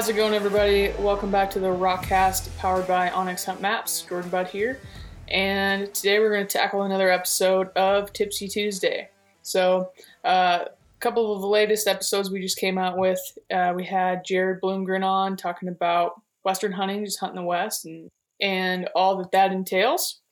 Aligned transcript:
How's 0.00 0.08
it 0.08 0.16
going, 0.16 0.32
everybody? 0.32 0.94
Welcome 0.98 1.30
back 1.30 1.50
to 1.50 1.60
the 1.60 1.66
Rokcast 1.66 2.56
powered 2.56 2.88
by 2.88 3.10
onX 3.10 3.44
Hunt 3.44 3.60
Maps. 3.60 4.00
Jordan 4.00 4.30
Budd 4.30 4.48
here. 4.48 4.80
And 5.28 5.92
today 5.92 6.18
we're 6.20 6.32
going 6.32 6.46
to 6.46 6.50
tackle 6.50 6.84
another 6.84 7.10
episode 7.10 7.68
of 7.76 8.10
Tipsy 8.14 8.48
Tuesday. 8.48 9.10
So, 9.42 9.90
uh, 10.24 10.60
a 10.64 11.00
couple 11.00 11.34
of 11.34 11.42
the 11.42 11.46
latest 11.46 11.86
episodes 11.86 12.30
we 12.30 12.40
just 12.40 12.56
came 12.56 12.78
out 12.78 12.96
with, 12.96 13.20
uh, 13.52 13.74
we 13.76 13.84
had 13.84 14.24
Jared 14.24 14.62
Bloomgren 14.62 15.04
on 15.04 15.36
talking 15.36 15.68
about 15.68 16.18
Western 16.44 16.72
hunting, 16.72 17.04
just 17.04 17.20
hunting 17.20 17.36
the 17.36 17.46
West, 17.46 17.84
and, 17.84 18.08
and 18.40 18.88
all 18.94 19.18
that 19.18 19.32
that 19.32 19.52
entails. 19.52 20.22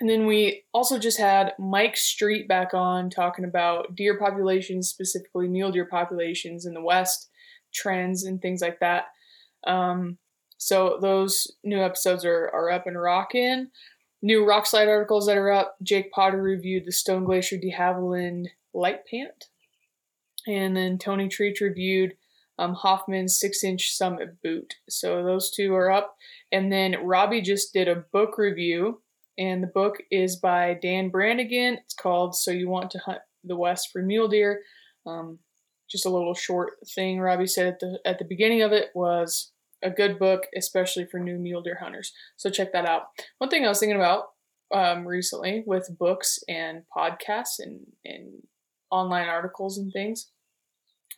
And 0.00 0.08
then 0.08 0.24
we 0.24 0.64
also 0.72 0.98
just 0.98 1.18
had 1.18 1.52
Mike 1.58 1.98
Street 1.98 2.48
back 2.48 2.72
on 2.72 3.10
talking 3.10 3.44
about 3.44 3.94
deer 3.94 4.18
populations, 4.18 4.88
specifically 4.88 5.48
mule 5.48 5.70
deer 5.70 5.84
populations 5.84 6.64
in 6.64 6.72
the 6.72 6.82
West, 6.82 7.28
trends, 7.72 8.24
and 8.24 8.40
things 8.40 8.60
like 8.60 8.80
that. 8.80 9.04
Um, 9.66 10.18
so 10.58 10.98
those 11.00 11.52
new 11.64 11.80
episodes 11.82 12.24
are, 12.24 12.50
are 12.52 12.70
up 12.70 12.86
and 12.86 13.00
rocking. 13.00 13.68
New 14.22 14.44
Rokslide 14.44 14.88
articles 14.88 15.26
that 15.26 15.36
are 15.36 15.52
up. 15.52 15.76
Jake 15.82 16.10
Potter 16.10 16.40
reviewed 16.40 16.84
the 16.86 16.92
Stone 16.92 17.24
Glacier 17.24 17.58
de 17.58 17.72
Havilland 17.72 18.46
Light 18.72 19.00
Pant. 19.10 19.44
And 20.46 20.76
then 20.76 20.98
Tony 20.98 21.28
Treach 21.28 21.60
reviewed 21.60 22.14
um, 22.58 22.74
Hoffman's 22.74 23.38
six 23.38 23.62
inch 23.62 23.92
summit 23.92 24.40
boot. 24.42 24.74
So 24.88 25.22
those 25.22 25.50
two 25.50 25.74
are 25.74 25.90
up. 25.90 26.16
And 26.50 26.72
then 26.72 27.04
Robbie 27.04 27.42
just 27.42 27.72
did 27.72 27.88
a 27.88 28.04
book 28.12 28.38
review 28.38 29.02
and 29.38 29.62
the 29.62 29.68
book 29.68 29.96
is 30.10 30.36
by 30.36 30.78
Dan 30.80 31.10
Brannigan. 31.10 31.74
It's 31.74 31.94
called 31.94 32.34
So 32.34 32.50
You 32.50 32.68
Want 32.68 32.90
to 32.92 32.98
Hunt 32.98 33.18
the 33.44 33.56
West 33.56 33.90
for 33.92 34.02
Mule 34.02 34.28
Deer. 34.28 34.62
Um, 35.06 35.38
just 35.88 36.06
a 36.06 36.10
little 36.10 36.34
short 36.34 36.74
thing 36.94 37.20
Robbie 37.20 37.46
said 37.46 37.66
at 37.66 37.80
the 37.80 37.98
at 38.04 38.18
the 38.18 38.24
beginning 38.24 38.62
of 38.62 38.72
it 38.72 38.90
was 38.94 39.52
a 39.82 39.90
good 39.90 40.18
book, 40.18 40.46
especially 40.56 41.06
for 41.06 41.20
new 41.20 41.38
mule 41.38 41.62
deer 41.62 41.78
hunters. 41.80 42.12
So 42.36 42.50
check 42.50 42.72
that 42.72 42.86
out. 42.86 43.02
One 43.38 43.50
thing 43.50 43.64
I 43.64 43.68
was 43.68 43.78
thinking 43.78 43.98
about 43.98 44.24
um, 44.74 45.06
recently 45.06 45.62
with 45.66 45.96
books 45.98 46.38
and 46.48 46.82
podcasts 46.96 47.58
and, 47.58 47.80
and 48.04 48.42
online 48.90 49.28
articles 49.28 49.78
and 49.78 49.92
things, 49.92 50.30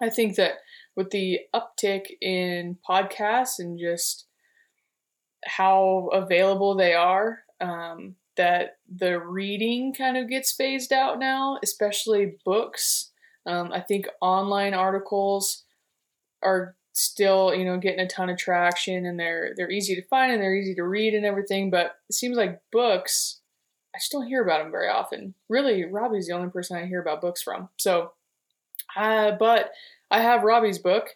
I 0.03 0.11
think 0.11 0.37
that 0.37 0.55
with 0.97 1.11
the 1.11 1.41
uptick 1.55 2.07
in 2.21 2.79
podcasts 2.89 3.59
and 3.59 3.79
just 3.79 4.27
how 5.45 6.09
available 6.13 6.77
they 6.77 6.95
are, 6.95 7.41
um, 7.61 8.17
that 8.37 8.79
the 8.93 9.19
reading 9.19 9.93
kind 9.93 10.17
of 10.17 10.29
gets 10.29 10.53
phased 10.53 10.93
out 10.93 11.19
now, 11.19 11.59
especially 11.63 12.37
books. 12.45 13.11
Um, 13.47 13.73
I 13.73 13.81
think 13.81 14.07
online 14.21 14.75
articles 14.75 15.65
are 16.43 16.77
still, 16.93 17.55
you 17.55 17.65
know, 17.65 17.79
getting 17.79 18.01
a 18.01 18.09
ton 18.09 18.29
of 18.29 18.37
traction 18.37 19.07
and 19.07 19.19
they're 19.19 19.53
they're 19.57 19.71
easy 19.71 19.95
to 19.95 20.07
find 20.09 20.33
and 20.33 20.43
they're 20.43 20.57
easy 20.57 20.75
to 20.75 20.85
read 20.85 21.15
and 21.15 21.25
everything. 21.25 21.71
But 21.71 21.97
it 22.09 22.15
seems 22.15 22.37
like 22.37 22.61
books, 22.73 23.41
I 23.95 23.99
just 23.99 24.13
don't 24.13 24.27
hear 24.27 24.43
about 24.43 24.63
them 24.63 24.73
very 24.73 24.89
often. 24.89 25.35
Really, 25.49 25.85
Robbie's 25.85 26.27
the 26.27 26.35
only 26.35 26.51
person 26.51 26.77
I 26.77 26.87
hear 26.87 27.01
about 27.01 27.21
books 27.21 27.43
from. 27.43 27.69
So, 27.77 28.13
uh, 28.97 29.33
but 29.39 29.73
I 30.11 30.21
have 30.21 30.43
Robbie's 30.43 30.79
book, 30.79 31.09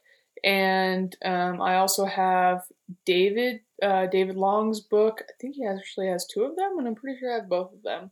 and 0.44 1.14
um, 1.24 1.60
I 1.60 1.76
also 1.76 2.04
have 2.04 2.62
David 3.04 3.60
uh, 3.82 4.06
David 4.06 4.36
Long's 4.36 4.80
book. 4.80 5.22
I 5.22 5.32
think 5.40 5.56
he 5.56 5.66
actually 5.66 6.08
has 6.08 6.26
two 6.26 6.44
of 6.44 6.56
them, 6.56 6.78
and 6.78 6.86
I'm 6.86 6.94
pretty 6.94 7.18
sure 7.18 7.32
I 7.32 7.40
have 7.40 7.48
both 7.48 7.72
of 7.72 7.82
them. 7.82 8.10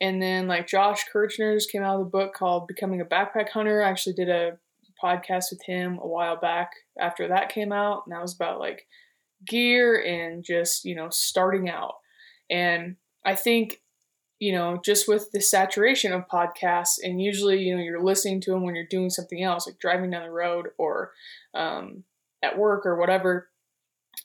And 0.00 0.22
then 0.22 0.46
like 0.46 0.68
Josh 0.68 1.04
Kirchner's 1.12 1.66
came 1.66 1.82
out 1.82 1.98
with 1.98 2.08
a 2.08 2.10
book 2.10 2.34
called 2.34 2.68
Becoming 2.68 3.00
a 3.00 3.04
Backpack 3.04 3.48
Hunter. 3.48 3.82
I 3.82 3.90
actually 3.90 4.14
did 4.14 4.28
a 4.28 4.58
podcast 5.02 5.46
with 5.50 5.62
him 5.64 5.98
a 6.02 6.06
while 6.06 6.36
back 6.36 6.72
after 6.98 7.28
that 7.28 7.48
came 7.48 7.72
out, 7.72 8.02
and 8.04 8.14
that 8.14 8.22
was 8.22 8.34
about 8.34 8.60
like 8.60 8.86
gear 9.46 10.00
and 10.00 10.44
just 10.44 10.84
you 10.84 10.94
know 10.94 11.08
starting 11.10 11.68
out. 11.68 11.94
And 12.50 12.96
I 13.24 13.34
think 13.34 13.80
you 14.38 14.52
know 14.52 14.80
just 14.84 15.08
with 15.08 15.30
the 15.32 15.40
saturation 15.40 16.12
of 16.12 16.28
podcasts, 16.28 16.98
and 17.02 17.20
usually 17.20 17.60
you 17.62 17.76
know 17.76 17.82
you're 17.82 18.02
listening 18.02 18.40
to 18.42 18.52
them 18.52 18.62
when 18.62 18.74
you're 18.74 18.86
doing 18.86 19.10
something 19.10 19.42
else, 19.42 19.66
like 19.66 19.78
driving 19.78 20.10
down 20.10 20.24
the 20.24 20.30
road 20.30 20.68
or 20.78 21.12
um, 21.54 22.04
at 22.42 22.58
work 22.58 22.86
or 22.86 22.96
whatever. 22.96 23.48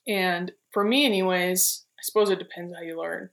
And 0.07 0.51
for 0.71 0.83
me, 0.83 1.05
anyways, 1.05 1.85
I 1.97 2.01
suppose 2.03 2.29
it 2.29 2.39
depends 2.39 2.73
how 2.73 2.81
you 2.81 2.99
learn. 2.99 3.29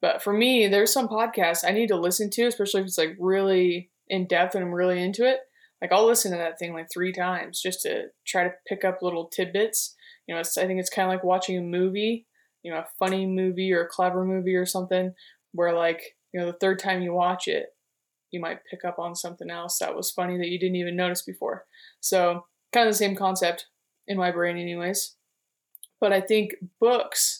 But 0.00 0.22
for 0.22 0.32
me, 0.32 0.66
there's 0.66 0.92
some 0.92 1.08
podcasts 1.08 1.64
I 1.64 1.72
need 1.72 1.88
to 1.88 1.96
listen 1.96 2.30
to, 2.30 2.46
especially 2.46 2.80
if 2.80 2.86
it's 2.86 2.98
like 2.98 3.16
really 3.18 3.90
in 4.08 4.26
depth 4.26 4.54
and 4.54 4.64
I'm 4.64 4.74
really 4.74 5.02
into 5.02 5.28
it. 5.28 5.40
Like 5.80 5.92
I'll 5.92 6.06
listen 6.06 6.32
to 6.32 6.38
that 6.38 6.58
thing 6.58 6.72
like 6.72 6.88
three 6.92 7.12
times 7.12 7.60
just 7.60 7.82
to 7.82 8.06
try 8.26 8.44
to 8.44 8.52
pick 8.66 8.84
up 8.84 9.02
little 9.02 9.28
tidbits. 9.28 9.94
You 10.26 10.34
know, 10.34 10.40
I 10.40 10.44
think 10.44 10.80
it's 10.80 10.90
kind 10.90 11.06
of 11.06 11.14
like 11.14 11.24
watching 11.24 11.56
a 11.56 11.62
movie, 11.62 12.26
you 12.62 12.72
know, 12.72 12.78
a 12.78 12.86
funny 12.98 13.26
movie 13.26 13.72
or 13.72 13.82
a 13.82 13.88
clever 13.88 14.24
movie 14.24 14.54
or 14.54 14.66
something 14.66 15.12
where 15.52 15.74
like, 15.74 16.16
you 16.32 16.40
know, 16.40 16.46
the 16.46 16.58
third 16.58 16.78
time 16.78 17.02
you 17.02 17.12
watch 17.12 17.48
it, 17.48 17.66
you 18.30 18.40
might 18.40 18.64
pick 18.70 18.84
up 18.84 18.98
on 18.98 19.14
something 19.14 19.50
else 19.50 19.78
that 19.78 19.96
was 19.96 20.10
funny 20.10 20.38
that 20.38 20.48
you 20.48 20.58
didn't 20.58 20.76
even 20.76 20.96
notice 20.96 21.22
before. 21.22 21.64
So, 22.00 22.46
kind 22.72 22.86
of 22.86 22.94
the 22.94 22.98
same 22.98 23.16
concept 23.16 23.66
in 24.06 24.16
my 24.16 24.30
brain, 24.30 24.56
anyways. 24.56 25.16
But 26.00 26.12
I 26.12 26.20
think 26.20 26.54
books 26.80 27.39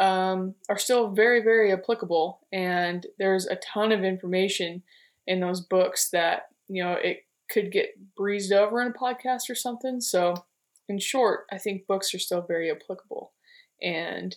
um, 0.00 0.54
are 0.70 0.78
still 0.78 1.10
very, 1.10 1.42
very 1.42 1.72
applicable, 1.72 2.40
and 2.50 3.06
there's 3.18 3.46
a 3.46 3.56
ton 3.56 3.92
of 3.92 4.02
information 4.02 4.82
in 5.26 5.40
those 5.40 5.60
books 5.60 6.08
that 6.10 6.48
you 6.68 6.82
know 6.82 6.94
it 6.94 7.26
could 7.50 7.70
get 7.70 7.90
breezed 8.16 8.52
over 8.52 8.80
in 8.80 8.88
a 8.88 8.98
podcast 8.98 9.50
or 9.50 9.54
something. 9.54 10.00
So, 10.00 10.34
in 10.88 10.98
short, 10.98 11.40
I 11.52 11.58
think 11.58 11.86
books 11.86 12.14
are 12.14 12.18
still 12.18 12.40
very 12.40 12.70
applicable, 12.70 13.32
and 13.82 14.34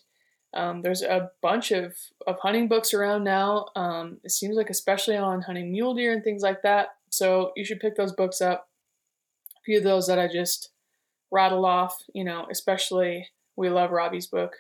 um, 0.54 0.82
there's 0.82 1.02
a 1.02 1.32
bunch 1.42 1.72
of, 1.72 1.96
of 2.28 2.38
hunting 2.42 2.68
books 2.68 2.94
around 2.94 3.24
now. 3.24 3.68
Um, 3.76 4.18
it 4.24 4.32
seems 4.32 4.56
like, 4.56 4.70
especially 4.70 5.16
on 5.18 5.42
hunting 5.42 5.72
mule 5.72 5.96
deer 5.96 6.12
and 6.14 6.24
things 6.24 6.44
like 6.44 6.62
that. 6.64 6.90
So, 7.10 7.54
you 7.56 7.64
should 7.64 7.80
pick 7.80 7.96
those 7.96 8.12
books 8.12 8.42
up. 8.42 8.68
A 9.56 9.62
few 9.64 9.78
of 9.78 9.86
those 9.86 10.08
that 10.08 10.20
I 10.20 10.28
just 10.28 10.72
rattle 11.32 11.66
off, 11.66 11.96
you 12.14 12.26
know, 12.26 12.48
especially 12.52 13.30
we 13.56 13.70
love 13.70 13.92
Robbie's 13.92 14.28
book. 14.28 14.52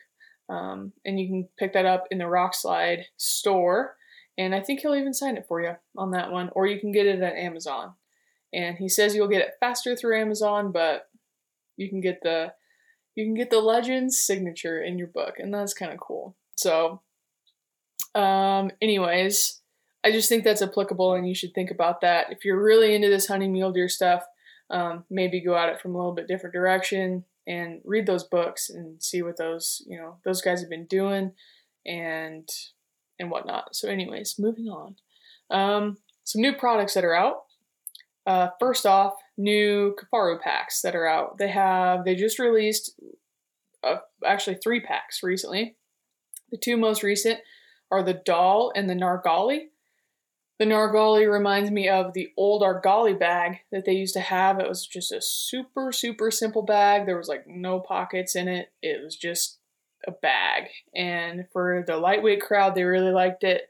Um, 0.49 0.93
and 1.05 1.19
you 1.19 1.27
can 1.27 1.47
pick 1.57 1.73
that 1.73 1.85
up 1.85 2.05
in 2.11 2.17
the 2.17 2.25
Rokslide 2.25 3.03
store. 3.17 3.95
And 4.37 4.53
I 4.53 4.61
think 4.61 4.79
he'll 4.79 4.95
even 4.95 5.13
sign 5.13 5.37
it 5.37 5.45
for 5.47 5.61
you 5.61 5.75
on 5.95 6.11
that 6.11 6.31
one, 6.31 6.49
or 6.53 6.65
you 6.65 6.79
can 6.79 6.91
get 6.91 7.05
it 7.05 7.21
at 7.21 7.35
Amazon 7.35 7.93
and 8.53 8.77
he 8.77 8.87
says 8.87 9.15
you'll 9.15 9.27
get 9.27 9.41
it 9.41 9.55
faster 9.59 9.95
through 9.95 10.19
Amazon, 10.19 10.71
but 10.71 11.09
you 11.75 11.89
can 11.89 11.99
get 11.99 12.21
the 12.21 12.53
you 13.15 13.25
can 13.25 13.33
get 13.35 13.49
the 13.49 13.59
Legends 13.59 14.17
signature 14.17 14.81
in 14.81 14.97
your 14.97 15.07
book, 15.07 15.35
and 15.37 15.53
that's 15.53 15.73
kind 15.73 15.91
of 15.91 15.99
cool. 15.99 16.35
So, 16.55 17.01
um, 18.15 18.71
anyways, 18.81 19.61
I 20.03 20.11
just 20.11 20.29
think 20.29 20.43
that's 20.43 20.61
applicable, 20.61 21.13
and 21.13 21.27
you 21.27 21.35
should 21.35 21.53
think 21.53 21.69
about 21.69 22.01
that. 22.01 22.31
If 22.31 22.45
you're 22.45 22.61
really 22.61 22.95
into 22.95 23.09
this 23.09 23.27
hunting 23.27 23.51
mule 23.51 23.71
deer 23.71 23.89
stuff, 23.89 24.23
um, 24.69 25.03
maybe 25.09 25.41
go 25.41 25.55
at 25.55 25.69
it 25.69 25.79
from 25.79 25.93
a 25.93 25.97
little 25.97 26.13
bit 26.13 26.27
different 26.27 26.53
direction 26.53 27.25
and 27.47 27.81
read 27.83 28.05
those 28.05 28.23
books 28.23 28.69
and 28.69 29.01
see 29.03 29.21
what 29.21 29.37
those 29.37 29.83
you 29.87 29.97
know 29.97 30.17
those 30.25 30.41
guys 30.41 30.61
have 30.61 30.69
been 30.69 30.85
doing 30.85 31.31
and 31.85 32.49
and 33.19 33.29
whatnot. 33.29 33.75
So, 33.75 33.89
anyways, 33.89 34.35
moving 34.39 34.67
on. 34.67 34.95
Um, 35.49 35.97
some 36.23 36.41
new 36.41 36.53
products 36.53 36.93
that 36.93 37.05
are 37.05 37.15
out. 37.15 37.43
Uh, 38.25 38.49
first 38.59 38.85
off, 38.85 39.13
new 39.37 39.95
Kifaru 39.95 40.39
packs 40.39 40.81
that 40.81 40.95
are 40.95 41.07
out. 41.07 41.37
They 41.37 41.49
have 41.49 42.05
they 42.05 42.15
just 42.15 42.39
released 42.39 42.99
uh, 43.83 43.97
actually 44.25 44.57
three 44.63 44.79
packs 44.79 45.21
recently. 45.23 45.75
The 46.51 46.57
two 46.57 46.77
most 46.77 47.03
recent 47.03 47.39
are 47.91 48.03
the 48.03 48.21
Dall 48.25 48.71
and 48.75 48.89
the 48.89 48.93
Nargali. 48.93 49.65
The 50.63 50.69
Nargali 50.69 51.29
reminds 51.29 51.71
me 51.71 51.89
of 51.89 52.13
the 52.13 52.29
old 52.37 52.61
Argali 52.61 53.19
bag 53.19 53.57
that 53.73 53.83
they 53.83 53.91
used 53.91 54.13
to 54.13 54.21
have. 54.21 54.61
It 54.61 54.69
was 54.69 54.87
just 54.87 55.11
a 55.11 55.21
super 55.21 55.91
super 55.91 56.31
simple 56.31 56.61
bag. 56.61 57.05
There 57.05 57.17
was 57.17 57.27
like 57.27 57.45
no 57.45 57.81
pockets 57.81 58.33
in 58.33 58.47
it. 58.47 58.71
It 58.81 59.03
was 59.03 59.17
just 59.17 59.59
a 60.07 60.11
bag. 60.11 60.69
And 60.95 61.47
for 61.51 61.83
the 61.85 61.97
lightweight 61.97 62.39
crowd, 62.39 62.75
they 62.75 62.85
really 62.85 63.11
liked 63.11 63.43
it. 63.43 63.63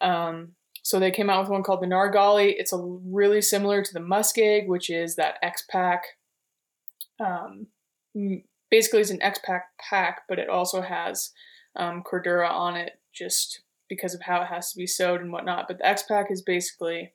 Um, 0.00 0.52
so 0.84 1.00
they 1.00 1.10
came 1.10 1.28
out 1.28 1.40
with 1.40 1.50
one 1.50 1.64
called 1.64 1.82
the 1.82 1.88
Nargali. 1.88 2.54
It's 2.56 2.72
a 2.72 2.78
really 2.78 3.42
similar 3.42 3.82
to 3.82 3.92
the 3.92 3.98
Muskeg, 3.98 4.68
which 4.68 4.90
is 4.90 5.16
that 5.16 5.38
X 5.42 5.64
pack. 5.68 6.04
Um, 7.18 7.66
basically, 8.70 9.00
it's 9.00 9.10
an 9.10 9.22
X 9.22 9.40
pack 9.44 9.70
pack, 9.90 10.22
but 10.28 10.38
it 10.38 10.48
also 10.48 10.82
has 10.82 11.32
um, 11.74 12.04
Cordura 12.08 12.48
on 12.48 12.76
it, 12.76 12.92
just 13.12 13.62
because 13.88 14.14
of 14.14 14.22
how 14.22 14.42
it 14.42 14.46
has 14.46 14.72
to 14.72 14.76
be 14.76 14.86
sewed 14.86 15.20
and 15.20 15.32
whatnot. 15.32 15.66
But 15.68 15.78
the 15.78 15.86
X 15.86 16.02
pack 16.02 16.30
is 16.30 16.42
basically 16.42 17.12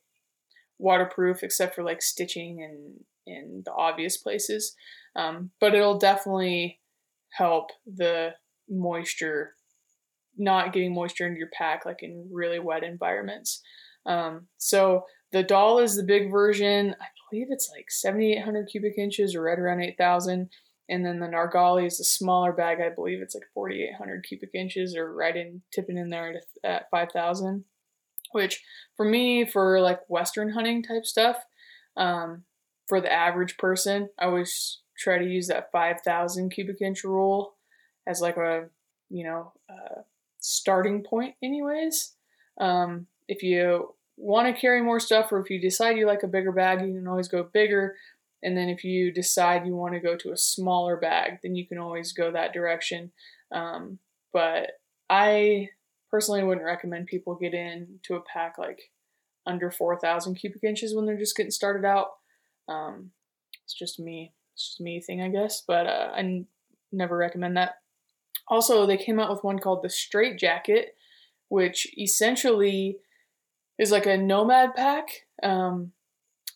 waterproof, 0.80 1.44
except 1.44 1.76
for 1.76 1.84
like 1.84 2.02
stitching 2.02 2.62
and 2.64 3.04
in 3.26 3.64
the 3.66 3.74
obvious 3.74 4.18
places. 4.18 4.76
Um, 5.16 5.52
but 5.60 5.76
it'll 5.76 6.00
definitely 6.00 6.80
help 7.30 7.72
the 7.86 8.32
moisture 8.70 9.56
not 10.38 10.74
getting 10.74 10.94
moisture 10.94 11.28
into 11.28 11.38
your 11.38 11.50
pack 11.54 11.86
like 11.86 12.02
in 12.02 12.28
really 12.32 12.60
wet 12.60 12.84
environments. 12.84 13.62
Um, 14.06 14.48
so 14.58 15.06
the 15.32 15.44
Dall 15.44 15.80
is 15.80 15.96
the 15.96 16.04
big 16.04 16.32
version. 16.32 16.96
I 17.00 17.06
believe 17.30 17.48
it's 17.50 17.70
like 17.76 17.86
7,800 17.90 18.68
cubic 18.72 18.98
inches 18.98 19.36
or 19.36 19.44
right 19.44 19.60
around 19.60 19.82
8,000. 19.82 20.50
And 20.90 21.06
then 21.06 21.20
the 21.20 21.28
Nargali 21.28 21.86
is 21.86 22.00
a 22.00 22.04
smaller 22.04 22.52
bag. 22.52 22.80
I 22.82 22.90
believe 22.90 23.22
it's 23.22 23.36
like 23.36 23.48
4,800 23.54 24.26
cubic 24.28 24.50
inches, 24.54 24.96
or 24.96 25.14
right 25.14 25.36
in 25.36 25.62
tipping 25.72 25.98
in 25.98 26.10
there 26.10 26.42
at, 26.64 26.70
at 26.70 26.90
5,000. 26.92 27.66
Which 28.32 28.64
for 28.98 29.06
me, 29.06 29.46
for 29.46 29.80
like 29.80 30.10
Western 30.10 30.50
hunting 30.50 30.82
type 30.84 31.06
stuff, 31.06 31.38
um, 31.96 32.44
for 32.88 33.00
the 33.00 33.12
average 33.12 33.58
person, 33.58 34.10
I 34.20 34.26
always 34.26 34.80
try 34.98 35.18
to 35.18 35.26
use 35.26 35.48
that 35.48 35.72
5,000 35.72 36.50
cubic 36.50 36.82
inch 36.82 37.04
rule 37.04 37.56
as 38.08 38.22
like 38.22 38.38
a 38.38 38.66
you 39.10 39.24
know 39.24 39.54
uh, 39.70 40.02
starting 40.40 41.04
point, 41.04 41.36
anyways. 41.42 42.14
Um, 42.60 43.08
if 43.28 43.44
you 43.44 43.94
want 44.18 44.54
to 44.54 44.60
carry 44.60 44.82
more 44.82 45.00
stuff, 45.00 45.32
or 45.32 45.40
if 45.40 45.50
you 45.50 45.60
decide 45.60 45.98
you 45.98 46.06
like 46.06 46.24
a 46.24 46.28
bigger 46.28 46.52
bag, 46.52 46.82
you 46.82 46.94
can 46.94 47.08
always 47.08 47.28
go 47.28 47.44
bigger. 47.44 47.96
And 48.44 48.58
then 48.58 48.70
if 48.70 48.84
you 48.84 49.12
decide 49.12 49.66
you 49.66 49.76
want 49.76 49.94
to 49.94 50.00
go 50.00 50.18
to 50.18 50.32
a 50.32 50.38
smaller 50.38 50.98
bag, 50.98 51.40
then 51.42 51.56
you 51.56 51.68
can 51.68 51.78
always 51.78 52.12
go 52.12 52.32
that 52.32 52.54
direction. 52.54 53.12
Um, 53.52 54.00
but 54.34 54.72
I 55.10 55.70
personally 56.12 56.44
wouldn't 56.44 56.66
recommend 56.66 57.08
people 57.08 57.36
get 57.36 57.54
into 57.54 58.16
a 58.16 58.22
pack 58.22 58.58
like 58.58 58.92
under 59.46 59.72
4,000 59.72 60.36
cubic 60.36 60.64
inches 60.64 60.96
when 60.96 61.06
they're 61.06 61.18
just 61.18 61.36
getting 61.36 61.52
started 61.52 61.86
out. 61.86 62.08
Um, 62.68 63.12
it's 63.64 63.74
just 63.74 64.00
me. 64.00 64.34
It's 64.54 64.70
just 64.70 64.82
me 64.82 65.02
thing, 65.02 65.22
I 65.22 65.30
guess. 65.30 65.64
But 65.66 65.88
uh, 65.88 66.12
I 66.14 66.20
n- 66.20 66.48
never 66.92 67.18
recommend 67.18 67.58
that. 67.58 67.76
Also, 68.48 68.86
they 68.86 68.98
came 68.98 69.20
out 69.20 69.30
with 69.30 69.44
one 69.44 69.60
called 69.60 69.84
the 69.84 69.90
Straight 69.90 70.38
Jacket, 70.38 70.96
which 71.50 71.88
essentially 71.98 72.98
is 73.80 73.92
like 73.92 74.06
a 74.06 74.18
nomad 74.18 74.76
pack. 74.76 75.08
Um, 75.42 75.92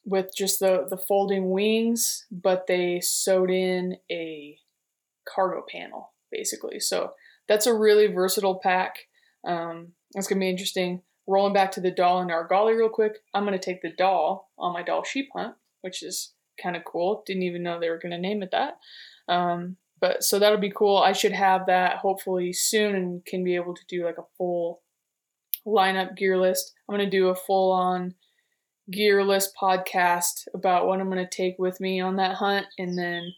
with 0.07 0.33
just 0.35 0.59
the 0.59 0.87
the 0.89 0.97
folding 0.97 1.51
wings, 1.51 2.25
but 2.31 2.65
they 2.65 3.01
sewed 3.01 3.51
in 3.51 3.97
a 4.09 4.57
cargo 5.27 5.63
panel 5.69 6.13
basically. 6.31 6.79
So 6.79 7.11
that's 7.47 7.67
a 7.67 7.73
really 7.73 8.07
versatile 8.07 8.59
pack. 8.61 8.95
Um, 9.45 9.89
it's 10.15 10.27
gonna 10.27 10.39
be 10.39 10.49
interesting. 10.49 11.01
Rolling 11.27 11.53
back 11.53 11.71
to 11.73 11.81
the 11.81 11.91
Dall 11.91 12.21
and 12.21 12.31
Nargali 12.31 12.75
real 12.75 12.89
quick. 12.89 13.17
I'm 13.33 13.43
gonna 13.43 13.59
take 13.59 13.81
the 13.81 13.91
Dall 13.91 14.49
on 14.57 14.73
my 14.73 14.81
Dall 14.81 15.03
sheep 15.03 15.27
hunt, 15.35 15.55
which 15.81 16.01
is 16.01 16.33
kind 16.61 16.77
of 16.77 16.85
cool. 16.85 17.23
Didn't 17.25 17.43
even 17.43 17.63
know 17.63 17.79
they 17.79 17.89
were 17.89 17.99
gonna 18.01 18.17
name 18.17 18.41
it 18.43 18.51
that. 18.51 18.77
Um, 19.27 19.75
but 19.99 20.23
so 20.23 20.39
that'll 20.39 20.57
be 20.57 20.71
cool. 20.71 20.97
I 20.97 21.11
should 21.11 21.33
have 21.33 21.65
that 21.65 21.97
hopefully 21.97 22.53
soon 22.53 22.95
and 22.95 23.25
can 23.25 23.43
be 23.43 23.55
able 23.55 23.75
to 23.75 23.85
do 23.89 24.05
like 24.05 24.17
a 24.17 24.27
full 24.37 24.81
lineup 25.65 26.15
gear 26.15 26.37
list. 26.37 26.73
I'm 26.87 26.93
gonna 26.95 27.09
do 27.09 27.27
a 27.27 27.35
full 27.35 27.73
on 27.73 28.15
gearless 28.91 29.47
podcast 29.59 30.47
about 30.53 30.87
what 30.87 30.99
I'm 30.99 31.09
going 31.09 31.25
to 31.25 31.29
take 31.29 31.55
with 31.59 31.79
me 31.79 31.99
on 31.99 32.15
that 32.17 32.35
hunt. 32.35 32.67
And 32.77 32.97
then, 32.97 33.33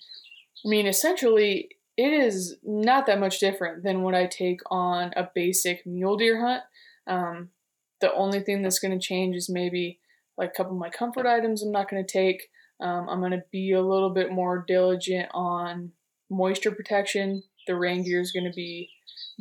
I 0.66 0.70
mean, 0.70 0.86
essentially, 0.86 1.70
it 1.98 2.14
is 2.14 2.58
not 2.64 3.08
that 3.08 3.20
much 3.20 3.40
different 3.40 3.84
than 3.84 4.04
what 4.04 4.16
I 4.16 4.26
take 4.28 4.62
on 4.70 5.12
a 5.16 5.30
basic 5.34 5.86
mule 5.86 6.18
deer 6.18 6.40
hunt. 6.40 6.64
Um, 7.08 7.50
the 8.02 8.14
only 8.14 8.40
thing 8.40 8.62
that's 8.62 8.80
going 8.80 8.98
to 8.98 9.06
change 9.06 9.36
is 9.36 9.50
maybe 9.50 10.00
like 10.38 10.52
a 10.52 10.54
couple 10.54 10.74
of 10.74 10.80
my 10.80 10.90
comfort 10.90 11.26
items 11.26 11.62
I'm 11.62 11.72
not 11.72 11.90
going 11.90 12.06
to 12.06 12.12
take. 12.12 12.48
Um, 12.80 13.10
I'm 13.10 13.20
going 13.20 13.32
to 13.32 13.44
be 13.52 13.74
a 13.74 13.82
little 13.82 14.12
bit 14.12 14.32
more 14.32 14.64
diligent 14.66 15.30
on 15.34 15.92
moisture 16.30 16.72
protection. 16.72 17.44
The 17.68 17.76
rain 17.76 18.04
gear 18.04 18.22
is 18.22 18.32
going 18.32 18.46
to 18.46 18.56
be 18.56 18.90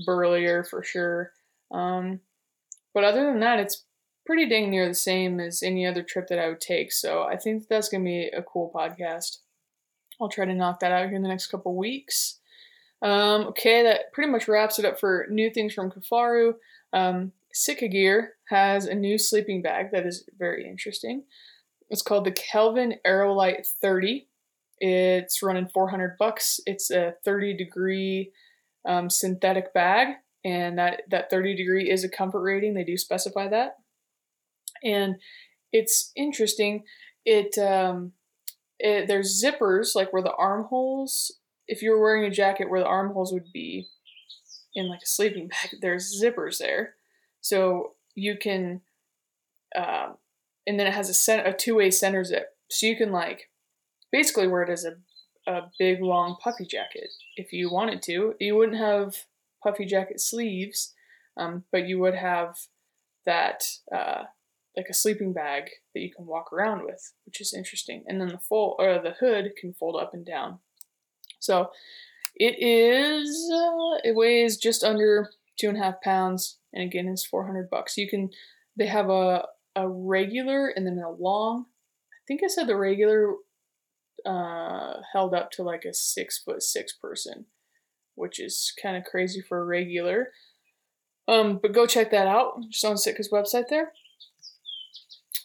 burlier 0.04 0.64
for 0.64 0.82
sure. 0.82 1.30
Um, 1.70 2.20
but 2.94 3.04
other 3.04 3.26
than 3.26 3.40
that, 3.40 3.60
it's 3.60 3.84
pretty 4.28 4.46
dang 4.46 4.68
near 4.68 4.86
the 4.86 4.94
same 4.94 5.40
as 5.40 5.62
any 5.62 5.86
other 5.86 6.02
trip 6.02 6.28
that 6.28 6.38
I 6.38 6.48
would 6.48 6.60
take. 6.60 6.92
So 6.92 7.22
I 7.22 7.38
think 7.38 7.66
that's 7.66 7.88
going 7.88 8.04
to 8.04 8.06
be 8.06 8.26
a 8.26 8.42
cool 8.42 8.70
podcast. 8.74 9.38
I'll 10.20 10.28
try 10.28 10.44
to 10.44 10.54
knock 10.54 10.80
that 10.80 10.92
out 10.92 11.06
here 11.06 11.16
in 11.16 11.22
the 11.22 11.30
next 11.30 11.46
couple 11.46 11.74
weeks. 11.74 12.38
Um, 13.00 13.46
okay, 13.46 13.82
that 13.84 14.12
pretty 14.12 14.30
much 14.30 14.46
wraps 14.46 14.78
it 14.78 14.84
up 14.84 15.00
for 15.00 15.26
new 15.30 15.48
things 15.48 15.72
from 15.72 15.90
Kifaru. 15.90 16.52
Um, 16.92 17.32
Sitka 17.54 17.88
Gear 17.88 18.34
has 18.50 18.84
a 18.84 18.94
new 18.94 19.16
sleeping 19.16 19.62
bag 19.62 19.92
that 19.92 20.04
is 20.04 20.28
very 20.38 20.68
interesting. 20.68 21.22
It's 21.88 22.02
called 22.02 22.26
the 22.26 22.32
Kelvin 22.32 22.96
Aerolite 23.06 23.66
30. 23.80 24.28
It's 24.76 25.42
running 25.42 25.68
400 25.72 26.18
bucks. 26.18 26.60
It's 26.66 26.90
a 26.90 27.14
30 27.24 27.56
degree 27.56 28.32
um, 28.86 29.08
synthetic 29.08 29.72
bag, 29.72 30.16
and 30.44 30.76
that, 30.76 31.04
that 31.08 31.30
30 31.30 31.56
degree 31.56 31.90
is 31.90 32.04
a 32.04 32.10
comfort 32.10 32.42
rating. 32.42 32.74
They 32.74 32.84
do 32.84 32.98
specify 32.98 33.48
that 33.48 33.76
and 34.82 35.16
it's 35.72 36.12
interesting. 36.16 36.84
It, 37.24 37.58
um, 37.58 38.12
it 38.78 39.08
there's 39.08 39.42
zippers 39.42 39.94
like 39.94 40.12
where 40.12 40.22
the 40.22 40.34
armholes. 40.34 41.32
If 41.66 41.82
you 41.82 41.90
were 41.90 42.00
wearing 42.00 42.24
a 42.24 42.30
jacket 42.30 42.70
where 42.70 42.80
the 42.80 42.86
armholes 42.86 43.32
would 43.32 43.52
be 43.52 43.88
in 44.74 44.88
like 44.88 45.02
a 45.02 45.06
sleeping 45.06 45.48
bag, 45.72 45.80
there's 45.80 46.20
zippers 46.22 46.58
there, 46.58 46.94
so 47.40 47.94
you 48.14 48.36
can. 48.36 48.82
Um, 49.76 50.16
and 50.66 50.78
then 50.78 50.86
it 50.86 50.94
has 50.94 51.08
a 51.08 51.14
cent- 51.14 51.46
a 51.46 51.52
two 51.52 51.74
way 51.76 51.90
center 51.90 52.24
zip, 52.24 52.48
so 52.70 52.86
you 52.86 52.96
can 52.96 53.12
like 53.12 53.50
basically 54.10 54.48
wear 54.48 54.62
it 54.62 54.70
as 54.70 54.84
a 54.84 54.94
a 55.48 55.70
big 55.78 56.02
long 56.02 56.36
puffy 56.42 56.66
jacket 56.66 57.08
if 57.36 57.52
you 57.52 57.70
wanted 57.70 58.02
to. 58.02 58.34
You 58.38 58.54
wouldn't 58.54 58.78
have 58.78 59.16
puffy 59.62 59.86
jacket 59.86 60.20
sleeves, 60.20 60.94
um, 61.36 61.64
but 61.72 61.86
you 61.86 61.98
would 62.00 62.14
have 62.14 62.56
that 63.24 63.64
uh, 63.94 64.24
like 64.78 64.86
a 64.88 64.94
sleeping 64.94 65.32
bag 65.32 65.64
that 65.92 66.00
you 66.00 66.10
can 66.10 66.24
walk 66.24 66.52
around 66.52 66.84
with, 66.84 67.12
which 67.26 67.40
is 67.40 67.52
interesting. 67.52 68.04
And 68.06 68.20
then 68.20 68.28
the 68.28 68.38
full 68.38 68.76
or 68.78 69.00
the 69.02 69.16
hood 69.18 69.50
can 69.60 69.74
fold 69.74 70.00
up 70.00 70.14
and 70.14 70.24
down. 70.24 70.60
So 71.40 71.70
it 72.36 72.54
is 72.60 73.50
uh, 73.52 73.98
it 74.04 74.14
weighs 74.14 74.56
just 74.56 74.84
under 74.84 75.30
two 75.58 75.68
and 75.68 75.76
a 75.76 75.82
half 75.82 76.00
pounds, 76.00 76.58
and 76.72 76.84
again 76.84 77.08
is 77.08 77.26
four 77.26 77.44
hundred 77.44 77.68
bucks. 77.68 77.98
You 77.98 78.08
can 78.08 78.30
they 78.76 78.86
have 78.86 79.10
a 79.10 79.44
a 79.74 79.88
regular 79.88 80.68
and 80.68 80.86
then 80.86 80.98
a 80.98 81.10
long. 81.10 81.66
I 82.12 82.22
think 82.28 82.42
I 82.44 82.46
said 82.46 82.68
the 82.68 82.76
regular 82.76 83.34
uh, 84.24 84.94
held 85.12 85.34
up 85.34 85.50
to 85.52 85.62
like 85.62 85.84
a 85.84 85.92
six 85.92 86.38
foot 86.38 86.62
six 86.62 86.92
person, 86.92 87.46
which 88.14 88.38
is 88.38 88.72
kind 88.80 88.96
of 88.96 89.04
crazy 89.04 89.40
for 89.40 89.60
a 89.60 89.64
regular. 89.64 90.28
Um, 91.26 91.58
but 91.60 91.72
go 91.72 91.86
check 91.86 92.10
that 92.12 92.26
out 92.26 92.60
just 92.70 92.84
on 92.84 92.96
Sitka's 92.96 93.30
website 93.30 93.68
there. 93.68 93.92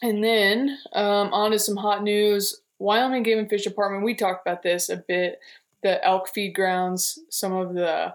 And 0.02 0.22
then 0.22 0.78
um, 0.92 1.32
on 1.32 1.52
to 1.52 1.58
some 1.58 1.76
hot 1.76 2.02
news. 2.02 2.60
Wyoming 2.78 3.22
Game 3.22 3.38
and 3.38 3.48
Fish 3.48 3.64
Department, 3.64 4.04
we 4.04 4.14
talked 4.14 4.46
about 4.46 4.62
this 4.62 4.88
a 4.88 4.96
bit. 4.96 5.40
The 5.82 6.04
elk 6.04 6.28
feed 6.28 6.54
grounds, 6.54 7.18
some 7.30 7.52
of 7.52 7.74
the 7.74 8.14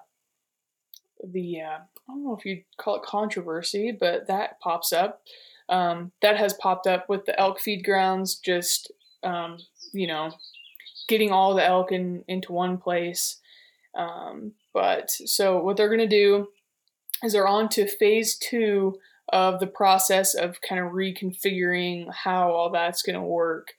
the 1.24 1.62
uh, 1.62 1.78
I 2.10 2.14
don't 2.14 2.24
know 2.24 2.36
if 2.36 2.46
you'd 2.46 2.64
call 2.78 2.96
it 2.96 3.04
controversy, 3.04 3.92
but 3.92 4.28
that 4.28 4.60
pops 4.60 4.92
up. 4.92 5.22
Um, 5.70 6.12
that 6.22 6.38
has 6.38 6.54
popped 6.54 6.88
up 6.88 7.08
with 7.10 7.26
the 7.26 7.40
elk 7.40 7.60
feed 7.60 7.84
grounds, 7.84 8.36
just 8.36 8.92
um, 9.24 9.60
you 9.94 10.08
know, 10.08 10.32
getting 11.08 11.32
all 11.32 11.54
the 11.54 11.66
elk 11.66 11.92
in 11.92 12.24
into 12.28 12.52
one 12.52 12.78
place. 12.78 13.38
Um, 13.96 14.54
but 14.74 15.12
so 15.12 15.62
what 15.62 15.78
they're 15.78 15.90
gonna 15.90 16.08
do 16.08 16.48
is 17.24 17.34
they're 17.34 17.48
on 17.48 17.70
to 17.70 17.88
phase 17.88 18.36
two 18.38 19.00
of 19.32 19.60
the 19.60 19.68
process 19.68 20.34
of 20.34 20.62
kind 20.62 20.82
of 20.82 20.92
reconfiguring 20.92 22.12
how 22.14 22.52
all 22.52 22.70
that's 22.70 23.02
going 23.02 23.16
to 23.16 23.22
work. 23.22 23.74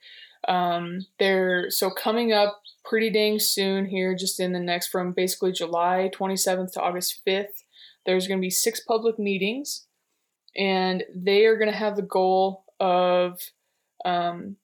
Um, 0.47 1.05
they're 1.19 1.69
so 1.69 1.89
coming 1.89 2.33
up 2.33 2.61
pretty 2.83 3.09
dang 3.09 3.39
soon 3.39 3.85
here, 3.85 4.15
just 4.15 4.39
in 4.39 4.53
the 4.53 4.59
next 4.59 4.87
from 4.87 5.13
basically 5.13 5.51
July 5.51 6.09
27th 6.13 6.73
to 6.73 6.81
August 6.81 7.21
5th. 7.27 7.63
There's 8.05 8.27
going 8.27 8.39
to 8.39 8.45
be 8.45 8.49
six 8.49 8.79
public 8.79 9.19
meetings, 9.19 9.85
and 10.55 11.03
they 11.13 11.45
are 11.45 11.57
going 11.57 11.71
to 11.71 11.77
have 11.77 11.95
the 11.95 12.01
goal 12.01 12.65
of 12.79 13.39
um, 14.03 14.55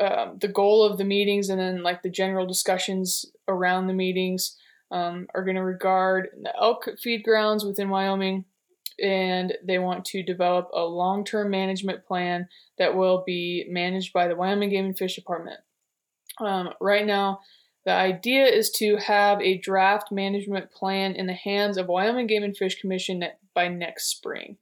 uh, 0.00 0.28
the 0.40 0.48
goal 0.48 0.84
of 0.84 0.96
the 0.96 1.04
meetings, 1.04 1.50
and 1.50 1.60
then 1.60 1.82
like 1.82 2.02
the 2.02 2.08
general 2.08 2.46
discussions 2.46 3.26
around 3.46 3.86
the 3.86 3.92
meetings 3.92 4.56
um, 4.90 5.26
are 5.34 5.44
going 5.44 5.56
to 5.56 5.62
regard 5.62 6.28
the 6.42 6.54
elk 6.56 6.88
feed 6.98 7.22
grounds 7.22 7.64
within 7.64 7.90
Wyoming 7.90 8.46
and 9.02 9.54
they 9.64 9.78
want 9.78 10.04
to 10.06 10.22
develop 10.22 10.68
a 10.72 10.82
long 10.82 11.24
term 11.24 11.50
management 11.50 12.04
plan 12.04 12.48
that 12.78 12.96
will 12.96 13.22
be 13.26 13.66
managed 13.68 14.12
by 14.12 14.28
the 14.28 14.36
Wyoming 14.36 14.70
Game 14.70 14.86
and 14.86 14.98
Fish 14.98 15.14
Department. 15.14 15.60
Um, 16.40 16.70
right 16.80 17.06
now, 17.06 17.40
the 17.84 17.92
idea 17.92 18.44
is 18.44 18.70
to 18.72 18.96
have 18.96 19.40
a 19.40 19.58
draft 19.58 20.12
management 20.12 20.70
plan 20.70 21.14
in 21.14 21.26
the 21.26 21.32
hands 21.32 21.76
of 21.76 21.86
Wyoming 21.86 22.26
Game 22.26 22.42
and 22.42 22.56
Fish 22.56 22.80
Commission 22.80 23.24
by 23.54 23.68
next 23.68 24.10
spring. 24.10 24.58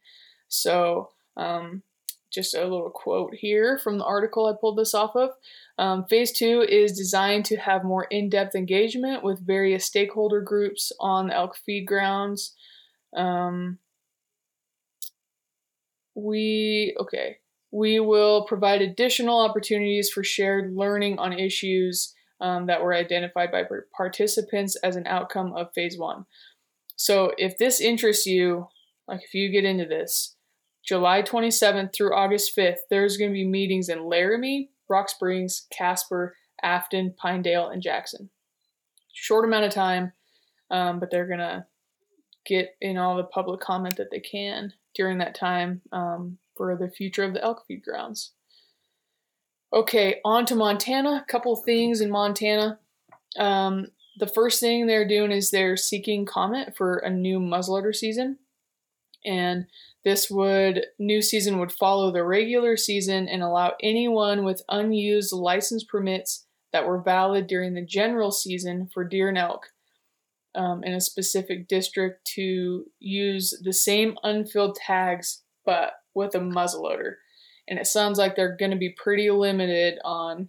So, 0.49 1.11
um, 1.37 1.83
just 2.33 2.55
a 2.55 2.63
little 2.63 2.91
quote 2.91 3.35
here 3.35 3.79
from 3.79 3.99
the 3.99 4.05
article 4.05 4.47
I 4.47 4.53
pulled 4.61 4.79
this 4.79 4.95
off 4.95 5.17
of. 5.17 5.31
Um, 5.79 6.05
phase 6.05 6.33
two 6.33 6.65
is 6.69 6.97
designed 6.97 7.47
to 7.47 7.57
have 7.57 7.83
more 7.85 8.05
in 8.05 8.29
depth 8.29 8.55
engagement 8.55 9.23
with 9.23 9.47
various 9.47 9.85
stakeholder 9.85 10.41
groups 10.41 10.93
on 11.01 11.31
elk 11.31 11.57
feed 11.57 11.87
grounds. 11.87 12.55
Um, 13.17 13.79
we 16.17 16.97
okay 16.99 17.37
we 17.71 18.01
will 18.01 18.47
provide 18.47 18.81
additional 18.81 19.39
opportunities 19.39 20.11
for 20.11 20.25
shared 20.25 20.75
learning 20.75 21.19
on 21.19 21.33
issues 21.33 22.15
um, 22.41 22.67
that 22.67 22.83
were 22.83 22.95
identified 22.95 23.51
by 23.51 23.65
participants 23.95 24.77
as 24.77 24.97
an 24.97 25.07
outcome 25.07 25.53
of 25.55 25.73
phase 25.75 25.99
one. 25.99 26.27
So 26.97 27.33
if 27.37 27.59
this 27.59 27.81
interests 27.81 28.27
you, 28.27 28.69
like 29.09 29.23
if 29.23 29.35
you 29.35 29.51
get 29.51 29.65
into 29.65 29.85
this, 29.85 30.37
July 30.85 31.23
27th 31.23 31.93
through 31.93 32.15
August 32.15 32.57
5th, 32.57 32.79
there's 32.89 33.17
going 33.17 33.31
to 33.31 33.35
be 33.35 33.47
meetings 33.47 33.89
in 33.89 34.07
Laramie, 34.07 34.71
Rock 34.89 35.09
Springs, 35.09 35.67
Casper, 35.71 36.37
Afton, 36.63 37.15
Pinedale, 37.21 37.69
and 37.69 37.83
Jackson. 37.83 38.31
Short 39.13 39.45
amount 39.45 39.65
of 39.65 39.73
time, 39.73 40.13
um, 40.71 41.01
but 41.01 41.11
they're 41.11 41.27
going 41.27 41.41
to 41.41 41.67
get 42.47 42.77
in 42.81 42.97
all 42.97 43.17
the 43.17 43.25
public 43.25 43.61
comment 43.61 43.97
that 43.97 44.11
they 44.11 44.21
can 44.21 44.73
during 44.97 45.19
that 45.19 45.35
time 45.35 45.83
um, 45.93 46.39
for 46.57 46.77
the 46.77 46.89
future 46.89 47.25
of 47.25 47.35
the 47.35 47.43
elk 47.43 47.65
feed 47.67 47.83
grounds. 47.83 48.33
Okay, 49.73 50.21
on 50.25 50.47
to 50.47 50.55
Montana. 50.55 51.23
A 51.23 51.31
couple 51.31 51.55
things 51.57 52.01
in 52.01 52.11
Montana. 52.11 52.79
Um, 53.39 53.89
the 54.19 54.27
first 54.27 54.61
thing 54.61 54.87
they're 54.87 55.07
doing 55.07 55.31
is 55.31 55.51
they're 55.51 55.77
seeking 55.77 56.25
comment 56.25 56.77
for 56.77 56.97
a 56.99 57.11
new 57.11 57.39
muzzleloader 57.39 57.95
season. 57.95 58.39
And 59.25 59.67
this 60.05 60.31
would 60.31 60.87
new 60.99 61.21
season 61.21 61.59
would 61.59 61.73
follow 61.73 62.13
the 62.13 62.25
regular 62.25 62.77
season 62.77 63.29
and 63.29 63.43
allow 63.43 63.75
anyone 63.83 64.45
with 64.45 64.63
unused 64.69 65.33
license 65.33 65.85
permits 65.85 66.47
that 66.73 66.87
were 66.87 67.03
valid 67.03 67.47
during 67.47 67.75
the 67.75 67.85
general 67.85 68.31
season 68.31 68.89
for 68.93 69.05
deer 69.05 69.29
and 69.29 69.39
elk 69.39 69.67
um, 70.57 70.83
in 70.83 70.93
a 70.93 71.01
specific 71.01 71.69
district 71.69 72.27
to 72.35 72.85
use 72.99 73.59
the 73.63 73.73
same 73.73 74.17
unfilled 74.23 74.77
tags 74.77 75.43
but 75.65 75.93
with 76.15 76.35
a 76.35 76.39
muzzleloader 76.39 77.15
and 77.69 77.79
it 77.79 77.87
sounds 77.87 78.19
like 78.19 78.37
they're 78.37 78.57
going 78.57 78.71
to 78.71 78.77
be 78.77 78.91
pretty 78.91 79.31
limited 79.31 79.99
on 80.05 80.49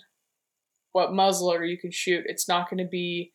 what 0.92 1.12
muzzleloader 1.12 1.70
you 1.70 1.78
can 1.78 1.92
shoot. 1.92 2.26
It's 2.28 2.48
not 2.48 2.70
going 2.70 2.84
to 2.84 2.90
be 2.90 3.34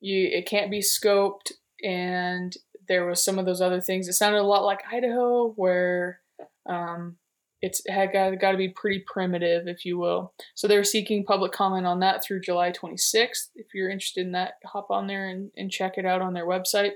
you. 0.00 0.28
It 0.32 0.46
can't 0.46 0.70
be 0.70 0.80
scoped, 0.80 1.52
and 1.82 2.54
there 2.88 3.06
was 3.06 3.24
some 3.24 3.38
of 3.38 3.46
those 3.46 3.60
other 3.60 3.80
things. 3.80 4.08
It 4.08 4.14
sounded 4.14 4.40
a 4.40 4.42
lot 4.42 4.64
like 4.64 4.80
Idaho, 4.90 5.52
where 5.56 6.20
um, 6.66 7.16
it's 7.62 7.80
had 7.88 8.12
got, 8.12 8.38
got 8.40 8.52
to 8.52 8.58
be 8.58 8.68
pretty 8.68 9.04
primitive, 9.06 9.68
if 9.68 9.84
you 9.84 9.96
will. 9.96 10.34
So 10.54 10.66
they're 10.66 10.84
seeking 10.84 11.24
public 11.24 11.52
comment 11.52 11.86
on 11.86 12.00
that 12.00 12.24
through 12.24 12.40
July 12.40 12.72
26th. 12.72 13.50
If 13.54 13.68
you're 13.72 13.88
interested 13.88 14.26
in 14.26 14.32
that, 14.32 14.54
hop 14.64 14.90
on 14.90 15.06
there 15.06 15.28
and, 15.28 15.50
and 15.56 15.70
check 15.70 15.96
it 15.96 16.04
out 16.04 16.20
on 16.20 16.34
their 16.34 16.46
website. 16.46 16.92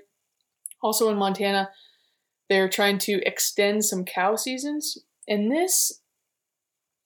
Also 0.82 1.08
in 1.08 1.16
Montana, 1.16 1.70
they're 2.49 2.68
trying 2.68 2.99
to 2.99 3.23
extend 3.25 3.85
some 3.85 4.04
cow 4.04 4.37
seasons 4.37 4.99
and 5.28 5.50
this 5.50 6.00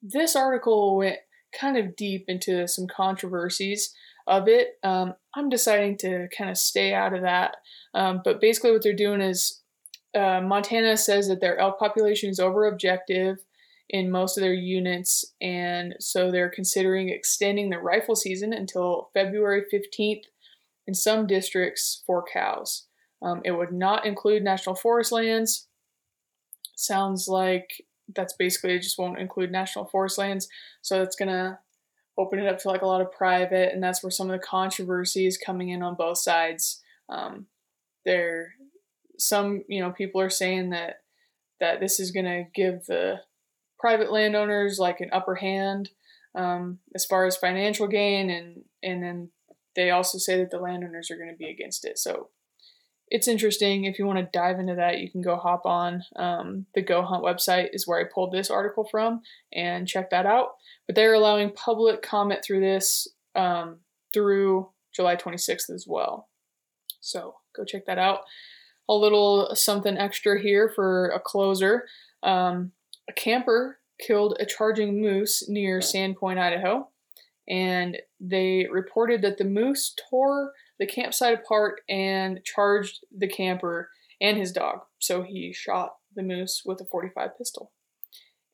this 0.03 0.35
article 0.35 0.97
went 0.97 1.19
kind 1.59 1.77
of 1.77 1.97
deep 1.97 2.25
into 2.29 2.67
some 2.67 2.87
controversies 2.87 3.95
of 4.27 4.49
it. 4.49 4.79
Um, 4.83 5.15
I'm 5.35 5.49
deciding 5.49 5.99
to 5.99 6.29
kind 6.37 6.51
of 6.51 6.57
stay 6.57 6.95
out 6.95 7.13
of 7.13 7.23
that. 7.23 7.57
Um, 7.95 8.23
but 8.25 8.41
basically, 8.41 8.73
what 8.73 8.83
they're 8.83 8.95
doing 8.95 9.21
is 9.21 9.61
uh, 10.15 10.41
Montana 10.41 10.97
says 10.97 11.29
that 11.29 11.41
their 11.41 11.59
elk 11.59 11.79
population 11.79 12.31
is 12.31 12.41
over 12.41 12.67
objective 12.67 13.39
in 13.91 14.11
most 14.11 14.39
of 14.39 14.43
their 14.43 14.55
units, 14.55 15.25
and 15.41 15.97
so 15.99 16.31
they're 16.31 16.49
considering 16.49 17.09
extending 17.09 17.71
the 17.71 17.79
rifle 17.79 18.15
season 18.15 18.53
until 18.53 19.11
February 19.13 19.65
15th 19.73 20.23
in 20.87 20.95
some 20.95 21.27
districts 21.27 22.03
for 22.07 22.25
cows. 22.33 22.87
Um, 23.23 23.43
it 23.45 23.51
would 23.51 23.73
not 23.73 24.07
include 24.07 24.43
national 24.43 24.77
forest 24.77 25.13
lands. 25.13 25.67
Sounds 26.77 27.29
like 27.29 27.85
that's 28.15 28.33
basically 28.35 28.75
it 28.75 28.83
just 28.83 28.99
won't 28.99 29.19
include 29.19 29.51
national 29.51 29.87
forest 29.87 30.19
lands. 30.19 30.49
So 30.83 31.03
it's 31.03 31.17
gonna 31.17 31.59
open 32.17 32.39
it 32.39 32.49
up 32.49 32.59
to 32.61 32.69
like 32.69 32.83
a 32.83 32.87
lot 32.87 33.01
of 33.01 33.13
private, 33.13 33.73
and 33.73 33.83
that's 33.83 34.03
where 34.03 34.11
some 34.11 34.31
of 34.31 34.41
the 34.41 34.47
controversy 34.47 35.27
is 35.27 35.37
coming 35.37 35.69
in 35.69 35.83
on 35.83 35.97
both 35.97 36.19
sides. 36.19 36.81
Um, 37.09 37.47
there, 38.05 38.55
some 39.19 39.65
you 39.69 39.81
know 39.81 39.91
people 39.91 40.21
are 40.21 40.31
saying 40.31 40.71
that 40.71 41.03
that 41.59 41.81
this 41.81 41.99
is 41.99 42.13
gonna 42.13 42.45
give 42.55 42.87
the 42.87 43.21
private 43.81 44.13
landowners 44.13 44.79
like 44.79 45.01
an 45.01 45.11
upper 45.13 45.37
hand 45.37 45.91
um, 46.35 46.79
as 46.95 47.05
far 47.05 47.27
as 47.27 47.37
financial 47.37 47.89
gain, 47.89 48.31
and 48.31 48.63
and 48.83 49.03
then 49.03 49.31
they 49.75 49.91
also 49.91 50.19
say 50.19 50.39
that 50.39 50.51
the 50.51 50.59
landowners 50.59 51.11
are 51.11 51.17
going 51.17 51.31
to 51.31 51.37
be 51.37 51.49
against 51.49 51.85
it. 51.85 51.99
So 51.99 52.29
it's 53.09 53.27
interesting. 53.27 53.85
If 53.85 53.99
you 53.99 54.07
want 54.07 54.19
to 54.21 54.39
dive 54.39 54.61
into 54.61 54.77
that, 54.77 54.99
you 54.99 55.11
can 55.11 55.23
go 55.23 55.37
hop 55.37 55.67
on 55.67 56.05
um, 56.17 56.67
the 56.75 56.83
Go 56.83 57.03
Hunt 57.03 57.25
website, 57.25 57.71
is 57.73 57.87
where 57.87 57.99
I 57.99 58.05
pulled 58.05 58.33
this 58.33 58.51
article 58.51 58.87
from, 58.89 59.23
and 59.53 59.89
check 59.89 60.11
that 60.11 60.27
out. 60.27 60.51
But 60.87 60.95
they're 60.95 61.15
allowing 61.15 61.53
public 61.53 62.03
comment 62.03 62.45
through 62.45 62.61
this 62.61 63.09
um, 63.35 63.79
through 64.13 64.69
July 64.95 65.17
26th 65.17 65.71
as 65.71 65.87
well. 65.89 66.29
So 67.01 67.37
go 67.57 67.65
check 67.65 67.87
that 67.87 67.99
out. 67.99 68.21
A 68.89 68.95
little 68.95 69.55
something 69.55 69.97
extra 69.97 70.41
here 70.41 70.69
for 70.75 71.09
a 71.09 71.21
closer. 71.21 71.87
Um, 72.23 72.73
a 73.11 73.13
camper 73.13 73.79
killed 74.01 74.37
a 74.41 74.47
charging 74.47 75.03
moose 75.03 75.49
near 75.49 75.81
Sandpoint, 75.81 76.39
Idaho, 76.39 76.89
and 77.49 77.99
they 78.21 78.67
reported 78.71 79.21
that 79.23 79.37
the 79.37 79.45
moose 79.45 79.95
tore 80.09 80.53
the 80.79 80.87
campsite 80.87 81.35
apart 81.35 81.81
and 81.89 82.41
charged 82.45 83.05
the 83.15 83.29
camper 83.29 83.91
and 84.21 84.39
his 84.39 84.53
dog. 84.53 84.81
So 85.01 85.23
he 85.23 85.53
shot 85.53 85.97
the 86.15 86.23
moose 86.23 86.63
with 86.65 86.81
a 86.81 86.85
45 86.85 87.37
pistol. 87.37 87.73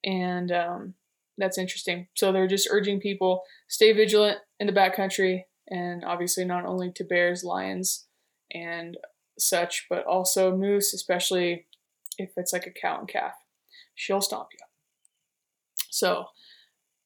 And 0.02 0.50
um, 0.50 0.94
that's 1.36 1.58
interesting. 1.58 2.08
So 2.14 2.32
they're 2.32 2.46
just 2.46 2.68
urging 2.70 2.98
people 3.00 3.42
stay 3.68 3.92
vigilant 3.92 4.38
in 4.58 4.66
the 4.66 4.72
backcountry, 4.72 5.42
and 5.68 6.04
obviously 6.04 6.44
not 6.44 6.64
only 6.64 6.90
to 6.92 7.04
bears, 7.04 7.44
lions, 7.44 8.06
and 8.52 8.96
such, 9.38 9.86
but 9.90 10.06
also 10.06 10.56
moose, 10.56 10.94
especially 10.94 11.66
if 12.18 12.30
it's 12.36 12.52
like 12.52 12.66
a 12.66 12.70
cow 12.70 12.98
and 13.00 13.08
calf. 13.08 13.34
She'll 13.96 14.20
stomp 14.20 14.48
you. 14.52 14.64
So 15.90 16.26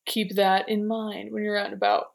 keep 0.05 0.35
that 0.35 0.69
in 0.69 0.87
mind 0.87 1.33
when 1.33 1.43
you're 1.43 1.57
out 1.57 1.67
and 1.67 1.75
about 1.75 2.07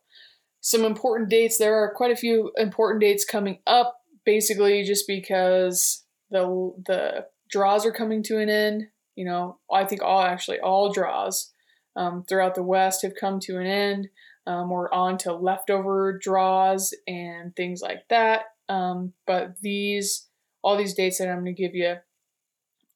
some 0.62 0.84
important 0.84 1.30
dates. 1.30 1.58
There 1.58 1.76
are 1.76 1.94
quite 1.96 2.12
a 2.12 2.16
few 2.16 2.52
important 2.58 3.02
dates 3.02 3.26
coming 3.26 3.60
up, 3.66 4.02
basically 4.26 4.84
just 4.84 5.08
because 5.08 6.04
the 6.30 6.74
the 6.86 7.28
draws 7.50 7.86
are 7.86 7.92
coming 7.92 8.22
to 8.24 8.38
an 8.40 8.50
end. 8.50 8.84
You 9.16 9.26
know, 9.26 9.60
I 9.72 9.86
think 9.86 10.02
all 10.02 10.22
actually 10.22 10.60
all 10.60 10.92
draws 10.92 11.54
um, 11.96 12.24
throughout 12.28 12.56
the 12.56 12.64
West 12.64 13.04
have 13.04 13.16
come 13.16 13.40
to 13.42 13.58
an 13.58 13.66
end. 13.66 14.10
Um, 14.48 14.70
we're 14.70 14.92
on 14.92 15.18
to 15.20 15.34
leftover 15.34 16.20
draws 16.22 16.94
and 17.08 17.56
things 17.56 17.82
like 17.82 18.08
that. 18.10 18.46
Um, 18.68 19.14
but 19.26 19.60
these 19.62 20.28
all 20.64 20.78
these 20.78 20.96
dates 20.96 21.20
that 21.20 21.30
I'm 21.30 21.44
going 21.44 21.56
to 21.56 21.62
give 21.62 21.76
you 21.76 21.96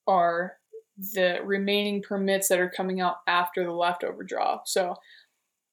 are 0.07 0.58
the 0.99 1.39
remaining 1.43 2.01
permits 2.01 2.47
that 2.49 2.59
are 2.59 2.69
coming 2.69 2.99
out 2.99 3.17
after 3.27 3.63
the 3.63 3.71
leftover 3.71 4.23
draw. 4.23 4.59
So 4.65 4.95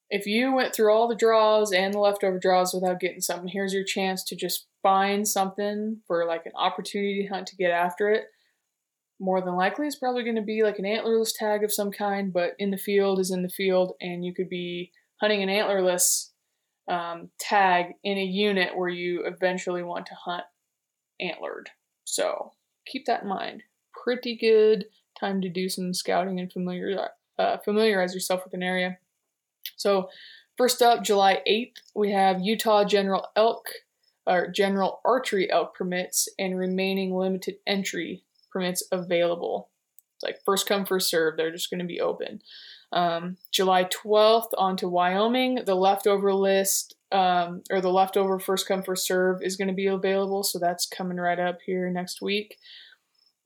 if 0.09 0.25
you 0.25 0.53
went 0.53 0.73
through 0.73 0.93
all 0.93 1.07
the 1.07 1.15
draws 1.15 1.73
and 1.73 1.93
the 1.93 1.99
leftover 1.99 2.39
draws 2.39 2.73
without 2.73 2.99
getting 2.99 3.19
something, 3.19 3.49
here's 3.49 3.73
your 3.73 3.83
chance 3.83 4.23
to 4.25 4.35
just 4.35 4.67
find 4.81 5.27
something 5.27 5.97
for 6.07 6.25
like 6.25 6.45
an 6.45 6.53
opportunity 6.55 7.27
hunt 7.29 7.47
to 7.47 7.57
get 7.57 7.71
after 7.71 8.09
it. 8.09 8.25
More 9.19 9.41
than 9.41 9.55
likely, 9.55 9.87
it's 9.87 9.97
probably 9.97 10.23
going 10.23 10.35
to 10.35 10.41
be 10.43 10.63
like 10.63 10.79
an 10.79 10.85
antlerless 10.85 11.31
tag 11.37 11.63
of 11.63 11.73
some 11.73 11.91
kind, 11.91 12.31
but 12.31 12.51
in 12.59 12.71
the 12.71 12.77
field 12.77 13.19
is 13.19 13.31
in 13.31 13.41
the 13.41 13.49
field, 13.49 13.93
and 13.99 14.23
you 14.23 14.33
could 14.33 14.47
be 14.47 14.91
hunting 15.19 15.41
an 15.41 15.49
antlerless 15.49 16.29
um, 16.87 17.31
tag 17.39 17.93
in 18.03 18.17
a 18.17 18.23
unit 18.23 18.77
where 18.77 18.89
you 18.89 19.25
eventually 19.25 19.81
want 19.81 20.05
to 20.05 20.13
hunt 20.13 20.43
antlered. 21.19 21.71
So 22.05 22.53
keep 22.85 23.07
that 23.07 23.23
in 23.23 23.27
mind. 23.27 23.63
Pretty 24.03 24.37
good 24.37 24.85
time 25.19 25.41
to 25.41 25.49
do 25.49 25.69
some 25.69 25.93
scouting 25.93 26.39
and 26.39 26.51
familiar, 26.51 27.09
uh, 27.37 27.57
familiarize 27.57 28.13
yourself 28.13 28.43
with 28.43 28.53
an 28.53 28.63
area. 28.63 28.97
So, 29.75 30.09
first 30.57 30.81
up, 30.81 31.03
July 31.03 31.41
8th, 31.47 31.75
we 31.95 32.11
have 32.11 32.41
Utah 32.41 32.83
General 32.83 33.27
Elk 33.35 33.69
or 34.25 34.47
General 34.47 34.99
Archery 35.05 35.49
Elk 35.51 35.75
permits 35.75 36.27
and 36.37 36.57
remaining 36.57 37.15
limited 37.15 37.55
entry 37.65 38.23
permits 38.51 38.83
available. 38.91 39.69
It's 40.15 40.23
like 40.23 40.39
first 40.45 40.67
come, 40.67 40.85
first 40.85 41.09
serve. 41.09 41.37
They're 41.37 41.51
just 41.51 41.69
going 41.69 41.79
to 41.79 41.85
be 41.85 42.01
open. 42.01 42.41
Um, 42.91 43.37
July 43.51 43.85
12th, 43.85 44.49
on 44.57 44.77
to 44.77 44.87
Wyoming. 44.87 45.59
The 45.65 45.75
leftover 45.75 46.33
list 46.33 46.95
um, 47.11 47.61
or 47.71 47.79
the 47.81 47.91
leftover 47.91 48.39
first 48.39 48.67
come, 48.67 48.83
first 48.83 49.05
serve 49.05 49.41
is 49.41 49.55
going 49.55 49.67
to 49.69 49.73
be 49.73 49.87
available. 49.87 50.43
So 50.43 50.59
that's 50.59 50.87
coming 50.87 51.17
right 51.17 51.39
up 51.39 51.59
here 51.65 51.89
next 51.89 52.21
week. 52.21 52.57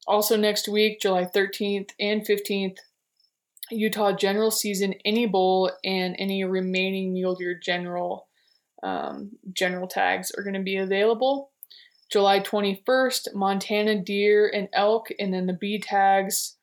Also, 0.08 0.36
next 0.36 0.68
week, 0.68 1.00
July 1.00 1.26
13th 1.26 1.92
and 2.00 2.26
15th, 2.26 2.78
Utah 3.70 4.12
General 4.12 4.52
season, 4.52 4.96
any 5.06 5.26
bowl, 5.26 5.72
and 5.84 6.16
any 6.18 6.44
remaining 6.44 7.14
mule 7.14 7.36
deer 7.36 7.58
general 7.58 8.28
um, 8.84 9.32
general 9.54 9.88
tags 9.88 10.32
are 10.38 10.44
going 10.44 10.56
to 10.56 10.62
be 10.62 10.78
available. 10.78 11.52
July 12.12 12.40
21st, 12.40 13.34
Montana 13.34 14.04
deer 14.04 14.52
and 14.54 14.68
elk, 14.74 15.08
and 15.18 15.34
then 15.34 15.46
the 15.46 15.54
B 15.54 15.80
tags, 15.80 16.58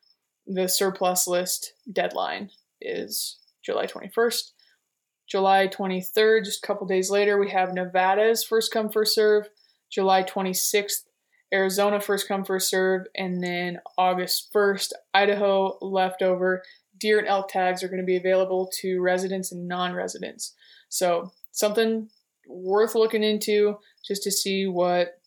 the 0.47 0.69
surplus 0.69 1.27
list 1.27 1.73
deadline 1.91 2.51
is 2.81 3.39
July 3.65 3.87
21st. 3.87 4.53
July 5.27 5.69
23rd, 5.69 6.45
just 6.45 6.65
a 6.65 6.67
couple 6.67 6.87
days 6.87 7.11
later, 7.11 7.39
we 7.39 7.51
have 7.51 7.75
Nevada's 7.75 8.43
first 8.45 8.73
come, 8.73 8.91
first 8.91 9.15
serve. 9.15 9.49
July 9.91 10.23
26th, 10.23 11.05
Arizona 11.53 12.01
first 12.01 12.29
come, 12.29 12.45
first 12.45 12.69
serve. 12.69 13.07
And 13.15 13.43
then 13.43 13.81
August 13.97 14.53
1st, 14.53 14.93
Idaho 15.15 15.79
leftover. 15.81 16.63
Deer 16.99 17.19
and 17.19 17.29
elk 17.29 17.49
tags 17.49 17.83
are 17.83 17.89
going 17.89 18.01
to 18.01 18.07
be 18.07 18.17
available 18.17 18.71
to 18.81 19.01
residents 19.01 19.53
and 19.53 19.69
non 19.69 19.93
residents. 19.93 20.55
So, 20.89 21.31
something 21.53 22.09
worth 22.49 22.95
looking 22.95 23.23
into 23.23 23.79
just 24.05 24.23
to 24.25 24.31
see 24.31 24.67
what 24.67 25.21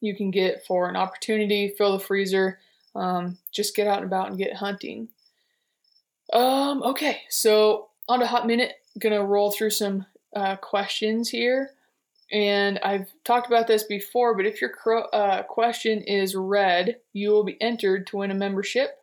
you 0.00 0.16
can 0.16 0.30
get 0.30 0.64
for 0.66 0.88
an 0.88 0.96
opportunity, 0.96 1.74
fill 1.76 1.96
the 1.96 2.04
freezer, 2.04 2.58
um, 2.94 3.38
just 3.52 3.76
get 3.76 3.86
out 3.86 3.98
and 3.98 4.06
about 4.06 4.28
and 4.28 4.38
get 4.38 4.54
hunting. 4.56 5.08
Um, 6.32 6.82
okay, 6.82 7.22
so 7.28 7.88
on 8.08 8.20
to 8.20 8.26
hot 8.26 8.46
minute. 8.46 8.72
Gonna 8.98 9.24
roll 9.24 9.50
through 9.50 9.70
some 9.70 10.06
uh, 10.34 10.56
questions 10.56 11.28
here, 11.28 11.70
and 12.32 12.78
I've 12.80 13.12
talked 13.24 13.46
about 13.46 13.66
this 13.66 13.84
before. 13.84 14.36
But 14.36 14.46
if 14.46 14.60
your 14.60 14.70
cro- 14.70 15.06
uh, 15.06 15.42
question 15.42 16.02
is 16.02 16.34
read, 16.34 16.96
you 17.12 17.30
will 17.30 17.44
be 17.44 17.60
entered 17.60 18.06
to 18.08 18.18
win 18.18 18.30
a 18.30 18.34
membership 18.34 18.98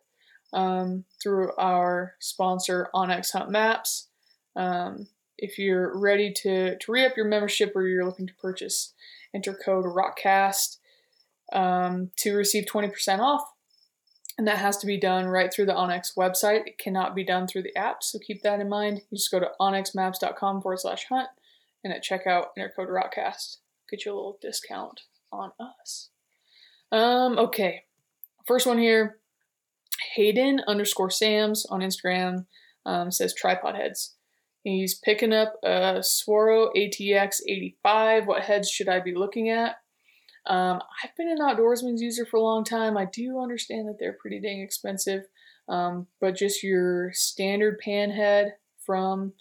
um, 0.52 1.04
through 1.22 1.52
our 1.56 2.14
sponsor 2.18 2.88
onX 2.94 3.32
Hunt 3.32 3.50
Maps. 3.50 4.08
Um, 4.56 5.08
if 5.38 5.58
you're 5.58 5.98
ready 5.98 6.32
to 6.32 6.78
to 6.78 6.92
re 6.92 7.04
up 7.04 7.16
your 7.16 7.26
membership 7.26 7.72
or 7.74 7.86
you're 7.86 8.04
looking 8.04 8.26
to 8.26 8.34
purchase, 8.34 8.92
enter 9.34 9.54
code 9.54 9.84
ROKCAST 9.84 10.78
um, 11.52 12.10
to 12.16 12.34
receive 12.34 12.64
20% 12.64 13.18
off. 13.18 13.44
And 14.38 14.48
that 14.48 14.58
has 14.58 14.78
to 14.78 14.86
be 14.86 14.98
done 14.98 15.26
right 15.26 15.52
through 15.52 15.66
the 15.66 15.74
onX 15.74 16.16
website. 16.16 16.66
It 16.66 16.78
cannot 16.78 17.14
be 17.14 17.22
done 17.22 17.46
through 17.46 17.64
the 17.64 17.76
app, 17.76 18.02
so 18.02 18.18
keep 18.18 18.42
that 18.42 18.60
in 18.60 18.68
mind. 18.68 19.02
You 19.10 19.18
just 19.18 19.30
go 19.30 19.38
to 19.38 19.50
onxmaps.com 19.60 20.62
forward 20.62 20.80
slash 20.80 21.04
hunt, 21.04 21.28
and 21.84 21.92
at 21.92 22.04
checkout, 22.04 22.46
enter 22.56 22.72
code 22.74 22.88
ROKCAST. 22.88 23.58
Get 23.90 24.04
you 24.04 24.12
a 24.12 24.14
little 24.14 24.38
discount 24.40 25.00
on 25.32 25.52
us. 25.58 26.10
Um, 26.90 27.38
okay, 27.38 27.84
first 28.46 28.66
one 28.66 28.78
here 28.78 29.18
Hayden 30.14 30.60
underscore 30.66 31.10
Sams 31.10 31.66
on 31.66 31.80
Instagram 31.80 32.46
um, 32.84 33.10
says 33.10 33.34
tripod 33.34 33.76
heads. 33.76 34.16
He's 34.62 34.94
picking 34.94 35.32
up 35.32 35.54
a 35.64 36.00
Swaro 36.00 36.68
ATX 36.76 37.40
85. 37.48 38.26
What 38.26 38.42
heads 38.42 38.70
should 38.70 38.88
I 38.88 39.00
be 39.00 39.14
looking 39.14 39.50
at? 39.50 39.76
Um, 40.46 40.80
I've 41.02 41.14
been 41.16 41.30
an 41.30 41.38
outdoorsman's 41.38 42.02
user 42.02 42.24
for 42.24 42.36
a 42.36 42.42
long 42.42 42.64
time. 42.64 42.96
I 42.96 43.06
do 43.06 43.40
understand 43.40 43.88
that 43.88 43.96
they're 43.98 44.16
pretty 44.20 44.40
dang 44.40 44.60
expensive, 44.60 45.24
um, 45.68 46.06
but 46.20 46.36
just 46.36 46.62
your 46.62 47.12
standard 47.12 47.78
pan 47.78 48.10
head 48.10 48.54
from 48.84 49.32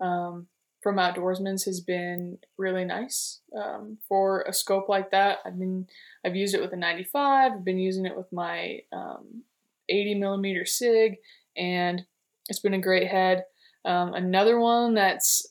um, 0.00 0.46
from 0.82 0.96
outdoorsman's 0.96 1.64
has 1.64 1.80
been 1.80 2.38
really 2.56 2.84
nice 2.84 3.40
um, 3.56 3.98
for 4.08 4.42
a 4.42 4.52
scope 4.52 4.88
like 4.88 5.10
that. 5.10 5.38
I've 5.44 5.58
been 5.58 5.86
I've 6.24 6.36
used 6.36 6.54
it 6.54 6.60
with 6.60 6.72
a 6.72 6.76
95. 6.76 7.52
I've 7.52 7.64
been 7.64 7.78
using 7.78 8.06
it 8.06 8.16
with 8.16 8.32
my 8.32 8.80
um, 8.92 9.42
80 9.88 10.14
millimeter 10.16 10.64
Sig, 10.64 11.16
and 11.56 12.02
it's 12.48 12.60
been 12.60 12.74
a 12.74 12.80
great 12.80 13.08
head. 13.08 13.44
Um, 13.84 14.14
another 14.14 14.58
one 14.58 14.94
that's 14.94 15.46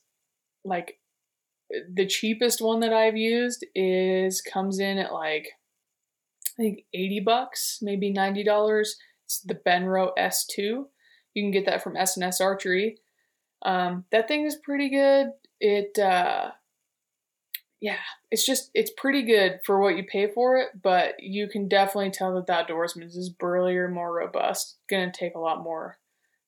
like 0.65 0.99
the 1.93 2.07
cheapest 2.07 2.61
one 2.61 2.79
that 2.79 2.93
I've 2.93 3.17
used 3.17 3.65
is 3.75 4.41
comes 4.41 4.79
in 4.79 4.97
at 4.97 5.13
like 5.13 5.49
I 6.57 6.61
think 6.61 6.83
80 6.93 7.21
bucks, 7.21 7.79
maybe 7.81 8.13
$90. 8.13 8.89
It's 9.25 9.41
the 9.41 9.55
Benro 9.55 10.09
S2. 10.17 10.57
You 10.57 11.43
can 11.43 11.51
get 11.51 11.65
that 11.67 11.83
from 11.83 11.95
S&S 11.95 12.41
Archery. 12.41 12.97
Um, 13.63 14.05
that 14.11 14.27
thing 14.27 14.45
is 14.45 14.55
pretty 14.55 14.89
good. 14.89 15.27
It 15.59 15.99
uh, 15.99 16.51
yeah, 17.81 17.97
it's 18.29 18.45
just 18.45 18.71
it's 18.73 18.91
pretty 18.97 19.23
good 19.23 19.59
for 19.65 19.79
what 19.79 19.95
you 19.97 20.03
pay 20.03 20.31
for 20.31 20.57
it, 20.57 20.69
but 20.81 21.15
you 21.19 21.47
can 21.47 21.67
definitely 21.67 22.11
tell 22.11 22.35
that 22.35 22.47
the 22.47 22.53
outdoorsman 22.53 23.05
is 23.05 23.29
burlier, 23.29 23.87
more 23.87 24.13
robust. 24.13 24.77
Gonna 24.89 25.11
take 25.11 25.35
a 25.35 25.39
lot 25.39 25.63
more 25.63 25.97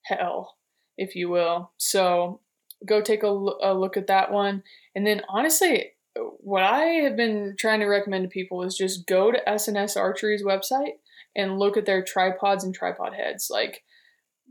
hell, 0.03 0.57
if 0.97 1.15
you 1.15 1.29
will. 1.29 1.71
So 1.77 2.41
go 2.85 3.01
take 3.01 3.23
a, 3.23 3.27
a 3.27 3.73
look 3.73 3.97
at 3.97 4.07
that 4.07 4.31
one. 4.31 4.63
And 4.95 5.05
then 5.05 5.21
honestly, 5.29 5.91
what 6.15 6.63
I 6.63 6.79
have 7.03 7.15
been 7.15 7.55
trying 7.57 7.79
to 7.79 7.85
recommend 7.85 8.23
to 8.23 8.29
people 8.29 8.63
is 8.63 8.75
just 8.75 9.07
go 9.07 9.31
to 9.31 9.49
S&S 9.49 9.95
Archery's 9.95 10.43
website 10.43 10.95
and 11.35 11.59
look 11.59 11.77
at 11.77 11.85
their 11.85 12.03
tripods 12.03 12.63
and 12.63 12.73
tripod 12.73 13.13
heads. 13.13 13.49
Like 13.49 13.83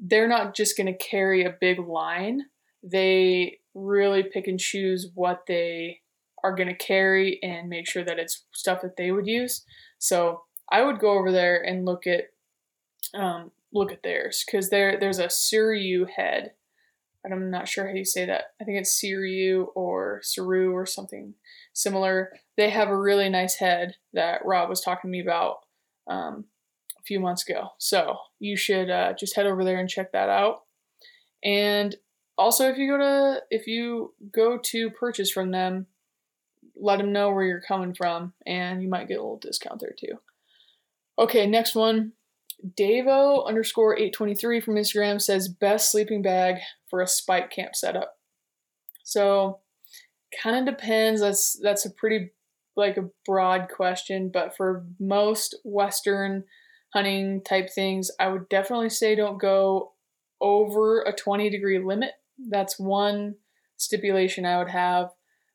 they're 0.01 0.29
not 0.29 0.55
just 0.55 0.77
going 0.77 0.87
to 0.87 0.99
carry 0.99 1.45
a 1.45 1.57
big 1.61 1.79
line. 1.79 2.47
They 2.83 3.59
really 3.75 4.23
pick 4.23 4.47
and 4.47 4.59
choose 4.59 5.11
what 5.15 5.45
they 5.47 6.01
are 6.43 6.55
going 6.55 6.69
to 6.69 6.75
carry 6.75 7.39
and 7.43 7.69
make 7.69 7.89
sure 7.89 8.05
that 8.05 8.19
it's 8.19 8.45
stuff 8.53 8.81
that 8.83 8.97
they 8.97 9.13
would 9.13 9.27
use. 9.27 9.65
So 9.99 10.43
I 10.73 10.83
would 10.83 10.99
go 10.99 11.11
over 11.11 11.31
there 11.31 11.61
and 11.61 11.85
look 11.85 12.07
at 12.07 12.25
um, 13.13 13.51
look 13.73 13.93
at 13.93 14.03
theirs 14.03 14.45
because 14.45 14.71
there 14.71 14.99
there's 14.99 15.19
a 15.19 15.27
Suryu 15.27 16.09
head 16.09 16.53
I'm 17.25 17.51
not 17.51 17.69
sure 17.69 17.87
how 17.87 17.95
you 17.95 18.05
say 18.05 18.25
that. 18.27 18.55
I 18.61 18.65
think 18.65 18.79
it's 18.79 18.99
Siriu 18.99 19.67
or 19.75 20.21
Saru 20.23 20.73
or 20.73 20.87
something 20.87 21.35
similar. 21.73 22.33
They 22.57 22.71
have 22.71 22.89
a 22.89 22.97
really 22.97 23.29
nice 23.29 23.57
head 23.57 23.97
that 24.13 24.45
Rob 24.45 24.69
was 24.69 24.81
talking 24.81 25.11
to 25.11 25.13
me 25.13 25.21
about 25.21 25.59
um, 26.07 26.47
a 27.01 27.05
few 27.05 27.21
months 27.21 27.49
ago. 27.49 27.71
So 27.79 28.17
you 28.39 28.57
should 28.57 28.91
uh, 28.91 29.15
just 29.15 29.37
head 29.37 29.47
over 29.47 29.65
there 29.65 29.79
and 29.79 29.89
check 29.89 30.13
that 30.13 30.29
out. 30.29 30.63
And 31.43 31.97
also, 32.37 32.69
if 32.69 32.79
you 32.79 32.89
go 32.89 32.99
to 32.99 33.43
if 33.51 33.67
you 33.67 34.15
go 34.33 34.59
to 34.59 34.91
purchase 34.91 35.31
from 35.31 35.51
them, 35.51 35.87
let 36.77 36.99
them 36.99 37.13
know 37.13 37.31
where 37.31 37.45
you're 37.45 37.61
coming 37.61 37.95
from, 37.95 38.33
and 38.47 38.83
you 38.83 38.89
might 38.89 39.09
get 39.09 39.19
a 39.19 39.23
little 39.23 39.39
discount 39.39 39.81
there 39.81 39.95
too. 39.99 40.19
Okay, 41.19 41.47
next 41.47 41.75
one. 41.75 42.13
Davo 42.79 43.47
underscore 43.47 43.95
823 43.97 44.61
from 44.61 44.75
Instagram 44.75 45.21
says 45.21 45.49
best 45.49 45.91
sleeping 45.91 46.21
bag 46.21 46.57
for 46.89 47.01
a 47.01 47.07
spike 47.07 47.51
camp 47.51 47.75
setup. 47.75 48.17
So 49.03 49.61
kind 50.43 50.57
of 50.69 50.77
depends. 50.77 51.21
That's 51.21 51.59
that's 51.63 51.85
a 51.85 51.91
pretty 51.91 52.31
like 52.77 52.97
a 52.97 53.11
broad 53.27 53.69
question, 53.69 54.31
but 54.33 54.57
for 54.57 54.87
most 54.99 55.57
western 55.65 56.45
hunting 56.93 57.43
type 57.43 57.71
things, 57.71 58.11
I 58.19 58.29
would 58.29 58.49
definitely 58.49 58.91
say 58.91 59.15
don't 59.15 59.41
go 59.41 59.93
over 60.41 61.03
a 61.03 61.13
20 61.13 61.51
degree 61.51 61.79
limit. 61.79 62.13
That's 62.39 62.79
one 62.79 63.37
stipulation 63.77 64.45
I 64.45 64.59
would 64.59 64.71
have 64.71 65.11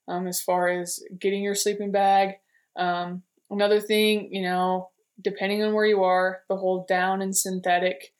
um, 0.07 0.27
as 0.27 0.41
far 0.41 0.69
as 0.69 1.03
getting 1.19 1.43
your 1.43 1.55
sleeping 1.55 1.91
bag. 1.91 2.35
Um, 2.77 3.23
another 3.49 3.79
thing, 3.79 4.29
you 4.31 4.41
know, 4.41 4.89
depending 5.21 5.63
on 5.63 5.73
where 5.73 5.85
you 5.85 6.03
are, 6.03 6.41
the 6.49 6.57
whole 6.57 6.85
down 6.87 7.21
and 7.21 7.35
synthetic 7.35 8.13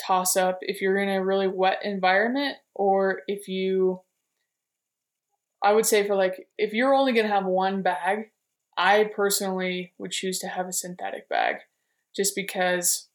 toss 0.00 0.36
up 0.36 0.58
if 0.62 0.80
you're 0.80 0.98
in 0.98 1.08
a 1.08 1.24
really 1.24 1.46
wet 1.46 1.78
environment 1.84 2.56
or 2.74 3.22
if 3.28 3.46
you 3.46 4.00
I 5.62 5.72
would 5.72 5.86
say 5.86 6.04
for 6.06 6.16
like 6.16 6.48
if 6.58 6.72
you're 6.72 6.94
only 6.94 7.12
going 7.12 7.26
to 7.26 7.32
have 7.32 7.44
one 7.44 7.82
bag, 7.82 8.32
I 8.76 9.04
personally 9.14 9.92
would 9.98 10.10
choose 10.10 10.40
to 10.40 10.48
have 10.48 10.66
a 10.66 10.72
synthetic 10.72 11.28
bag 11.28 11.56
just 12.14 12.34
because 12.34 13.08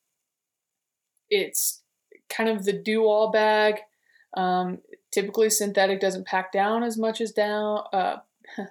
it's 1.30 1.84
kind 2.30 2.50
of 2.50 2.66
the 2.66 2.74
do 2.74 3.06
all 3.06 3.32
bag. 3.32 3.76
Um, 4.36 4.80
typically, 5.12 5.50
synthetic 5.50 6.00
doesn't 6.00 6.28
pack 6.28 6.52
down 6.52 6.84
as 6.84 6.98
much 6.98 7.22
as 7.22 7.32
down, 7.32 7.84
uh, 7.94 8.18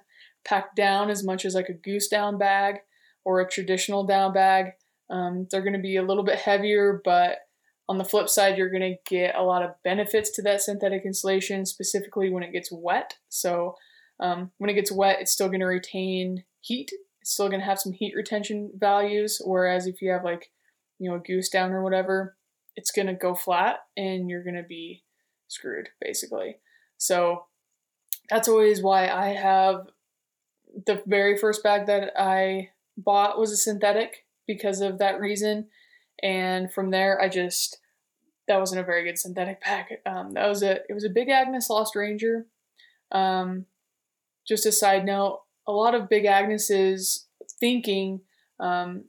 pack 0.45 0.75
down 0.75 1.09
as 1.09 1.23
much 1.23 1.45
as 1.45 1.55
like 1.55 1.69
a 1.69 1.73
goose 1.73 2.07
down 2.07 2.37
bag 2.37 2.77
or 3.25 3.39
a 3.39 3.49
traditional 3.49 4.05
down 4.05 4.33
bag. 4.33 4.71
Um, 5.09 5.47
they're 5.49 5.61
going 5.61 5.73
to 5.73 5.79
be 5.79 5.97
a 5.97 6.03
little 6.03 6.23
bit 6.23 6.39
heavier, 6.39 7.01
but 7.03 7.39
on 7.89 7.97
the 7.97 8.05
flip 8.05 8.27
side, 8.29 8.57
you're 8.57 8.69
going 8.69 8.81
to 8.81 8.97
get 9.09 9.35
a 9.35 9.43
lot 9.43 9.63
of 9.63 9.71
benefits 9.83 10.31
to 10.31 10.41
that 10.43 10.61
synthetic 10.61 11.03
insulation, 11.05 11.65
specifically 11.65 12.29
when 12.29 12.43
it 12.43 12.51
gets 12.51 12.69
wet. 12.71 13.15
So, 13.29 13.75
um, 14.19 14.51
when 14.57 14.69
it 14.69 14.73
gets 14.73 14.91
wet, 14.91 15.17
it's 15.21 15.31
still 15.31 15.47
going 15.47 15.61
to 15.61 15.67
retain 15.67 16.43
heat. 16.59 16.91
It's 17.27 17.33
still 17.33 17.49
going 17.49 17.59
to 17.59 17.65
have 17.65 17.77
some 17.77 17.91
heat 17.91 18.13
retention 18.15 18.71
values. 18.73 19.41
Whereas 19.43 19.85
if 19.85 20.01
you 20.01 20.11
have 20.11 20.23
like, 20.23 20.49
you 20.97 21.11
know, 21.11 21.19
goose 21.19 21.49
down 21.49 21.73
or 21.73 21.83
whatever, 21.83 22.37
it's 22.77 22.89
going 22.89 23.07
to 23.07 23.13
go 23.13 23.35
flat 23.35 23.79
and 23.97 24.29
you're 24.29 24.45
going 24.45 24.55
to 24.55 24.63
be 24.63 25.03
screwed 25.49 25.89
basically. 25.99 26.59
So, 26.97 27.47
that's 28.29 28.47
always 28.47 28.81
why 28.81 29.09
I 29.09 29.33
have 29.33 29.87
the 30.85 31.01
very 31.05 31.37
first 31.37 31.63
bag 31.63 31.85
that 31.87 32.13
I 32.17 32.69
bought 32.97 33.37
was 33.37 33.51
a 33.51 33.57
synthetic 33.57 34.25
because 34.45 34.79
of 34.79 34.97
that 34.99 35.19
reason. 35.19 35.67
And 36.23 36.71
from 36.71 36.91
there, 36.91 37.21
I 37.21 37.27
just 37.27 37.79
that 38.47 38.59
wasn't 38.59 38.79
a 38.79 38.85
very 38.85 39.03
good 39.03 39.19
synthetic 39.19 39.59
pack. 39.59 40.01
Um, 40.05 40.31
that 40.33 40.47
was 40.47 40.63
a 40.63 40.79
it 40.89 40.93
was 40.93 41.03
a 41.03 41.09
big 41.09 41.27
Agnes 41.27 41.69
Lost 41.69 41.93
Ranger. 41.93 42.45
Um, 43.11 43.65
just 44.47 44.65
a 44.65 44.71
side 44.71 45.05
note, 45.05 45.41
a 45.67 45.71
lot 45.71 45.95
of 45.95 46.09
big 46.09 46.25
Agnes's 46.25 47.27
thinking 47.59 48.21
um, 48.59 49.05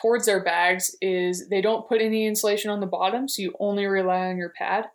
towards 0.00 0.26
their 0.26 0.42
bags 0.42 0.96
is 1.00 1.48
they 1.48 1.60
don't 1.60 1.88
put 1.88 2.00
any 2.00 2.26
insulation 2.26 2.70
on 2.70 2.80
the 2.80 2.86
bottom, 2.86 3.28
so 3.28 3.42
you 3.42 3.54
only 3.60 3.86
rely 3.86 4.26
on 4.26 4.36
your 4.36 4.50
pad. 4.50 4.86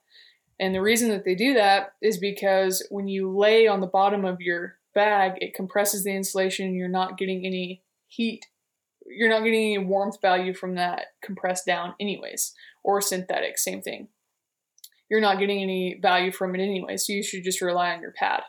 And 0.59 0.73
the 0.73 0.81
reason 0.81 1.09
that 1.09 1.23
they 1.23 1.35
do 1.35 1.53
that 1.53 1.93
is 2.01 2.17
because 2.17 2.85
when 2.89 3.07
you 3.07 3.29
lay 3.29 3.67
on 3.67 3.79
the 3.79 3.87
bottom 3.87 4.25
of 4.25 4.41
your 4.41 4.77
bag, 4.95 5.33
it 5.37 5.53
compresses 5.53 6.03
the 6.03 6.11
insulation 6.11 6.65
and 6.65 6.75
you're 6.75 6.89
not 6.89 7.17
getting 7.17 7.45
any 7.45 7.83
heat. 8.07 8.45
You're 9.05 9.29
not 9.29 9.43
getting 9.43 9.75
any 9.75 9.77
warmth 9.77 10.19
value 10.19 10.53
from 10.53 10.75
that 10.75 11.07
compressed 11.21 11.65
down, 11.65 11.93
anyways, 11.99 12.53
or 12.83 12.99
synthetic, 13.01 13.59
same 13.59 13.81
thing. 13.81 14.07
You're 15.09 15.21
not 15.21 15.39
getting 15.39 15.61
any 15.61 15.99
value 16.01 16.31
from 16.31 16.55
it 16.55 16.61
anyway, 16.61 16.97
so 16.97 17.13
you 17.13 17.23
should 17.23 17.43
just 17.43 17.61
rely 17.61 17.93
on 17.93 18.01
your 18.01 18.11
pad. 18.11 18.41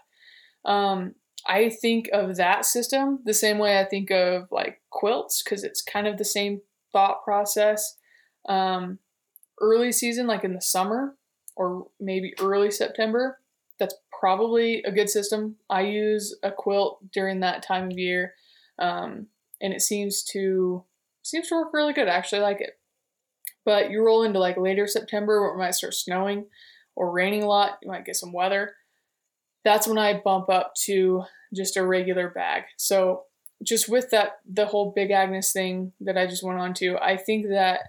Um, 0.65 1.15
I 1.47 1.71
think 1.71 2.09
of 2.13 2.37
that 2.37 2.65
system 2.65 3.21
the 3.25 3.35
same 3.35 3.59
way 3.59 3.79
I 3.79 3.85
think 3.85 4.11
of 4.11 4.49
like 4.51 4.81
quilts 4.91 5.43
because 5.43 5.65
it's 5.65 5.83
kind 5.83 6.07
of 6.07 6.19
the 6.19 6.25
same 6.25 6.61
thought 6.93 7.25
process. 7.25 7.97
Um, 8.49 8.99
early 9.61 9.93
season, 9.93 10.27
like 10.27 10.45
in 10.45 10.55
the 10.55 10.61
summer 10.61 11.17
or 11.57 11.89
maybe 12.01 12.35
early 12.41 12.71
September, 12.71 13.39
that's 13.79 13.95
probably 14.19 14.83
a 14.83 14.93
good 14.93 15.09
system. 15.09 15.57
I 15.71 15.83
use 15.83 16.37
a 16.43 16.51
quilt 16.51 17.01
during 17.13 17.41
that 17.41 17.63
time 17.63 17.91
of 17.91 17.99
year, 17.99 18.35
um, 18.79 19.27
and 19.61 19.73
it 19.73 19.83
seems 19.83 20.23
to 20.33 20.85
seems 21.23 21.49
to 21.49 21.57
work 21.57 21.73
really 21.73 21.93
good. 21.93 22.09
I 22.09 22.15
actually 22.15 22.43
like 22.43 22.61
it. 22.61 22.79
But 23.65 23.91
you 23.91 24.05
roll 24.05 24.23
into 24.23 24.39
like 24.39 24.57
later 24.57 24.87
September 24.87 25.43
where 25.43 25.55
it 25.55 25.59
might 25.59 25.75
start 25.75 25.95
snowing 25.95 26.47
or 26.97 27.13
raining 27.13 27.43
a 27.43 27.47
lot. 27.47 27.79
You 27.83 27.91
might 27.91 28.07
get 28.07 28.17
some 28.17 28.33
weather. 28.33 28.75
That's 29.69 29.87
when 29.87 29.99
I 29.99 30.19
bump 30.19 30.49
up 30.49 30.75
to 30.87 31.25
just 31.55 31.77
a 31.77 31.85
regular 31.85 32.31
bag. 32.31 32.63
So 32.79 33.25
just 33.63 33.87
with 33.87 34.09
that 34.13 34.39
the 34.51 34.65
whole 34.65 34.93
big 34.97 35.11
Agnes 35.11 35.53
thing 35.53 35.93
that 36.01 36.17
I 36.17 36.27
just 36.27 36.43
went 36.43 36.59
on 36.59 36.73
to, 36.75 36.97
I 36.97 37.19
think 37.19 37.49
that 37.51 37.81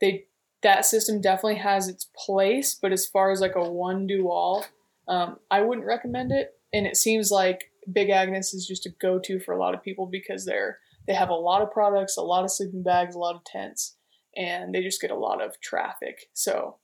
they 0.00 0.24
that 0.62 0.84
system 0.84 1.20
definitely 1.20 1.60
has 1.60 1.86
its 1.86 2.10
place, 2.16 2.74
but 2.74 2.90
as 2.90 3.06
far 3.06 3.30
as 3.30 3.40
like 3.40 3.54
a 3.54 3.62
one 3.62 4.08
do 4.08 4.28
all, 4.28 4.66
um, 5.06 5.36
I 5.52 5.60
wouldn't 5.60 5.86
recommend 5.86 6.32
it. 6.32 6.58
And 6.72 6.84
it 6.84 6.96
seems 6.96 7.30
like 7.30 7.70
Big 7.92 8.10
Agnes 8.10 8.52
is 8.52 8.66
just 8.66 8.84
a 8.86 8.90
go 9.00 9.20
to 9.20 9.38
for 9.38 9.54
a 9.54 9.60
lot 9.60 9.74
of 9.74 9.84
people 9.84 10.06
because 10.06 10.44
they're 10.44 10.78
they 11.06 11.14
have 11.14 11.30
a 11.30 11.34
lot 11.34 11.62
of 11.62 11.70
products, 11.70 12.16
a 12.16 12.22
lot 12.22 12.42
of 12.42 12.50
sleeping 12.50 12.82
bags, 12.82 13.14
a 13.14 13.20
lot 13.20 13.36
of 13.36 13.44
tents, 13.44 13.94
and 14.36 14.74
they 14.74 14.82
just 14.82 15.00
get 15.00 15.12
a 15.12 15.16
lot 15.16 15.40
of 15.40 15.60
traffic. 15.60 16.28
So 16.32 16.78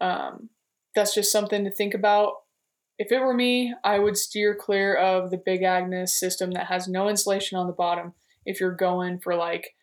um, 0.00 0.48
that's 0.96 1.14
just 1.14 1.30
something 1.30 1.62
to 1.64 1.70
think 1.70 1.94
about. 1.94 2.32
If 2.98 3.10
it 3.10 3.20
were 3.20 3.34
me, 3.34 3.74
I 3.82 3.98
would 3.98 4.16
steer 4.16 4.54
clear 4.54 4.94
of 4.94 5.30
the 5.30 5.42
Big 5.44 5.62
Agnes 5.62 6.18
system 6.18 6.52
that 6.52 6.66
has 6.66 6.86
no 6.86 7.08
insulation 7.08 7.58
on 7.58 7.66
the 7.66 7.72
bottom 7.72 8.14
if 8.46 8.60
you're 8.60 8.74
going 8.74 9.18
for 9.18 9.34
like 9.34 9.74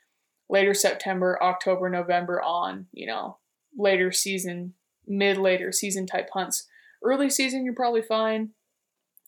later 0.50 0.74
September, 0.74 1.38
October, 1.42 1.90
November 1.90 2.42
on, 2.42 2.88
you 2.92 3.08
know, 3.08 3.38
later 3.78 4.12
season, 4.12 4.74
mid 5.08 5.38
later 5.38 5.72
season 5.72 6.06
type 6.06 6.30
hunts. 6.34 6.68
Early 7.04 7.30
season, 7.30 7.66
you're 7.66 7.74
probably 7.74 8.02
fine. 8.02 8.52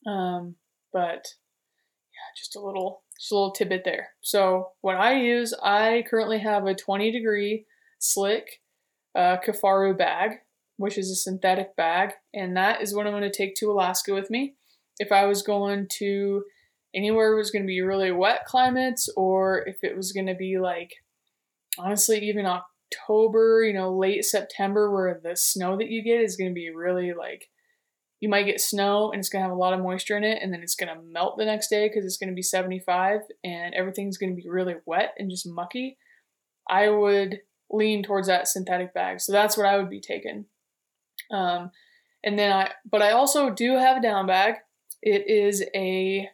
Um, 0.06 0.56
but 0.92 1.28
yeah, 2.12 2.38
just 2.38 2.56
a 2.56 2.62
little, 2.62 3.04
just 3.18 3.32
a 3.32 3.36
little 3.36 3.52
tidbit 3.52 3.84
there. 3.84 4.10
So 4.22 4.70
what 4.82 4.96
I 4.96 5.20
use, 5.20 5.54
I 5.64 6.06
currently 6.10 6.40
have 6.40 6.66
a 6.66 6.76
20 6.76 7.12
degree 7.12 7.66
slick 8.00 8.62
uh, 9.16 9.38
Kifaru 9.46 9.98
bag, 9.98 10.40
which 10.84 10.98
is 10.98 11.10
a 11.10 11.16
synthetic 11.16 11.78
bag, 11.78 12.12
and 12.34 12.58
that 12.58 12.82
is 12.82 12.94
what 12.94 13.08
I'm 13.08 13.14
going 13.14 13.24
to 13.24 13.32
take 13.32 13.56
to 13.56 13.72
Alaska 13.72 14.14
with 14.14 14.30
me. 14.30 14.56
If 15.00 15.14
I 15.14 15.26
was 15.28 15.42
going 15.42 15.88
to 16.00 16.44
anywhere 16.94 17.32
it 17.32 17.38
was 17.38 17.52
going 17.52 17.64
to 17.64 17.68
be 17.68 17.80
really 17.80 18.12
wet 18.12 18.44
climates, 18.46 19.08
or 19.16 19.66
if 19.66 19.78
it 19.82 19.96
was 19.96 20.12
going 20.12 20.26
to 20.26 20.36
be 20.36 20.60
like 20.60 20.92
honestly, 21.80 22.20
even 22.28 22.46
October, 22.46 23.64
you 23.64 23.72
know, 23.72 23.96
late 23.96 24.26
September, 24.26 24.92
where 24.92 25.22
the 25.24 25.38
snow 25.38 25.78
that 25.78 25.88
you 25.88 26.04
get 26.04 26.20
is 26.20 26.36
going 26.36 26.50
to 26.50 26.54
be 26.54 26.70
really 26.70 27.14
like, 27.14 27.50
you 28.20 28.28
might 28.28 28.44
get 28.44 28.60
snow 28.60 29.10
and 29.10 29.20
it's 29.22 29.30
going 29.30 29.40
to 29.40 29.48
have 29.48 29.56
a 29.56 29.60
lot 29.60 29.72
of 29.72 29.80
moisture 29.80 30.18
in 30.18 30.26
it, 30.26 30.40
and 30.42 30.52
then 30.52 30.62
it's 30.62 30.76
going 30.76 30.94
to 30.94 31.02
melt 31.02 31.38
the 31.38 31.46
next 31.46 31.70
day 31.70 31.88
because 31.88 32.04
it's 32.04 32.18
going 32.18 32.30
to 32.30 32.36
be 32.36 32.42
75 32.42 33.22
and 33.46 33.74
everything's 33.74 34.18
going 34.18 34.36
to 34.36 34.42
be 34.42 34.50
really 34.50 34.76
wet 34.86 35.14
and 35.18 35.32
just 35.32 35.48
mucky. 35.48 35.98
I 36.70 36.90
would 36.90 37.40
lean 37.72 38.04
towards 38.04 38.28
that 38.28 38.50
synthetic 38.50 38.94
bag. 38.94 39.22
So 39.22 39.32
that's 39.32 39.56
what 39.56 39.66
I 39.66 39.78
would 39.78 39.90
be 39.90 40.02
taking. 40.02 40.44
Um, 41.32 41.72
and 42.24 42.38
then 42.38 42.52
I, 42.52 42.72
but 42.90 43.02
I 43.02 43.12
also 43.12 43.50
do 43.50 43.78
have 43.78 43.98
a 43.98 44.02
down 44.02 44.28
bag. 44.28 44.56
It 45.02 45.30
is 45.30 45.64
a 45.76 46.30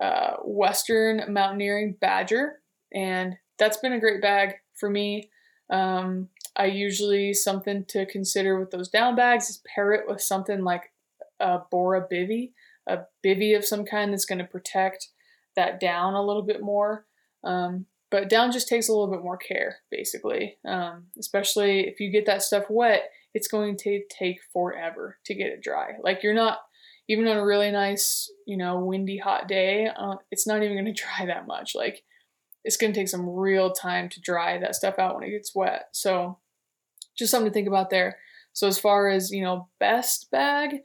uh, 0.00 0.36
Western 0.44 1.32
Mountaineering 1.32 1.96
Badger, 2.00 2.60
and 2.94 3.36
that's 3.58 3.78
been 3.78 3.92
a 3.92 4.00
great 4.00 4.22
bag 4.22 4.54
for 4.74 4.88
me. 4.88 5.30
Um, 5.70 6.28
I 6.56 6.66
usually 6.66 7.34
something 7.34 7.84
to 7.88 8.06
consider 8.06 8.58
with 8.58 8.70
those 8.70 8.88
down 8.88 9.16
bags 9.16 9.50
is 9.50 9.62
pair 9.74 9.92
it 9.92 10.08
with 10.08 10.22
something 10.22 10.64
like 10.64 10.92
a 11.40 11.60
Borah 11.70 12.06
bivy, 12.10 12.52
a 12.88 13.00
bivy 13.24 13.56
of 13.56 13.64
some 13.64 13.84
kind 13.84 14.12
that's 14.12 14.24
going 14.24 14.38
to 14.38 14.44
protect 14.44 15.08
that 15.56 15.78
down 15.78 16.14
a 16.14 16.24
little 16.24 16.42
bit 16.42 16.62
more. 16.62 17.06
Um, 17.44 17.86
but 18.10 18.30
down 18.30 18.50
just 18.50 18.68
takes 18.68 18.88
a 18.88 18.92
little 18.92 19.10
bit 19.10 19.22
more 19.22 19.36
care, 19.36 19.78
basically. 19.90 20.56
Um, 20.66 21.06
especially 21.18 21.86
if 21.86 22.00
you 22.00 22.10
get 22.10 22.26
that 22.26 22.42
stuff 22.42 22.64
wet, 22.70 23.10
it's 23.34 23.48
going 23.48 23.76
to 23.78 24.02
take 24.10 24.38
forever 24.52 25.18
to 25.26 25.34
get 25.34 25.48
it 25.48 25.62
dry. 25.62 25.92
Like 26.02 26.22
you're 26.22 26.34
not 26.34 26.58
even 27.08 27.26
on 27.26 27.38
a 27.38 27.44
really 27.44 27.70
nice, 27.70 28.30
you 28.46 28.56
know, 28.56 28.80
windy, 28.80 29.18
hot 29.18 29.48
day. 29.48 29.88
Uh, 29.88 30.16
it's 30.30 30.46
not 30.46 30.62
even 30.62 30.76
going 30.76 30.84
to 30.94 31.02
dry 31.02 31.26
that 31.26 31.46
much. 31.46 31.74
Like 31.74 32.02
it's 32.64 32.76
going 32.76 32.92
to 32.92 32.98
take 32.98 33.08
some 33.08 33.28
real 33.28 33.72
time 33.72 34.08
to 34.10 34.20
dry 34.20 34.58
that 34.58 34.74
stuff 34.74 34.98
out 34.98 35.14
when 35.14 35.24
it 35.24 35.30
gets 35.30 35.54
wet. 35.54 35.86
So 35.92 36.38
just 37.16 37.30
something 37.30 37.50
to 37.50 37.54
think 37.54 37.68
about 37.68 37.90
there. 37.90 38.18
So 38.52 38.66
as 38.66 38.78
far 38.78 39.08
as, 39.08 39.30
you 39.30 39.42
know, 39.42 39.68
best 39.78 40.30
bag, 40.30 40.80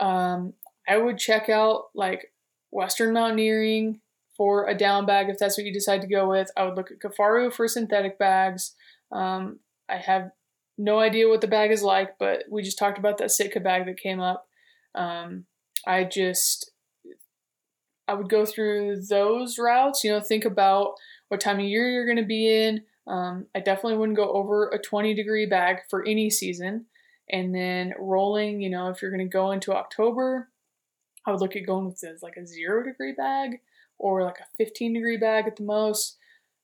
um, 0.00 0.54
I 0.88 0.96
would 0.96 1.18
check 1.18 1.48
out 1.48 1.84
like 1.94 2.32
Western 2.70 3.14
Mountaineering 3.14 4.00
for 4.36 4.68
a 4.68 4.76
down 4.76 5.06
bag 5.06 5.28
if 5.28 5.38
that's 5.38 5.56
what 5.56 5.64
you 5.64 5.72
decide 5.72 6.00
to 6.02 6.08
go 6.08 6.28
with. 6.28 6.50
I 6.56 6.64
would 6.64 6.74
look 6.74 6.90
at 6.90 6.98
Kifaru 6.98 7.52
for 7.52 7.68
synthetic 7.68 8.18
bags. 8.18 8.74
Um, 9.12 9.60
I 9.88 9.96
have 9.98 10.30
no 10.76 10.98
idea 10.98 11.28
what 11.28 11.40
the 11.40 11.46
bag 11.46 11.70
is 11.70 11.82
like, 11.82 12.18
but 12.18 12.44
we 12.50 12.62
just 12.62 12.78
talked 12.78 12.98
about 12.98 13.18
that 13.18 13.30
Sitka 13.30 13.60
bag 13.60 13.86
that 13.86 13.98
came 13.98 14.20
up. 14.20 14.46
Um, 14.94 15.46
I 15.86 16.04
just 16.04 16.70
I 18.06 18.14
would 18.14 18.28
go 18.28 18.44
through 18.44 19.02
those 19.08 19.58
routes. 19.58 20.04
You 20.04 20.12
know, 20.12 20.20
think 20.20 20.44
about 20.44 20.94
what 21.28 21.40
time 21.40 21.58
of 21.58 21.64
year 21.64 21.88
you're 21.88 22.06
going 22.06 22.18
to 22.18 22.24
be 22.24 22.48
in. 22.48 22.82
Um, 23.06 23.46
I 23.54 23.60
definitely 23.60 23.98
wouldn't 23.98 24.16
go 24.16 24.30
over 24.32 24.68
a 24.68 24.78
20 24.78 25.14
degree 25.14 25.46
bag 25.46 25.78
for 25.88 26.06
any 26.06 26.30
season. 26.30 26.86
And 27.30 27.54
then 27.54 27.94
rolling, 27.98 28.60
you 28.60 28.68
know, 28.68 28.88
if 28.88 29.00
you're 29.00 29.10
going 29.10 29.26
to 29.26 29.32
go 29.32 29.50
into 29.50 29.74
October, 29.74 30.50
I 31.26 31.30
would 31.30 31.40
look 31.40 31.56
at 31.56 31.66
going 31.66 31.86
with 31.86 32.00
this, 32.00 32.22
like 32.22 32.36
a 32.36 32.46
zero 32.46 32.84
degree 32.84 33.12
bag 33.12 33.60
or 33.98 34.22
like 34.22 34.38
a 34.40 34.46
15 34.58 34.92
degree 34.92 35.16
bag 35.16 35.46
at 35.46 35.56
the 35.56 35.62
most. 35.62 36.18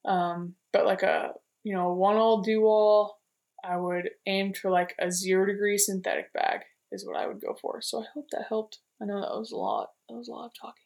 Um, 0.04 0.54
but 0.72 0.84
like 0.84 1.02
a, 1.02 1.32
you 1.64 1.74
know, 1.74 1.92
one 1.92 2.16
all 2.16 2.42
do 2.42 2.64
all, 2.64 3.19
I 3.64 3.76
would 3.76 4.10
aim 4.26 4.52
for 4.54 4.70
like 4.70 4.94
a 4.98 5.10
zero 5.10 5.46
degree 5.46 5.78
synthetic 5.78 6.32
bag 6.32 6.60
is 6.92 7.06
what 7.06 7.16
I 7.16 7.26
would 7.26 7.40
go 7.40 7.56
for. 7.60 7.80
So 7.80 8.02
I 8.02 8.06
hope 8.14 8.26
that 8.32 8.46
helped. 8.48 8.78
I 9.00 9.04
know 9.06 9.20
that 9.20 9.38
was 9.38 9.52
a 9.52 9.56
lot. 9.56 9.90
That 10.08 10.16
was 10.16 10.28
a 10.28 10.32
lot 10.32 10.46
of 10.46 10.52
talking. 10.60 10.82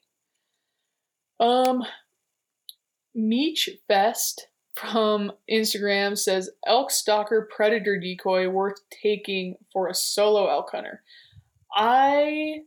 Um, 1.39 1.83
Meech 3.13 3.69
Fest 3.87 4.47
from 4.75 5.31
Instagram 5.49 6.17
says 6.17 6.49
elk 6.67 6.91
stalker 6.91 7.49
predator 7.55 7.99
decoy 7.99 8.49
worth 8.49 8.81
taking 8.89 9.55
for 9.71 9.87
a 9.87 9.93
solo 9.93 10.47
elk 10.47 10.71
hunter. 10.71 11.01
I 11.73 12.59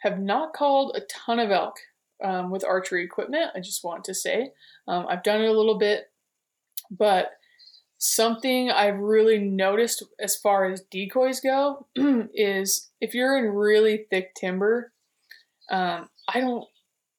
have 0.00 0.18
not 0.18 0.52
called 0.52 0.96
a 0.96 1.02
ton 1.02 1.38
of 1.38 1.50
elk 1.50 1.76
um, 2.22 2.50
with 2.50 2.64
archery 2.64 3.04
equipment. 3.04 3.52
I 3.54 3.60
just 3.60 3.84
want 3.84 4.04
to 4.04 4.14
say 4.14 4.50
um, 4.88 5.06
I've 5.08 5.22
done 5.22 5.40
it 5.40 5.48
a 5.48 5.56
little 5.56 5.78
bit, 5.78 6.10
but 6.90 7.30
something 8.00 8.70
I've 8.70 8.98
really 8.98 9.38
noticed 9.38 10.02
as 10.18 10.34
far 10.34 10.64
as 10.64 10.80
decoys 10.90 11.38
go 11.40 11.86
is 12.34 12.88
if 13.00 13.14
you're 13.14 13.36
in 13.38 13.54
really 13.54 14.06
thick 14.10 14.34
timber, 14.34 14.92
um, 15.70 16.08
I 16.26 16.40
don't 16.40 16.64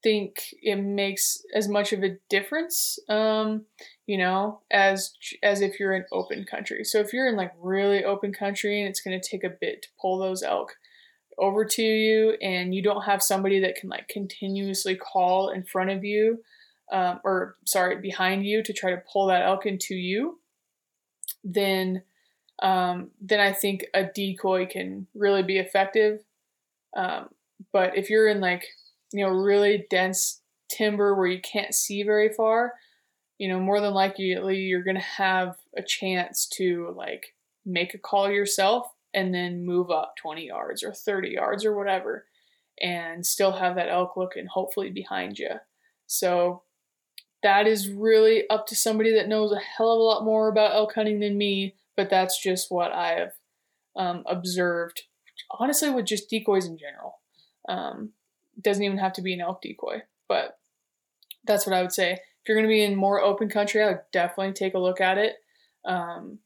think 0.04 0.42
it 0.64 0.78
makes 0.78 1.44
as 1.54 1.68
much 1.68 1.94
of 1.94 2.04
a 2.04 2.18
difference, 2.30 2.98
um, 3.08 3.66
you 4.08 4.18
know, 4.18 4.62
as 4.72 5.14
as 5.44 5.62
if 5.62 5.80
you're 5.80 5.94
in 5.94 6.06
open 6.12 6.46
country. 6.46 6.84
So 6.84 7.00
if 7.00 7.14
you're 7.14 7.30
in 7.30 7.36
like 7.38 7.54
really 7.62 8.04
open 8.04 8.34
country 8.34 8.82
and 8.82 8.90
it's 8.90 9.02
going 9.02 9.20
to 9.20 9.30
take 9.30 9.44
a 9.44 9.56
bit 9.62 9.84
to 9.84 9.90
pull 10.02 10.18
those 10.18 10.42
elk 10.42 10.74
over 11.38 11.64
to 11.64 11.84
you, 11.84 12.38
and 12.42 12.74
you 12.74 12.82
don't 12.82 13.04
have 13.04 13.22
somebody 13.22 13.60
that 13.60 13.76
can 13.76 13.90
like 13.90 14.08
continuously 14.08 14.96
call 14.96 15.50
in 15.50 15.64
front 15.64 15.92
of 15.92 16.04
you, 16.04 16.40
um, 16.92 17.20
or 17.24 17.56
sorry, 17.66 18.02
behind 18.02 18.48
you 18.48 18.64
to 18.64 18.74
try 18.74 18.90
to 18.90 19.04
pull 19.12 19.28
that 19.28 19.44
elk 19.44 19.68
into 19.68 19.94
you, 19.94 20.40
then 21.44 22.04
um, 22.62 23.10
then 23.20 23.40
I 23.40 23.54
think 23.54 23.86
a 23.94 24.04
decoy 24.04 24.68
can 24.68 25.08
really 25.16 25.42
be 25.42 25.58
effective. 25.58 26.20
Um, 26.96 27.30
but 27.74 27.98
if 27.98 28.10
you're 28.10 28.28
in 28.28 28.40
like 28.40 28.66
you 29.14 29.26
know, 29.26 29.32
really 29.32 29.86
dense 29.90 30.42
timber 30.70 31.16
where 31.16 31.28
you 31.28 31.42
can't 31.42 31.76
see 31.76 32.04
very 32.04 32.30
far, 32.30 32.74
you 33.38 33.48
know, 33.48 33.60
more 33.60 33.82
than 33.82 33.94
likely 33.94 34.26
you're 34.26 34.84
to 34.84 35.00
have 35.00 35.58
a 35.78 35.82
chance 35.82 36.48
to 36.48 36.94
like 36.96 37.36
make 37.66 37.94
a 37.94 37.98
call 37.98 38.30
yourself 38.30 38.88
and 39.14 39.34
then 39.34 39.66
move 39.66 39.92
up 39.92 40.16
20 40.18 40.48
yards 40.48 40.84
or 40.84 40.94
30 40.94 41.30
yards 41.30 41.66
or 41.66 41.76
whatever 41.76 42.26
and 42.82 43.26
still 43.26 43.52
have 43.52 43.76
that 43.76 43.90
elk 43.90 44.16
looking 44.16 44.46
hopefully 44.46 44.90
behind 44.90 45.38
you. 45.38 45.50
So 46.08 46.64
that 47.44 47.68
is 47.68 47.90
really 47.90 48.50
up 48.50 48.68
to 48.68 48.76
somebody 48.76 49.14
that 49.16 49.28
knows 49.28 49.52
a 49.52 49.60
hell 49.60 49.92
of 49.92 50.00
a 50.00 50.04
lot 50.04 50.26
more 50.26 50.48
about 50.48 50.76
elk 50.76 50.94
hunting 50.94 51.20
than 51.20 51.38
me, 51.38 51.76
but 51.98 52.10
that's 52.10 52.42
just 52.42 52.72
what 52.72 52.92
I 52.92 53.20
have 53.20 53.34
um, 53.96 54.24
observed, 54.28 55.04
honestly, 55.60 55.90
with 55.90 56.06
just 56.06 56.30
decoys 56.30 56.66
in 56.66 56.78
general. 56.78 57.20
Um, 57.68 58.12
doesn't 58.62 58.84
even 58.84 58.98
have 58.98 59.14
to 59.14 59.22
be 59.22 59.34
an 59.34 59.42
elk 59.42 59.62
decoy, 59.62 60.04
but 60.28 60.60
that's 61.46 61.66
what 61.66 61.76
I 61.76 61.82
would 61.82 61.94
say. 61.94 62.14
If 62.14 62.48
you're 62.48 62.58
going 62.58 62.68
to 62.68 62.74
be 62.74 62.84
in 62.84 62.96
more 62.96 63.22
open 63.22 63.50
country, 63.50 63.82
I 63.82 63.88
would 63.88 64.02
definitely 64.12 64.54
take 64.54 64.74
a 64.74 64.80
look 64.80 65.02
at 65.02 65.18
it. 65.18 65.36
Um, 65.86 66.40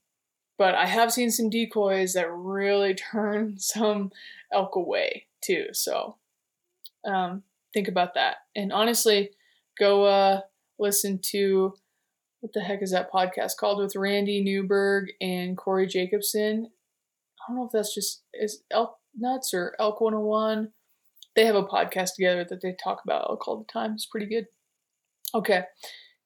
but 0.58 0.75
I 0.75 0.86
have 0.86 1.12
seen 1.12 1.31
some 1.31 1.49
decoys 1.49 2.13
that 2.13 2.31
really 2.31 2.93
turn 3.12 3.58
some 3.58 4.12
elk 4.53 4.75
away 4.75 5.25
too. 5.41 5.67
So 5.73 6.15
um, 7.05 7.43
think 7.73 7.88
about 7.88 8.13
that. 8.15 8.38
And 8.55 8.71
honestly, 8.71 9.31
go 9.77 10.05
uh, 10.05 10.41
listen 10.79 11.19
to 11.31 11.73
what 12.41 12.53
the 12.53 12.61
heck 12.61 12.81
is 12.81 12.91
that 12.91 13.11
podcast 13.11 13.57
called 13.57 13.79
with 13.81 13.95
Randy 13.95 14.43
Newberg 14.43 15.07
and 15.19 15.57
Corey 15.57 15.88
Jacobson. 15.88 16.69
I 17.39 17.51
don't 17.51 17.57
know 17.57 17.65
if 17.65 17.71
that's 17.71 17.93
just 17.93 18.23
is 18.33 18.63
Elk 18.71 18.97
Nuts 19.15 19.53
or 19.53 19.75
Elk 19.79 20.01
101. 20.01 20.71
They 21.35 21.45
have 21.45 21.55
a 21.55 21.63
podcast 21.63 22.15
together 22.15 22.45
that 22.49 22.61
they 22.61 22.75
talk 22.81 23.01
about 23.03 23.29
elk 23.29 23.47
all 23.47 23.57
the 23.57 23.65
time. 23.65 23.93
It's 23.93 24.05
pretty 24.05 24.27
good. 24.27 24.45
Okay. 25.33 25.63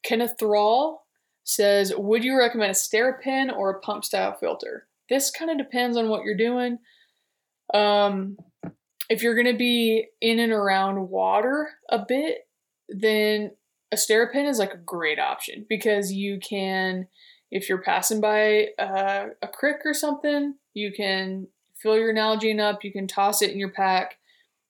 Kenneth 0.04 0.36
Thrall 0.40 1.06
says, 1.44 1.94
Would 1.96 2.24
you 2.24 2.38
recommend 2.38 2.72
a 2.72 2.74
SteriPEN 2.74 3.56
or 3.56 3.72
a 3.72 3.80
pump 3.80 4.06
style 4.06 4.38
filter? 4.40 4.88
This 5.10 5.32
kind 5.32 5.50
of 5.50 5.58
depends 5.58 5.98
on 5.98 6.10
what 6.10 6.24
you're 6.24 6.38
doing. 6.38 6.78
Um, 7.74 8.38
if 9.10 9.24
you're 9.24 9.36
going 9.36 9.52
to 9.52 9.58
be 9.58 10.08
in 10.22 10.40
and 10.40 10.52
around 10.52 11.10
water 11.10 11.70
a 11.90 12.00
bit, 12.08 12.48
then 12.88 13.52
a 13.92 13.96
SteriPEN 13.96 14.48
is 14.48 14.60
like 14.60 14.74
a 14.74 14.78
great 14.78 15.20
option 15.20 15.66
because 15.68 16.12
you 16.12 16.40
can, 16.40 17.08
if 17.52 17.68
you're 17.68 17.82
passing 17.82 18.22
by 18.22 18.68
a, 18.78 19.28
a 19.42 19.48
creek 19.48 19.78
or 19.86 19.94
something, 19.94 20.56
you 20.74 20.92
can 20.92 21.48
fill 21.82 21.98
your 21.98 22.14
Nalgene 22.14 22.60
up, 22.60 22.84
you 22.84 22.92
can 22.92 23.08
toss 23.08 23.42
it 23.42 23.52
in 23.52 23.60
your 23.60 23.72
pack, 23.72 24.18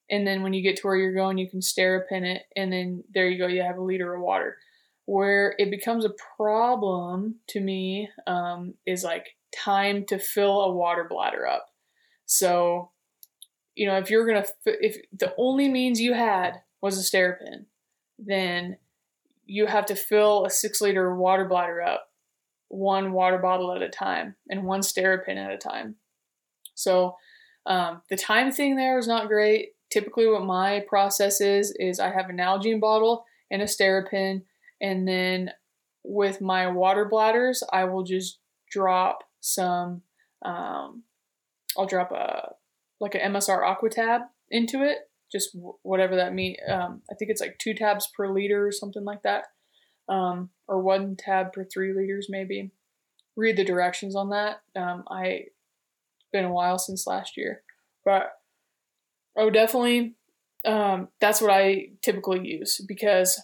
and 0.09 0.25
then 0.25 0.41
when 0.41 0.53
you 0.53 0.63
get 0.63 0.77
to 0.77 0.87
where 0.87 0.95
you're 0.95 1.13
going, 1.13 1.37
you 1.37 1.49
can 1.49 1.59
SteriPEN 1.59 2.23
it, 2.23 2.43
and 2.55 2.71
then 2.71 3.03
there 3.13 3.27
you 3.27 3.37
go, 3.37 3.47
you 3.47 3.61
have 3.61 3.77
a 3.77 3.83
liter 3.83 4.15
of 4.15 4.21
water. 4.21 4.57
Where 5.05 5.55
it 5.57 5.71
becomes 5.71 6.05
a 6.05 6.13
problem 6.37 7.35
to 7.47 7.59
me 7.59 8.09
um, 8.27 8.75
is 8.85 9.03
like 9.03 9.25
time 9.55 10.05
to 10.05 10.19
fill 10.19 10.61
a 10.61 10.71
water 10.71 11.05
bladder 11.09 11.47
up. 11.47 11.67
So, 12.25 12.91
you 13.75 13.87
know, 13.87 13.97
if 13.97 14.11
you're 14.11 14.27
gonna, 14.27 14.45
if 14.65 14.97
the 15.11 15.33
only 15.37 15.67
means 15.67 15.99
you 15.99 16.13
had 16.13 16.61
was 16.81 16.99
a 16.99 17.17
SteriPEN, 17.17 17.65
then 18.19 18.77
you 19.49 19.65
have 19.65 19.87
to 19.87 19.95
fill 19.95 20.45
a 20.45 20.49
six 20.49 20.79
liter 20.79 21.15
water 21.15 21.45
bladder 21.45 21.81
up 21.81 22.05
one 22.67 23.13
water 23.13 23.39
bottle 23.39 23.73
at 23.73 23.81
a 23.81 23.89
time 23.89 24.35
and 24.47 24.63
one 24.63 24.81
SteriPEN 24.81 25.37
at 25.37 25.51
a 25.51 25.57
time. 25.57 25.95
So 26.75 27.15
um, 27.65 28.03
the 28.11 28.15
time 28.15 28.51
thing 28.51 28.75
there 28.75 28.99
is 28.99 29.07
not 29.07 29.27
great. 29.27 29.69
Typically, 29.91 30.27
what 30.27 30.45
my 30.45 30.85
process 30.87 31.41
is 31.41 31.73
is 31.79 31.99
I 31.99 32.11
have 32.11 32.29
an 32.29 32.37
Nalgene 32.37 32.79
bottle 32.79 33.25
and 33.49 33.63
a 33.63 33.65
SteriPEN, 33.65 34.43
and 34.79 35.07
then 35.07 35.49
with 36.03 36.41
my 36.41 36.67
water 36.67 37.05
bladders, 37.05 37.63
I 37.73 37.85
will 37.85 38.03
just 38.03 38.37
drop 38.71 39.23
some. 39.41 40.03
Um, 40.45 41.03
I'll 41.75 41.87
drop 41.87 42.11
a 42.11 42.53
like 42.99 43.15
an 43.15 43.33
MSR 43.33 43.63
Aquatab 43.63 44.25
into 44.51 44.83
it 44.83 45.08
just 45.31 45.55
whatever 45.83 46.15
that 46.15 46.33
mean. 46.33 46.55
Um, 46.67 47.01
I 47.11 47.15
think 47.15 47.31
it's 47.31 47.41
like 47.41 47.57
two 47.59 47.73
tabs 47.73 48.07
per 48.15 48.31
liter 48.31 48.65
or 48.65 48.71
something 48.71 49.03
like 49.03 49.23
that, 49.23 49.45
um, 50.07 50.49
or 50.67 50.81
one 50.81 51.15
tab 51.15 51.53
per 51.53 51.63
three 51.63 51.93
liters 51.93 52.27
maybe. 52.29 52.71
Read 53.35 53.57
the 53.57 53.63
directions 53.63 54.15
on 54.15 54.29
that. 54.29 54.61
Um, 54.75 55.03
I 55.09 55.23
it's 55.23 56.31
been 56.31 56.45
a 56.45 56.53
while 56.53 56.77
since 56.77 57.07
last 57.07 57.37
year, 57.37 57.61
but 58.03 58.33
oh, 59.35 59.49
definitely. 59.49 60.15
Um, 60.65 61.07
that's 61.21 61.41
what 61.41 61.51
I 61.51 61.91
typically 62.01 62.45
use 62.45 62.81
because 62.85 63.41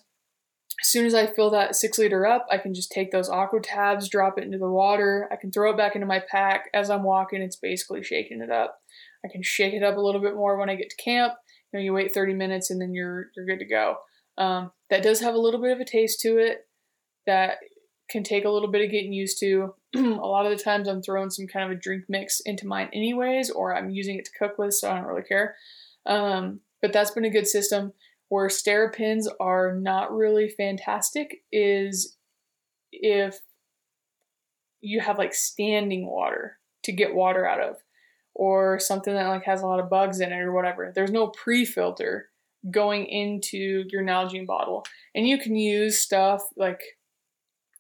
as 0.82 0.90
soon 0.90 1.06
as 1.06 1.14
I 1.14 1.28
fill 1.28 1.50
that 1.52 1.76
six 1.76 1.98
liter 1.98 2.26
up, 2.26 2.46
I 2.52 2.58
can 2.58 2.74
just 2.74 2.92
take 2.92 3.12
those 3.12 3.30
aqua 3.30 3.62
tabs, 3.62 4.10
drop 4.10 4.38
it 4.38 4.44
into 4.44 4.58
the 4.58 4.70
water. 4.70 5.30
I 5.32 5.38
can 5.38 5.52
throw 5.52 5.72
it 5.72 5.78
back 5.78 5.96
into 5.96 6.06
my 6.06 6.22
pack 6.30 6.70
as 6.74 6.90
I'm 6.90 7.04
walking. 7.04 7.42
It's 7.42 7.56
basically 7.56 8.04
shaking 8.04 8.42
it 8.42 8.52
up. 8.52 8.80
I 9.24 9.30
can 9.32 9.42
shake 9.42 9.74
it 9.74 9.84
up 9.84 9.96
a 9.96 10.02
little 10.02 10.20
bit 10.20 10.36
more 10.36 10.58
when 10.58 10.70
I 10.70 10.76
get 10.76 10.90
to 10.90 10.96
camp 10.98 11.34
know, 11.76 11.82
you 11.82 11.94
wait 11.94 12.14
30 12.14 12.34
minutes 12.34 12.70
and 12.72 12.82
then 12.82 12.94
you're 12.94 13.28
you're 13.36 13.46
good 13.46 13.60
to 13.60 13.66
go. 13.66 13.98
Um, 14.38 14.72
that 14.90 15.04
does 15.04 15.22
have 15.22 15.34
a 15.34 15.40
little 15.40 15.62
bit 15.62 15.72
of 15.72 15.80
a 15.80 15.86
taste 15.86 16.20
to 16.22 16.38
it 16.38 16.68
that 17.26 17.58
can 18.10 18.24
take 18.24 18.46
a 18.46 18.50
little 18.50 18.70
bit 18.70 18.84
of 18.84 18.92
getting 18.92 19.14
used 19.14 19.40
to. 19.40 19.74
a 19.96 20.00
lot 20.00 20.46
of 20.46 20.56
the 20.56 20.64
times 20.64 20.88
I'm 20.88 21.02
throwing 21.02 21.30
some 21.30 21.48
kind 21.48 21.72
of 21.72 21.78
a 21.78 21.80
drink 21.80 22.06
mix 22.10 22.40
into 22.42 22.68
mine 22.68 22.90
anyways, 22.94 23.50
or 23.50 23.76
I'm 23.76 23.90
using 23.90 24.18
it 24.18 24.26
to 24.26 24.32
cook 24.38 24.58
with, 24.58 24.74
so 24.74 24.92
I 24.92 24.96
don't 24.96 25.08
really 25.08 25.24
care. 25.24 25.56
Um, 26.06 26.60
but 26.82 26.94
that's 26.94 27.12
been 27.12 27.26
a 27.26 27.32
good 27.32 27.48
system. 27.48 27.94
Where 28.30 28.48
SteriPENs 28.48 29.28
are 29.40 29.76
not 29.76 30.12
really 30.12 30.50
fantastic 30.50 31.44
is 31.52 32.18
if 32.92 33.40
you 34.82 35.00
have 35.00 35.18
like 35.18 35.34
standing 35.34 36.08
water 36.08 36.58
to 36.84 36.92
get 36.92 37.16
water 37.16 37.46
out 37.48 37.60
of 37.60 37.78
or 38.36 38.80
something 38.80 39.14
that 39.14 39.28
like 39.28 39.46
has 39.46 39.62
a 39.62 39.68
lot 39.68 39.80
of 39.80 39.90
bugs 39.90 40.20
in 40.20 40.32
it 40.32 40.40
or 40.40 40.52
whatever. 40.52 40.92
There's 40.94 41.12
no 41.12 41.28
pre-filter 41.28 42.30
going 42.70 43.06
into 43.06 43.86
your 43.90 44.04
Nalgene 44.04 44.46
bottle. 44.46 44.86
And 45.16 45.28
you 45.28 45.40
can 45.40 45.56
use 45.56 46.00
stuff 46.00 46.44
like 46.56 46.82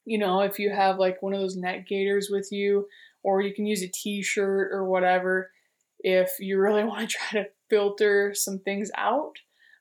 you 0.05 0.19
know, 0.19 0.41
if 0.41 0.59
you 0.59 0.69
have 0.69 0.99
like 0.99 1.21
one 1.21 1.33
of 1.33 1.41
those 1.41 1.57
net 1.57 1.87
gaiters 1.87 2.29
with 2.29 2.49
you 2.51 2.87
or 3.23 3.41
you 3.41 3.53
can 3.53 3.65
use 3.65 3.81
a 3.81 3.87
t-shirt 3.87 4.69
or 4.71 4.85
whatever 4.85 5.51
if 5.99 6.29
you 6.39 6.59
really 6.59 6.83
want 6.85 7.09
to 7.09 7.17
try 7.17 7.41
to 7.41 7.49
filter 7.69 8.33
some 8.35 8.59
things 8.59 8.91
out. 8.95 9.33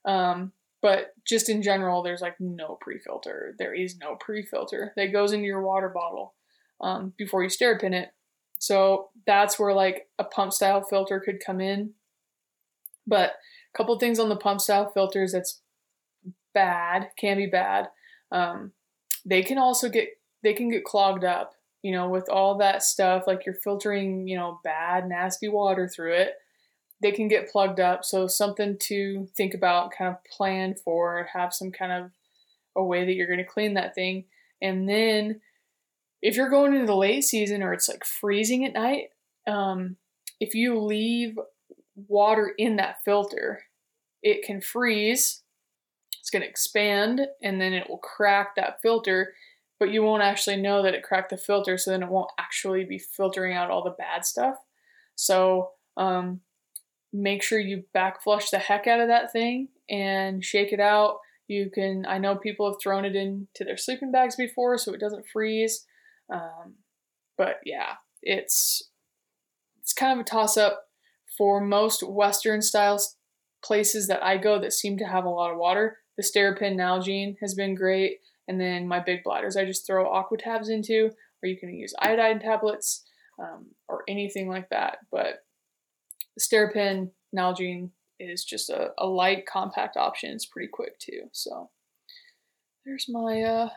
Um, 0.06 0.52
but 0.82 1.14
just 1.26 1.48
in 1.48 1.62
general, 1.62 2.02
there's 2.02 2.20
like 2.20 2.36
no 2.40 2.76
pre-filter. 2.80 3.54
There 3.58 3.74
is 3.74 3.96
no 3.98 4.16
pre-filter 4.16 4.92
that 4.96 5.12
goes 5.12 5.32
into 5.32 5.46
your 5.46 5.62
water 5.62 5.88
bottle 5.88 6.34
um, 6.80 7.12
before 7.16 7.42
you 7.42 7.48
SteriPEN 7.48 7.94
it. 7.94 8.10
So 8.64 9.10
that's 9.26 9.58
where 9.58 9.74
like 9.74 10.08
a 10.18 10.24
pump 10.24 10.54
style 10.54 10.82
filter 10.82 11.20
could 11.20 11.44
come 11.44 11.60
in. 11.60 11.90
But 13.06 13.32
a 13.74 13.76
couple 13.76 13.98
things 13.98 14.18
on 14.18 14.30
the 14.30 14.36
pump 14.36 14.62
style 14.62 14.90
filters 14.90 15.32
that's 15.32 15.60
bad, 16.54 17.10
can 17.18 17.36
be 17.36 17.46
bad. 17.46 17.88
Um, 18.32 18.72
they 19.26 19.42
can 19.42 19.58
also 19.58 19.90
get 19.90 20.08
they 20.42 20.54
can 20.54 20.70
get 20.70 20.84
clogged 20.84 21.24
up, 21.24 21.52
you 21.82 21.92
know, 21.92 22.08
with 22.08 22.26
all 22.30 22.56
that 22.56 22.82
stuff 22.82 23.24
like 23.26 23.44
you're 23.44 23.54
filtering, 23.54 24.26
you 24.28 24.36
know, 24.36 24.60
bad, 24.64 25.08
nasty 25.08 25.48
water 25.48 25.86
through 25.86 26.14
it. 26.14 26.32
They 27.02 27.12
can 27.12 27.28
get 27.28 27.50
plugged 27.50 27.80
up. 27.80 28.02
So 28.02 28.26
something 28.26 28.78
to 28.84 29.26
think 29.36 29.52
about, 29.52 29.92
kind 29.92 30.10
of 30.10 30.24
plan 30.24 30.74
for, 30.74 31.28
have 31.34 31.52
some 31.52 31.70
kind 31.70 31.92
of 31.92 32.10
a 32.76 32.82
way 32.82 33.04
that 33.04 33.12
you're 33.12 33.26
going 33.26 33.38
to 33.38 33.44
clean 33.44 33.74
that 33.74 33.94
thing. 33.94 34.24
And 34.62 34.88
then 34.88 35.42
if 36.24 36.36
you're 36.36 36.48
going 36.48 36.72
into 36.72 36.86
the 36.86 36.96
late 36.96 37.22
season 37.22 37.62
or 37.62 37.74
it's 37.74 37.88
like 37.88 38.02
freezing 38.02 38.64
at 38.64 38.72
night, 38.72 39.10
um, 39.46 39.96
if 40.40 40.54
you 40.54 40.80
leave 40.80 41.38
water 42.08 42.54
in 42.56 42.76
that 42.76 42.96
filter, 43.04 43.64
it 44.22 44.42
can 44.42 44.62
freeze. 44.62 45.42
It's 46.18 46.30
going 46.30 46.40
to 46.40 46.48
expand 46.48 47.20
and 47.42 47.60
then 47.60 47.74
it 47.74 47.90
will 47.90 47.98
crack 47.98 48.56
that 48.56 48.80
filter, 48.80 49.34
but 49.78 49.90
you 49.90 50.02
won't 50.02 50.22
actually 50.22 50.56
know 50.56 50.82
that 50.82 50.94
it 50.94 51.02
cracked 51.02 51.28
the 51.28 51.36
filter, 51.36 51.76
so 51.76 51.90
then 51.90 52.02
it 52.02 52.08
won't 52.08 52.30
actually 52.38 52.84
be 52.84 52.98
filtering 52.98 53.54
out 53.54 53.70
all 53.70 53.84
the 53.84 53.90
bad 53.90 54.24
stuff. 54.24 54.56
So 55.16 55.72
um, 55.98 56.40
make 57.12 57.42
sure 57.42 57.58
you 57.58 57.84
back 57.92 58.22
flush 58.22 58.48
the 58.48 58.58
heck 58.58 58.86
out 58.86 59.00
of 59.00 59.08
that 59.08 59.30
thing 59.30 59.68
and 59.90 60.42
shake 60.42 60.72
it 60.72 60.80
out. 60.80 61.18
You 61.48 61.70
can, 61.70 62.06
I 62.08 62.16
know 62.16 62.34
people 62.34 62.66
have 62.70 62.80
thrown 62.82 63.04
it 63.04 63.14
into 63.14 63.62
their 63.62 63.76
sleeping 63.76 64.10
bags 64.10 64.36
before 64.36 64.78
so 64.78 64.94
it 64.94 65.00
doesn't 65.00 65.28
freeze. 65.30 65.84
Um, 66.32 66.74
but 67.36 67.60
yeah, 67.64 67.94
it's 68.22 68.90
it's 69.80 69.92
kind 69.92 70.18
of 70.18 70.24
a 70.24 70.28
toss 70.28 70.56
up 70.56 70.84
for 71.36 71.60
most 71.60 72.02
Western 72.02 72.62
style 72.62 73.00
places 73.62 74.06
that 74.08 74.22
I 74.22 74.38
go 74.38 74.58
that 74.60 74.72
seem 74.72 74.98
to 74.98 75.04
have 75.04 75.24
a 75.24 75.30
lot 75.30 75.50
of 75.50 75.58
water. 75.58 75.98
The 76.16 76.22
SteriPEN 76.22 76.76
Nalgene 76.76 77.36
has 77.40 77.54
been 77.54 77.74
great, 77.74 78.20
and 78.46 78.60
then 78.60 78.86
my 78.86 79.00
big 79.00 79.24
bladders 79.24 79.56
I 79.56 79.64
just 79.64 79.86
throw 79.86 80.08
aqua 80.08 80.38
tabs 80.38 80.68
into, 80.68 81.10
or 81.42 81.48
you 81.48 81.58
can 81.58 81.74
use 81.74 81.94
iodine 81.98 82.40
tablets 82.40 83.04
um, 83.38 83.66
or 83.88 84.04
anything 84.08 84.48
like 84.48 84.68
that. 84.70 84.98
But 85.10 85.44
the 86.36 86.40
SteriPEN 86.40 87.10
Nalgene 87.36 87.90
is 88.20 88.44
just 88.44 88.70
a, 88.70 88.92
a 88.98 89.06
light, 89.06 89.46
compact 89.46 89.96
option. 89.96 90.30
It's 90.30 90.46
pretty 90.46 90.68
quick 90.72 90.98
too. 90.98 91.22
So 91.32 91.70
there's 92.84 93.06
my 93.08 93.42
uh, 93.42 93.68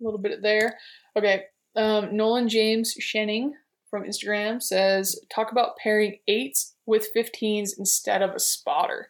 little 0.00 0.18
bit 0.18 0.42
there. 0.42 0.78
Okay, 1.16 1.44
um, 1.76 2.16
Nolan 2.16 2.48
James 2.48 2.94
Shenning 3.00 3.52
from 3.90 4.04
Instagram 4.04 4.62
says, 4.62 5.20
talk 5.32 5.52
about 5.52 5.76
pairing 5.76 6.18
eights 6.26 6.74
with 6.86 7.08
15s 7.16 7.78
instead 7.78 8.22
of 8.22 8.30
a 8.30 8.40
spotter. 8.40 9.08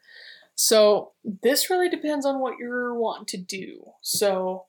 So 0.56 1.12
this 1.42 1.70
really 1.70 1.88
depends 1.88 2.26
on 2.26 2.40
what 2.40 2.58
you're 2.58 2.94
wanting 2.94 3.26
to 3.26 3.38
do. 3.38 3.82
So 4.02 4.66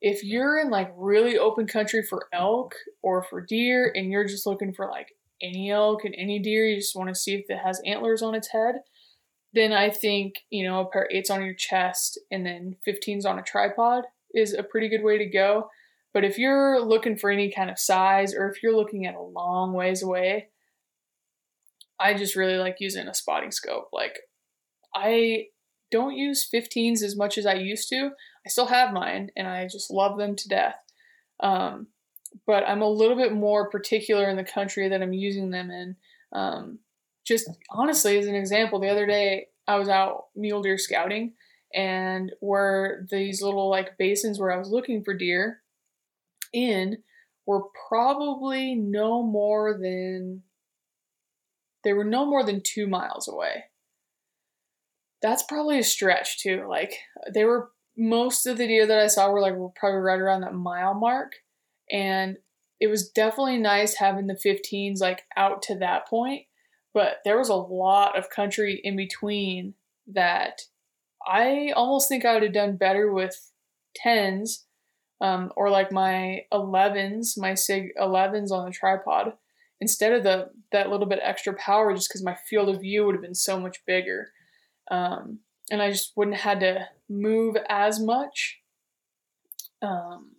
if 0.00 0.22
you're 0.22 0.58
in 0.58 0.70
like 0.70 0.92
really 0.96 1.38
open 1.38 1.66
country 1.66 2.02
for 2.02 2.28
elk 2.32 2.74
or 3.02 3.22
for 3.22 3.40
deer 3.40 3.92
and 3.94 4.10
you're 4.10 4.26
just 4.26 4.46
looking 4.46 4.72
for 4.72 4.88
like 4.88 5.08
any 5.42 5.70
elk 5.70 6.04
and 6.04 6.14
any 6.16 6.38
deer, 6.38 6.66
you 6.66 6.76
just 6.76 6.96
want 6.96 7.08
to 7.08 7.14
see 7.14 7.34
if 7.34 7.46
it 7.48 7.58
has 7.58 7.82
antlers 7.84 8.22
on 8.22 8.34
its 8.34 8.48
head, 8.48 8.76
then 9.52 9.72
I 9.72 9.90
think, 9.90 10.34
you 10.50 10.64
know, 10.64 10.80
a 10.80 10.86
pair 10.86 11.02
of 11.02 11.08
eights 11.10 11.30
on 11.30 11.44
your 11.44 11.54
chest 11.54 12.18
and 12.30 12.46
then 12.46 12.76
15s 12.86 13.26
on 13.26 13.38
a 13.38 13.42
tripod 13.42 14.04
is 14.38 14.54
a 14.54 14.62
pretty 14.62 14.88
good 14.88 15.02
way 15.02 15.18
to 15.18 15.26
go. 15.26 15.70
But 16.14 16.24
if 16.24 16.38
you're 16.38 16.80
looking 16.80 17.16
for 17.16 17.30
any 17.30 17.50
kind 17.50 17.70
of 17.70 17.78
size 17.78 18.34
or 18.34 18.48
if 18.48 18.62
you're 18.62 18.76
looking 18.76 19.06
at 19.06 19.14
a 19.14 19.20
long 19.20 19.72
ways 19.72 20.02
away, 20.02 20.48
I 22.00 22.14
just 22.14 22.36
really 22.36 22.56
like 22.56 22.76
using 22.80 23.08
a 23.08 23.14
spotting 23.14 23.50
scope. 23.50 23.88
Like, 23.92 24.18
I 24.94 25.46
don't 25.90 26.16
use 26.16 26.48
15s 26.52 27.02
as 27.02 27.16
much 27.16 27.38
as 27.38 27.46
I 27.46 27.54
used 27.54 27.88
to. 27.90 28.10
I 28.46 28.48
still 28.48 28.66
have 28.66 28.92
mine 28.92 29.30
and 29.36 29.46
I 29.46 29.66
just 29.66 29.90
love 29.90 30.18
them 30.18 30.36
to 30.36 30.48
death. 30.48 30.82
Um, 31.40 31.88
but 32.46 32.64
I'm 32.66 32.82
a 32.82 32.88
little 32.88 33.16
bit 33.16 33.32
more 33.32 33.70
particular 33.70 34.28
in 34.28 34.36
the 34.36 34.44
country 34.44 34.88
that 34.88 35.02
I'm 35.02 35.12
using 35.12 35.50
them 35.50 35.70
in. 35.70 35.96
Um, 36.32 36.78
just 37.24 37.50
honestly, 37.70 38.18
as 38.18 38.26
an 38.26 38.34
example, 38.34 38.80
the 38.80 38.88
other 38.88 39.06
day 39.06 39.48
I 39.66 39.76
was 39.76 39.88
out 39.88 40.26
mule 40.34 40.62
deer 40.62 40.78
scouting 40.78 41.34
and 41.74 42.32
where 42.40 43.06
these 43.10 43.42
little 43.42 43.68
like 43.68 43.98
basins 43.98 44.38
where 44.38 44.50
I 44.50 44.58
was 44.58 44.70
looking 44.70 45.04
for 45.04 45.14
deer 45.14 45.60
in 46.52 46.98
were 47.46 47.64
probably 47.88 48.74
no 48.74 49.22
more 49.22 49.74
than 49.74 50.42
they 51.84 51.92
were 51.92 52.04
no 52.04 52.26
more 52.26 52.44
than 52.44 52.60
two 52.62 52.86
miles 52.86 53.28
away. 53.28 53.64
That's 55.22 55.42
probably 55.42 55.78
a 55.78 55.84
stretch 55.84 56.40
too. 56.40 56.66
Like 56.68 56.94
they 57.32 57.44
were 57.44 57.70
most 57.96 58.46
of 58.46 58.58
the 58.58 58.66
deer 58.66 58.86
that 58.86 58.98
I 58.98 59.06
saw 59.08 59.30
were 59.30 59.40
like 59.40 59.54
were 59.54 59.70
probably 59.70 60.00
right 60.00 60.20
around 60.20 60.42
that 60.42 60.54
mile 60.54 60.94
mark. 60.94 61.32
And 61.90 62.36
it 62.80 62.86
was 62.88 63.08
definitely 63.08 63.58
nice 63.58 63.96
having 63.96 64.26
the 64.26 64.34
15s 64.34 65.00
like 65.00 65.22
out 65.36 65.62
to 65.62 65.78
that 65.78 66.06
point. 66.06 66.44
But 66.94 67.18
there 67.24 67.38
was 67.38 67.48
a 67.48 67.54
lot 67.54 68.16
of 68.16 68.30
country 68.30 68.80
in 68.82 68.96
between 68.96 69.74
that 70.06 70.62
I 71.28 71.72
almost 71.76 72.08
think 72.08 72.24
I 72.24 72.34
would 72.34 72.42
have 72.42 72.52
done 72.52 72.76
better 72.76 73.12
with 73.12 73.52
10s 74.04 74.64
um, 75.20 75.52
or 75.56 75.68
like 75.68 75.92
my 75.92 76.42
11s, 76.52 77.36
my 77.36 77.54
SIG 77.54 77.90
11s 78.00 78.50
on 78.50 78.64
the 78.64 78.70
tripod 78.70 79.34
instead 79.80 80.12
of 80.12 80.22
the 80.22 80.50
that 80.72 80.90
little 80.90 81.06
bit 81.06 81.20
extra 81.22 81.54
power 81.54 81.94
just 81.94 82.08
because 82.08 82.24
my 82.24 82.36
field 82.48 82.68
of 82.68 82.80
view 82.80 83.04
would 83.04 83.14
have 83.14 83.22
been 83.22 83.34
so 83.34 83.58
much 83.60 83.84
bigger. 83.86 84.32
Um, 84.90 85.40
and 85.70 85.82
I 85.82 85.90
just 85.90 86.12
wouldn't 86.16 86.38
have 86.38 86.58
had 86.58 86.60
to 86.60 86.88
move 87.08 87.56
as 87.68 88.00
much 88.00 88.60
um, 89.82 90.32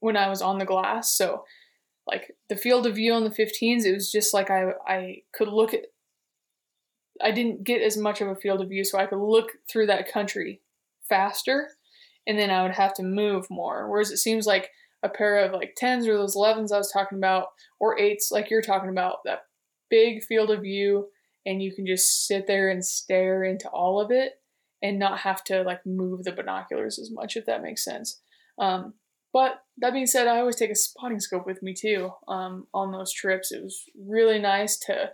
when 0.00 0.16
I 0.16 0.28
was 0.28 0.40
on 0.40 0.58
the 0.58 0.64
glass. 0.64 1.12
So, 1.12 1.44
like 2.06 2.36
the 2.48 2.56
field 2.56 2.86
of 2.86 2.96
view 2.96 3.12
on 3.12 3.24
the 3.24 3.30
15s, 3.30 3.84
it 3.84 3.94
was 3.94 4.12
just 4.12 4.34
like 4.34 4.50
I 4.50 4.72
I 4.86 5.22
could 5.32 5.48
look 5.48 5.74
at. 5.74 5.86
I 7.22 7.30
didn't 7.30 7.64
get 7.64 7.82
as 7.82 7.96
much 7.96 8.20
of 8.20 8.28
a 8.28 8.34
field 8.34 8.60
of 8.60 8.68
view, 8.68 8.84
so 8.84 8.98
I 8.98 9.06
could 9.06 9.18
look 9.18 9.52
through 9.70 9.86
that 9.86 10.10
country 10.10 10.60
faster, 11.08 11.68
and 12.26 12.38
then 12.38 12.50
I 12.50 12.62
would 12.62 12.74
have 12.74 12.94
to 12.94 13.02
move 13.02 13.46
more. 13.50 13.88
Whereas 13.90 14.10
it 14.10 14.18
seems 14.18 14.46
like 14.46 14.70
a 15.02 15.08
pair 15.08 15.44
of 15.44 15.52
like 15.52 15.76
10s 15.80 16.08
or 16.08 16.16
those 16.16 16.36
11s 16.36 16.72
I 16.72 16.78
was 16.78 16.90
talking 16.90 17.18
about, 17.18 17.48
or 17.78 17.98
8s 17.98 18.30
like 18.30 18.50
you're 18.50 18.62
talking 18.62 18.88
about, 18.88 19.18
that 19.24 19.42
big 19.90 20.24
field 20.24 20.50
of 20.50 20.62
view 20.62 21.08
and 21.46 21.62
you 21.62 21.72
can 21.72 21.86
just 21.86 22.26
sit 22.26 22.46
there 22.46 22.70
and 22.70 22.84
stare 22.84 23.44
into 23.44 23.68
all 23.68 24.00
of 24.00 24.10
it 24.10 24.40
and 24.82 24.98
not 24.98 25.20
have 25.20 25.44
to 25.44 25.62
like 25.62 25.84
move 25.86 26.24
the 26.24 26.32
binoculars 26.32 26.98
as 26.98 27.10
much 27.10 27.36
if 27.36 27.46
that 27.46 27.62
makes 27.62 27.84
sense 27.84 28.20
um, 28.58 28.94
but 29.32 29.62
that 29.78 29.92
being 29.92 30.06
said 30.06 30.26
i 30.26 30.38
always 30.38 30.56
take 30.56 30.70
a 30.70 30.74
spotting 30.74 31.20
scope 31.20 31.46
with 31.46 31.62
me 31.62 31.74
too 31.74 32.10
um, 32.28 32.66
on 32.72 32.92
those 32.92 33.12
trips 33.12 33.52
it 33.52 33.62
was 33.62 33.84
really 34.06 34.38
nice 34.38 34.76
to 34.76 35.10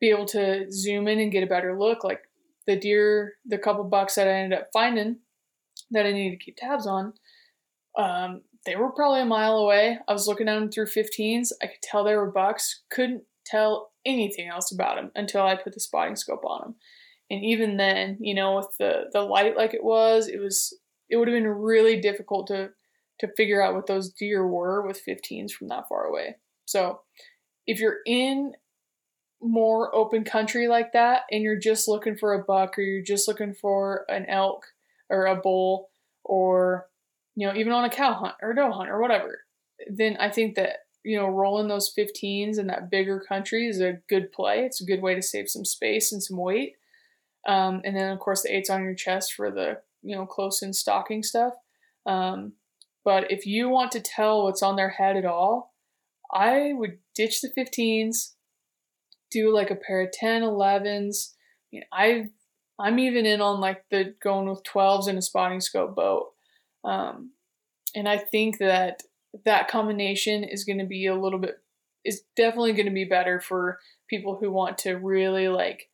be 0.00 0.10
able 0.10 0.26
to 0.26 0.66
zoom 0.70 1.08
in 1.08 1.20
and 1.20 1.32
get 1.32 1.42
a 1.42 1.48
better 1.48 1.78
look 1.78 2.04
like 2.04 2.20
the 2.66 2.76
deer 2.76 3.34
the 3.46 3.58
couple 3.58 3.84
bucks 3.84 4.14
that 4.14 4.28
i 4.28 4.32
ended 4.32 4.58
up 4.58 4.68
finding 4.72 5.18
that 5.90 6.06
i 6.06 6.12
needed 6.12 6.38
to 6.38 6.44
keep 6.44 6.56
tabs 6.56 6.86
on 6.86 7.12
um, 7.96 8.42
they 8.66 8.74
were 8.74 8.90
probably 8.90 9.20
a 9.20 9.26
mile 9.26 9.56
away 9.56 9.98
i 10.08 10.12
was 10.12 10.26
looking 10.26 10.48
at 10.48 10.58
them 10.58 10.70
through 10.70 10.86
15s 10.86 11.48
i 11.62 11.66
could 11.66 11.82
tell 11.82 12.04
they 12.04 12.16
were 12.16 12.30
bucks 12.30 12.82
couldn't 12.90 13.22
tell 13.44 13.92
anything 14.04 14.48
else 14.48 14.72
about 14.72 14.96
them 14.96 15.10
until 15.14 15.42
I 15.42 15.56
put 15.56 15.74
the 15.74 15.80
spotting 15.80 16.16
scope 16.16 16.44
on 16.44 16.60
them. 16.60 16.74
And 17.30 17.44
even 17.44 17.76
then, 17.76 18.18
you 18.20 18.34
know, 18.34 18.56
with 18.56 18.68
the 18.78 19.04
the 19.12 19.22
light 19.22 19.56
like 19.56 19.74
it 19.74 19.84
was, 19.84 20.28
it 20.28 20.40
was 20.40 20.76
it 21.08 21.16
would 21.16 21.28
have 21.28 21.36
been 21.36 21.48
really 21.48 22.00
difficult 22.00 22.46
to 22.48 22.70
to 23.20 23.28
figure 23.36 23.62
out 23.62 23.74
what 23.74 23.86
those 23.86 24.12
deer 24.12 24.46
were 24.46 24.86
with 24.86 25.00
15s 25.08 25.52
from 25.52 25.68
that 25.68 25.88
far 25.88 26.04
away. 26.04 26.36
So, 26.66 27.00
if 27.66 27.80
you're 27.80 27.98
in 28.06 28.52
more 29.42 29.94
open 29.94 30.24
country 30.24 30.68
like 30.68 30.92
that 30.92 31.22
and 31.30 31.42
you're 31.42 31.58
just 31.58 31.86
looking 31.86 32.16
for 32.16 32.34
a 32.34 32.44
buck 32.44 32.78
or 32.78 32.82
you're 32.82 33.04
just 33.04 33.28
looking 33.28 33.52
for 33.52 34.06
an 34.08 34.24
elk 34.26 34.64
or 35.10 35.26
a 35.26 35.36
bull 35.36 35.88
or 36.24 36.86
you 37.34 37.46
know 37.46 37.54
even 37.54 37.72
on 37.72 37.84
a 37.84 37.90
cow 37.90 38.14
hunt 38.14 38.34
or 38.40 38.52
a 38.52 38.56
doe 38.56 38.72
hunt 38.72 38.88
or 38.88 39.00
whatever 39.00 39.40
then 39.90 40.16
i 40.18 40.30
think 40.30 40.54
that 40.54 40.78
you 41.04 41.18
know, 41.18 41.28
rolling 41.28 41.68
those 41.68 41.92
15s 41.94 42.58
in 42.58 42.66
that 42.68 42.90
bigger 42.90 43.20
country 43.20 43.66
is 43.66 43.80
a 43.80 43.98
good 44.08 44.32
play. 44.32 44.60
It's 44.60 44.80
a 44.80 44.86
good 44.86 45.02
way 45.02 45.14
to 45.14 45.22
save 45.22 45.50
some 45.50 45.64
space 45.64 46.10
and 46.10 46.22
some 46.22 46.38
weight. 46.38 46.76
Um, 47.46 47.82
and 47.84 47.94
then, 47.94 48.10
of 48.10 48.18
course, 48.18 48.42
the 48.42 48.56
eights 48.56 48.70
on 48.70 48.82
your 48.82 48.94
chest 48.94 49.34
for 49.34 49.50
the, 49.50 49.80
you 50.02 50.16
know, 50.16 50.24
close 50.24 50.62
in 50.62 50.72
stalking 50.72 51.22
stuff. 51.22 51.52
Um, 52.06 52.54
but 53.04 53.30
if 53.30 53.44
you 53.44 53.68
want 53.68 53.92
to 53.92 54.00
tell 54.00 54.44
what's 54.44 54.62
on 54.62 54.76
their 54.76 54.88
head 54.88 55.16
at 55.16 55.26
all, 55.26 55.74
I 56.32 56.72
would 56.72 56.98
ditch 57.14 57.42
the 57.42 57.50
15s, 57.50 58.32
do 59.34 59.52
like 59.52 59.70
a 59.70 59.76
pair 59.76 60.02
of 60.02 60.12
10, 60.12 60.42
11s. 60.42 61.32
I 61.32 61.68
mean, 61.72 61.82
I 61.92 62.24
I'm 62.78 62.98
even 62.98 63.26
in 63.26 63.40
on 63.40 63.60
like 63.60 63.84
the 63.90 64.14
going 64.22 64.48
with 64.48 64.62
12s 64.64 65.08
in 65.08 65.18
a 65.18 65.22
spotting 65.22 65.60
scope 65.60 65.94
boat. 65.94 66.30
Um, 66.84 67.32
and 67.94 68.08
I 68.08 68.18
think 68.18 68.58
that 68.58 69.02
that 69.44 69.68
combination 69.68 70.44
is 70.44 70.64
going 70.64 70.78
to 70.78 70.86
be 70.86 71.06
a 71.06 71.14
little 71.14 71.38
bit 71.38 71.56
is 72.04 72.22
definitely 72.36 72.72
going 72.72 72.86
to 72.86 72.92
be 72.92 73.04
better 73.04 73.40
for 73.40 73.78
people 74.08 74.36
who 74.38 74.50
want 74.50 74.76
to 74.78 74.94
really 74.94 75.48
like 75.48 75.88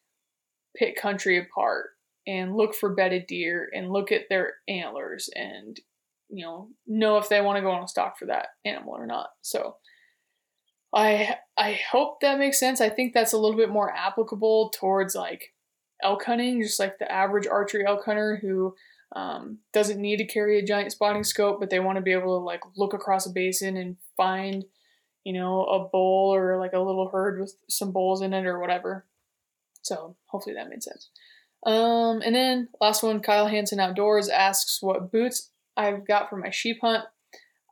pick 0.77 0.97
country 0.97 1.39
apart 1.39 1.91
and 2.27 2.57
look 2.57 2.75
for 2.75 2.95
bedded 2.95 3.27
deer 3.27 3.69
and 3.73 3.93
look 3.93 4.11
at 4.11 4.23
their 4.29 4.55
antlers 4.69 5.31
and 5.35 5.79
you 6.29 6.45
know 6.45 6.69
know 6.87 7.17
if 7.17 7.29
they 7.29 7.41
want 7.41 7.57
to 7.57 7.63
go 7.63 7.71
on 7.71 7.85
a 7.85 7.89
stalk 7.89 8.19
for 8.19 8.27
that 8.27 8.49
animal 8.65 8.95
or 8.95 9.07
not 9.07 9.29
so 9.41 9.77
i 10.95 11.37
i 11.57 11.79
hope 11.91 12.21
that 12.21 12.39
makes 12.39 12.59
sense 12.59 12.81
i 12.81 12.89
think 12.89 13.13
that's 13.13 13.33
a 13.33 13.39
little 13.39 13.57
bit 13.57 13.71
more 13.71 13.95
applicable 13.95 14.71
towards 14.71 15.15
like 15.15 15.55
elk 16.03 16.25
hunting 16.25 16.61
just 16.63 16.81
like 16.81 16.99
the 16.99 17.11
average 17.11 17.47
archery 17.47 17.85
elk 17.87 18.05
hunter 18.05 18.39
who 18.41 18.75
um, 19.17 19.59
doesn't 19.73 20.01
need 20.01 20.19
to 20.19 20.27
carry 20.27 20.59
a 20.59 20.65
giant 20.65 20.93
spotting 20.93 21.25
scope, 21.25 21.59
but 21.59 21.71
they 21.71 21.81
want 21.81 21.97
to 21.97 22.03
be 22.03 22.13
able 22.13 22.39
to 22.39 22.45
like 22.45 22.61
look 22.77 22.95
across 22.95 23.27
a 23.27 23.31
basin 23.31 23.77
and 23.77 23.97
find, 24.17 24.65
you 25.25 25.33
know, 25.33 25.65
a 25.65 25.89
bull 25.89 26.35
or 26.35 26.59
like 26.59 26.73
a 26.73 26.79
little 26.79 27.09
herd 27.09 27.41
with 27.41 27.55
some 27.69 27.93
bulls 27.93 28.23
in 28.23 28.33
it 28.33 28.47
or 28.47 28.61
whatever. 28.61 29.07
So 29.83 30.17
hopefully 30.27 30.55
that 30.55 30.69
made 30.69 30.83
sense. 30.83 31.11
Um, 31.67 32.23
and 32.25 32.35
then 32.35 32.69
last 32.81 33.03
one, 33.03 33.21
Kyle 33.21 33.49
Hansen 33.49 33.81
Outdoors 33.81 34.29
asks 34.29 34.79
what 34.81 35.11
boots 35.11 35.51
I've 35.77 36.07
got 36.07 36.31
for 36.31 36.37
my 36.37 36.51
sheep 36.51 36.79
hunt. 36.81 37.05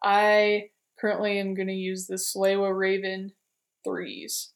I 0.03 0.71
currently 1.01 1.39
I'm 1.39 1.55
going 1.55 1.69
to 1.69 1.75
use 1.75 2.07
the 2.07 2.17
Salewa 2.17 2.77
Raven 2.77 3.33
threes, 3.85 4.53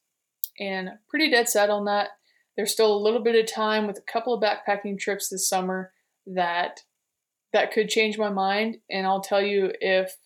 and 0.58 0.90
pretty 1.08 1.30
dead 1.30 1.48
set 1.48 1.70
on 1.70 1.84
that. 1.86 2.10
There's 2.56 2.72
still 2.72 2.94
a 2.94 3.02
little 3.02 3.22
bit 3.22 3.34
of 3.34 3.52
time 3.52 3.86
with 3.86 3.98
a 3.98 4.12
couple 4.12 4.34
of 4.34 4.42
backpacking 4.42 4.98
trips 4.98 5.28
this 5.28 5.48
summer 5.48 5.92
that 6.26 6.80
that 7.52 7.72
could 7.72 7.88
change 7.88 8.18
my 8.18 8.30
mind 8.30 8.78
and 8.90 9.06
I'll 9.06 9.20
tell 9.20 9.42
you 9.42 9.72
if 9.80 10.16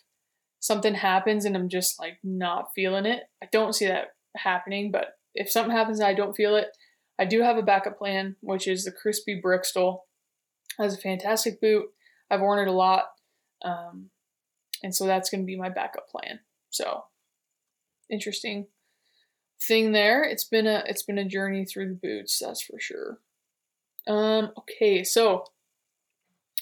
something 0.60 0.94
happens 0.94 1.44
and 1.44 1.56
I'm 1.56 1.68
just 1.68 1.98
like 2.00 2.18
not 2.22 2.68
feeling 2.74 3.06
it. 3.06 3.24
I 3.42 3.48
don't 3.52 3.74
see 3.74 3.86
that 3.86 4.08
happening, 4.36 4.90
but 4.90 5.14
if 5.34 5.50
something 5.50 5.74
happens 5.74 6.00
and 6.00 6.08
I 6.08 6.14
don't 6.14 6.36
feel 6.36 6.56
it, 6.56 6.68
I 7.18 7.24
do 7.24 7.42
have 7.42 7.56
a 7.56 7.62
backup 7.62 7.98
plan, 7.98 8.36
which 8.40 8.66
is 8.68 8.84
the 8.84 8.92
Crispi 8.92 9.40
Briksdal. 9.42 10.00
Has 10.78 10.94
a 10.94 10.98
fantastic 10.98 11.60
boot. 11.60 11.86
I've 12.30 12.40
worn 12.40 12.66
it 12.66 12.70
a 12.70 12.74
lot, 12.74 13.04
um, 13.64 14.10
and 14.82 14.94
so 14.94 15.06
that's 15.06 15.30
going 15.30 15.42
to 15.42 15.46
be 15.46 15.56
my 15.56 15.68
backup 15.68 16.08
plan. 16.08 16.40
So 16.70 17.04
interesting 18.10 18.66
thing 19.66 19.92
there. 19.92 20.22
It's 20.24 20.44
been 20.44 20.66
a 20.66 20.82
it's 20.86 21.02
been 21.02 21.18
a 21.18 21.24
journey 21.24 21.64
through 21.64 21.88
the 21.88 21.94
boots, 21.94 22.40
that's 22.44 22.62
for 22.62 22.78
sure. 22.78 23.18
Um, 24.06 24.52
okay, 24.58 25.02
so 25.04 25.44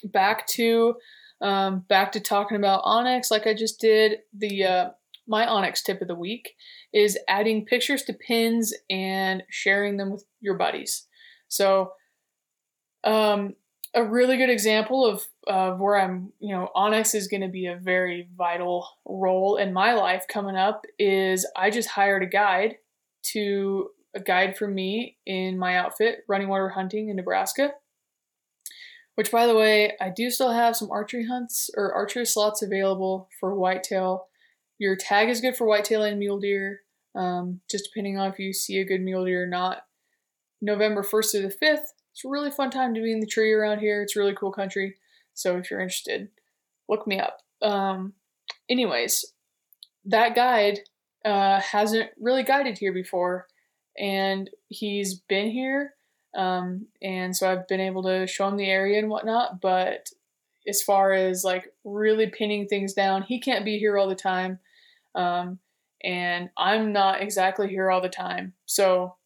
back 0.05 0.47
to 0.49 0.95
um, 1.41 1.85
back 1.89 2.13
to 2.13 2.21
talking 2.21 2.57
about 2.57 2.85
onX 2.85 3.31
like 3.31 3.47
I 3.47 3.55
just 3.55 3.81
did. 3.81 4.21
The 4.37 4.65
uh, 4.65 4.91
my 5.27 5.47
onX 5.47 5.83
tip 5.83 6.01
of 6.01 6.09
the 6.09 6.15
week 6.15 6.55
is 6.93 7.19
adding 7.29 7.65
pictures 7.65 8.03
to 8.05 8.13
pins 8.13 8.75
and 8.91 9.43
sharing 9.51 9.97
them 9.97 10.11
with 10.11 10.25
your 10.41 10.55
buddies. 10.55 11.07
So, 11.49 11.93
um, 13.05 13.55
a 13.95 14.05
really 14.05 14.37
good 14.37 14.51
example 14.51 15.07
of, 15.07 15.27
of 15.47 15.79
where 15.79 15.97
I'm, 15.97 16.33
you 16.41 16.55
know, 16.55 16.71
onX 16.75 17.15
is 17.15 17.29
going 17.29 17.43
to 17.43 17.49
be 17.49 17.67
a 17.67 17.77
very 17.77 18.29
vital 18.37 18.89
role 19.05 19.57
in 19.57 19.73
my 19.73 19.95
life 19.95 20.25
coming 20.29 20.57
up 20.57 20.85
is 20.99 21.47
I 21.57 21.71
just 21.71 21.91
hired 21.91 22.23
a 22.23 22.27
guide 22.27 22.77
to 23.33 23.91
a 24.15 24.21
guide 24.21 24.57
for 24.57 24.69
me 24.69 25.17
in 25.27 25.59
my 25.59 25.77
outfit 25.77 26.25
running 26.29 26.49
water 26.49 26.69
hunting 26.69 27.09
in 27.09 27.17
Nebraska. 27.17 27.73
Which, 29.15 29.31
by 29.31 29.47
the 29.47 29.55
way, 29.55 29.93
I 30.01 30.11
do 30.11 30.29
still 30.29 30.53
have 30.53 30.75
some 30.75 30.91
archery 30.91 31.27
hunts 31.27 31.71
or 31.77 31.93
archery 31.93 32.27
slots 32.27 32.63
available 32.63 33.29
for 33.39 33.55
whitetail. 33.55 34.27
Your 34.79 34.97
tag 34.97 35.29
is 35.29 35.41
good 35.41 35.57
for 35.57 35.69
whitetail 35.69 36.03
and 36.03 36.19
mule 36.19 36.41
deer, 36.41 36.81
um, 37.15 37.61
just 37.71 37.85
depending 37.85 38.19
on 38.19 38.33
if 38.33 38.41
you 38.41 38.53
see 38.53 38.79
a 38.79 38.85
good 38.85 39.01
mule 39.01 39.25
deer 39.25 39.45
or 39.45 39.47
not. 39.47 39.83
November 40.61 41.05
1st 41.05 41.31
through 41.31 41.43
the 41.43 41.67
5th, 41.67 41.93
it's 42.15 42.25
a 42.25 42.29
really 42.29 42.51
fun 42.51 42.71
time 42.71 42.95
to 42.95 43.03
be 43.03 43.13
in 43.13 43.21
the 43.21 43.27
tree 43.27 43.53
around 43.53 43.81
here. 43.81 44.01
It's 44.01 44.17
really 44.17 44.35
cool 44.35 44.53
country. 44.53 44.97
So 45.35 45.59
if 45.59 45.71
you're 45.71 45.81
interested, 45.81 46.29
look 46.89 47.07
me 47.07 47.19
up. 47.21 47.41
Um, 47.61 48.15
anyways, 48.71 49.25
that 50.07 50.35
guide 50.35 50.81
uh, 51.25 51.61
hasn't 51.61 52.11
really 52.19 52.45
guided 52.45 52.79
here 52.79 52.93
before, 52.93 53.47
and 53.99 54.49
he's 54.69 55.15
been 55.15 55.51
here 55.51 55.95
um, 56.35 56.87
and 57.01 57.35
so 57.35 57.51
I've 57.51 57.69
been 57.69 57.81
able 57.81 58.03
to 58.05 58.27
show 58.27 58.49
him 58.49 58.57
the 58.57 58.69
area 58.69 58.99
and 58.99 59.09
whatnot. 59.09 59.61
But 59.61 60.09
as 60.67 60.83
far 60.83 61.13
as 61.13 61.45
like 61.45 61.73
really 61.85 62.27
pinning 62.29 62.67
things 62.67 62.93
down, 62.93 63.23
he 63.23 63.41
can't 63.41 63.65
be 63.65 63.79
here 63.79 63.97
all 63.97 64.09
the 64.09 64.15
time. 64.15 64.59
Um, 65.15 65.59
and 66.03 66.51
I'm 66.57 66.93
not 66.93 67.23
exactly 67.23 67.69
here 67.69 67.91
all 67.91 68.01
the 68.01 68.09
time. 68.09 68.55
So, 68.67 69.17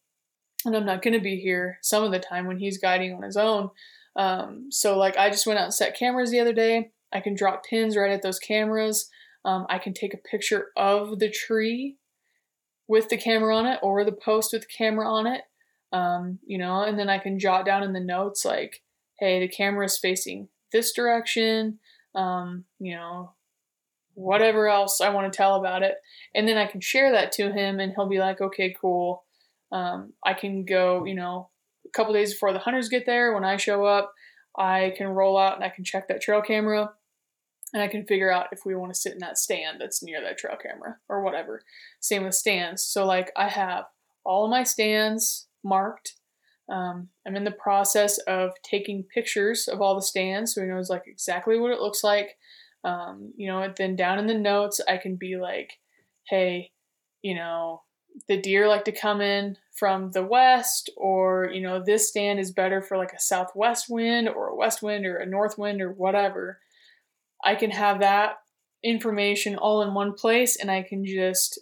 and 0.65 0.75
I'm 0.75 0.85
not 0.85 1.01
going 1.01 1.13
to 1.13 1.19
be 1.19 1.37
here 1.37 1.79
some 1.81 2.03
of 2.03 2.11
the 2.11 2.19
time 2.19 2.47
when 2.47 2.59
he's 2.59 2.77
guiding 2.77 3.13
on 3.13 3.23
his 3.23 3.37
own. 3.37 3.69
Um, 4.15 4.67
so, 4.69 4.97
like, 4.97 5.17
I 5.17 5.29
just 5.29 5.47
went 5.47 5.59
out 5.59 5.65
and 5.65 5.73
set 5.73 5.97
cameras 5.97 6.31
the 6.31 6.39
other 6.39 6.53
day. 6.53 6.91
I 7.13 7.21
can 7.21 7.35
drop 7.35 7.65
pins 7.65 7.95
right 7.95 8.11
at 8.11 8.21
those 8.21 8.39
cameras. 8.39 9.09
Um, 9.45 9.65
I 9.69 9.79
can 9.79 9.93
take 9.93 10.13
a 10.13 10.17
picture 10.17 10.67
of 10.75 11.19
the 11.19 11.29
tree 11.29 11.97
with 12.87 13.09
the 13.09 13.17
camera 13.17 13.55
on 13.55 13.65
it 13.65 13.79
or 13.81 14.03
the 14.03 14.11
post 14.11 14.51
with 14.51 14.63
the 14.63 14.67
camera 14.67 15.07
on 15.07 15.27
it 15.27 15.41
um, 15.91 16.39
you 16.45 16.57
know, 16.57 16.83
and 16.83 16.99
then 16.99 17.09
I 17.09 17.17
can 17.17 17.39
jot 17.39 17.65
down 17.65 17.83
in 17.83 17.93
the 17.93 17.99
notes 17.99 18.45
like, 18.45 18.81
hey, 19.19 19.39
the 19.39 19.47
camera 19.47 19.85
is 19.85 19.97
facing 19.97 20.49
this 20.71 20.93
direction, 20.93 21.79
um, 22.15 22.65
you 22.79 22.95
know, 22.95 23.33
whatever 24.13 24.67
else 24.67 25.01
I 25.01 25.09
want 25.09 25.31
to 25.31 25.35
tell 25.35 25.55
about 25.55 25.83
it. 25.83 25.95
And 26.35 26.47
then 26.47 26.57
I 26.57 26.67
can 26.67 26.81
share 26.81 27.11
that 27.11 27.31
to 27.33 27.51
him 27.51 27.79
and 27.79 27.93
he'll 27.93 28.07
be 28.07 28.19
like, 28.19 28.39
okay, 28.41 28.75
cool. 28.79 29.23
Um, 29.71 30.13
I 30.25 30.33
can 30.33 30.65
go, 30.65 31.05
you 31.05 31.15
know, 31.15 31.49
a 31.85 31.89
couple 31.89 32.13
days 32.13 32.33
before 32.33 32.53
the 32.53 32.59
hunters 32.59 32.89
get 32.89 33.05
there, 33.05 33.33
when 33.33 33.45
I 33.45 33.57
show 33.57 33.85
up, 33.85 34.13
I 34.57 34.93
can 34.97 35.07
roll 35.07 35.37
out 35.37 35.55
and 35.55 35.63
I 35.63 35.69
can 35.69 35.83
check 35.83 36.07
that 36.07 36.21
trail 36.21 36.41
camera 36.41 36.91
and 37.73 37.83
I 37.83 37.87
can 37.87 38.05
figure 38.05 38.31
out 38.31 38.47
if 38.51 38.65
we 38.65 38.75
want 38.75 38.93
to 38.93 38.99
sit 38.99 39.13
in 39.13 39.19
that 39.19 39.37
stand 39.37 39.79
that's 39.79 40.03
near 40.03 40.21
that 40.21 40.37
trail 40.37 40.57
camera 40.61 40.97
or 41.07 41.21
whatever. 41.21 41.61
Same 41.99 42.23
with 42.23 42.35
stands. 42.35 42.83
So, 42.83 43.05
like, 43.05 43.31
I 43.35 43.47
have 43.47 43.85
all 44.25 44.45
of 44.45 44.51
my 44.51 44.63
stands 44.63 45.47
marked. 45.63 46.15
Um, 46.69 47.09
I'm 47.25 47.35
in 47.35 47.43
the 47.43 47.51
process 47.51 48.17
of 48.19 48.51
taking 48.63 49.03
pictures 49.03 49.67
of 49.67 49.81
all 49.81 49.95
the 49.95 50.03
stands 50.03 50.53
so 50.53 50.61
he 50.61 50.67
knows 50.67 50.89
like 50.89 51.03
exactly 51.07 51.59
what 51.59 51.71
it 51.71 51.79
looks 51.79 52.03
like. 52.03 52.37
Um, 52.83 53.33
you 53.35 53.47
know, 53.47 53.61
and 53.61 53.75
then 53.75 53.95
down 53.95 54.19
in 54.19 54.27
the 54.27 54.35
notes, 54.35 54.79
I 54.87 54.97
can 54.97 55.15
be 55.15 55.37
like, 55.37 55.73
hey, 56.27 56.71
you 57.21 57.35
know, 57.35 57.81
the 58.27 58.41
deer 58.41 58.67
like 58.67 58.85
to 58.85 58.91
come 58.91 59.21
in 59.21 59.57
from 59.73 60.11
the 60.11 60.23
west, 60.23 60.89
or, 60.97 61.49
you 61.53 61.61
know, 61.61 61.81
this 61.83 62.09
stand 62.09 62.39
is 62.39 62.51
better 62.51 62.81
for 62.81 62.97
like 62.97 63.13
a 63.13 63.19
southwest 63.19 63.89
wind 63.89 64.27
or 64.27 64.47
a 64.47 64.55
west 64.55 64.81
wind 64.81 65.05
or 65.05 65.17
a 65.17 65.25
north 65.25 65.57
wind 65.57 65.81
or 65.81 65.91
whatever. 65.91 66.59
I 67.43 67.55
can 67.55 67.71
have 67.71 68.01
that 68.01 68.39
information 68.83 69.55
all 69.55 69.81
in 69.81 69.93
one 69.93 70.13
place 70.13 70.57
and 70.57 70.69
I 70.69 70.83
can 70.83 71.05
just 71.05 71.59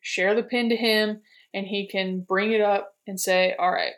share 0.00 0.34
the 0.34 0.42
pin 0.42 0.68
to 0.70 0.76
him 0.76 1.20
and 1.52 1.66
he 1.66 1.86
can 1.86 2.20
bring 2.20 2.52
it 2.52 2.60
up 2.60 2.94
and 3.06 3.20
say, 3.20 3.54
all 3.58 3.70
right, 3.70 3.94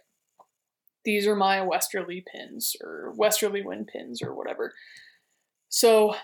these 1.05 1.27
are 1.27 1.37
my 1.37 1.63
westerly 1.63 2.25
pins 2.33 2.77
or 2.83 3.13
westerly 3.17 3.63
wind 3.63 3.89
pins 3.93 4.23
or 4.23 4.35
whatever. 4.35 4.73
So 5.69 6.15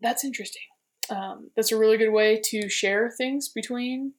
that's 0.00 0.24
interesting. 0.24 0.62
Um, 1.10 1.50
that's 1.56 1.72
a 1.72 1.78
really 1.78 1.96
good 1.96 2.12
way 2.12 2.40
to 2.46 2.68
share 2.68 3.10
things 3.10 3.48
between 3.48 4.12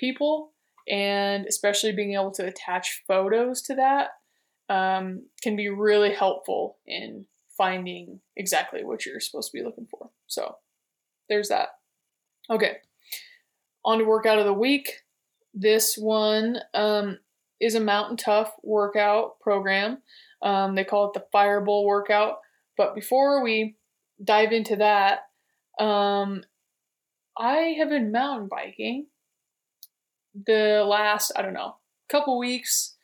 people, 0.00 0.52
and 0.88 1.46
especially 1.46 1.92
being 1.92 2.14
able 2.14 2.32
to 2.32 2.46
attach 2.46 3.02
photos 3.06 3.62
to 3.62 3.74
that 3.74 4.08
um, 4.68 5.26
can 5.42 5.54
be 5.56 5.68
really 5.68 6.14
helpful 6.14 6.78
in 6.86 7.26
finding 7.56 8.20
exactly 8.36 8.82
what 8.82 9.04
you're 9.04 9.20
supposed 9.20 9.50
to 9.52 9.58
be 9.58 9.64
looking 9.64 9.86
for. 9.90 10.10
So 10.26 10.56
there's 11.28 11.48
that. 11.48 11.68
Okay, 12.50 12.78
on 13.84 13.98
to 13.98 14.04
workout 14.04 14.38
of 14.38 14.46
the 14.46 14.52
week. 14.52 14.90
This 15.52 15.96
one 15.96 16.58
um, 16.74 17.18
is 17.60 17.74
a 17.74 17.80
mountain 17.80 18.16
tough 18.16 18.52
workout 18.62 19.40
program. 19.40 19.98
Um, 20.42 20.74
they 20.74 20.84
call 20.84 21.08
it 21.08 21.14
the 21.14 21.26
Fireball 21.32 21.84
workout. 21.84 22.36
But 22.76 22.94
before 22.94 23.42
we 23.42 23.76
dive 24.22 24.52
into 24.52 24.76
that, 24.76 25.20
um, 25.78 26.42
I 27.38 27.74
have 27.78 27.90
been 27.90 28.12
mountain 28.12 28.48
biking 28.50 29.06
the 30.34 30.84
last, 30.86 31.32
I 31.36 31.42
don't 31.42 31.54
know, 31.54 31.76
couple 32.08 32.38
weeks, 32.38 32.96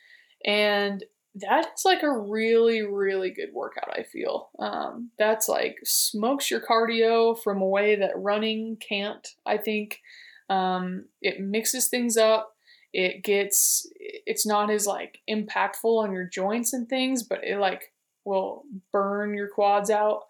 and 0.44 1.04
that 1.36 1.66
is 1.76 1.84
like 1.84 2.02
a 2.02 2.10
really, 2.10 2.82
really 2.82 3.30
good 3.30 3.50
workout, 3.52 3.90
I 3.92 4.04
feel. 4.04 4.48
Um, 4.58 5.10
that's 5.18 5.48
like 5.48 5.76
smokes 5.84 6.50
your 6.50 6.60
cardio 6.60 7.38
from 7.38 7.60
a 7.60 7.68
way 7.68 7.96
that 7.96 8.12
running 8.16 8.76
can't, 8.76 9.26
I 9.44 9.58
think. 9.58 10.00
Um, 10.48 11.06
it 11.20 11.40
mixes 11.40 11.88
things 11.88 12.16
up. 12.16 12.54
It 12.92 13.22
gets 13.22 13.86
it's 14.00 14.46
not 14.46 14.70
as 14.70 14.86
like 14.86 15.18
impactful 15.28 15.84
on 16.02 16.12
your 16.12 16.24
joints 16.24 16.72
and 16.72 16.88
things, 16.88 17.22
but 17.22 17.44
it 17.44 17.58
like 17.58 17.92
will 18.24 18.62
burn 18.92 19.34
your 19.34 19.48
quads 19.48 19.90
out 19.90 20.22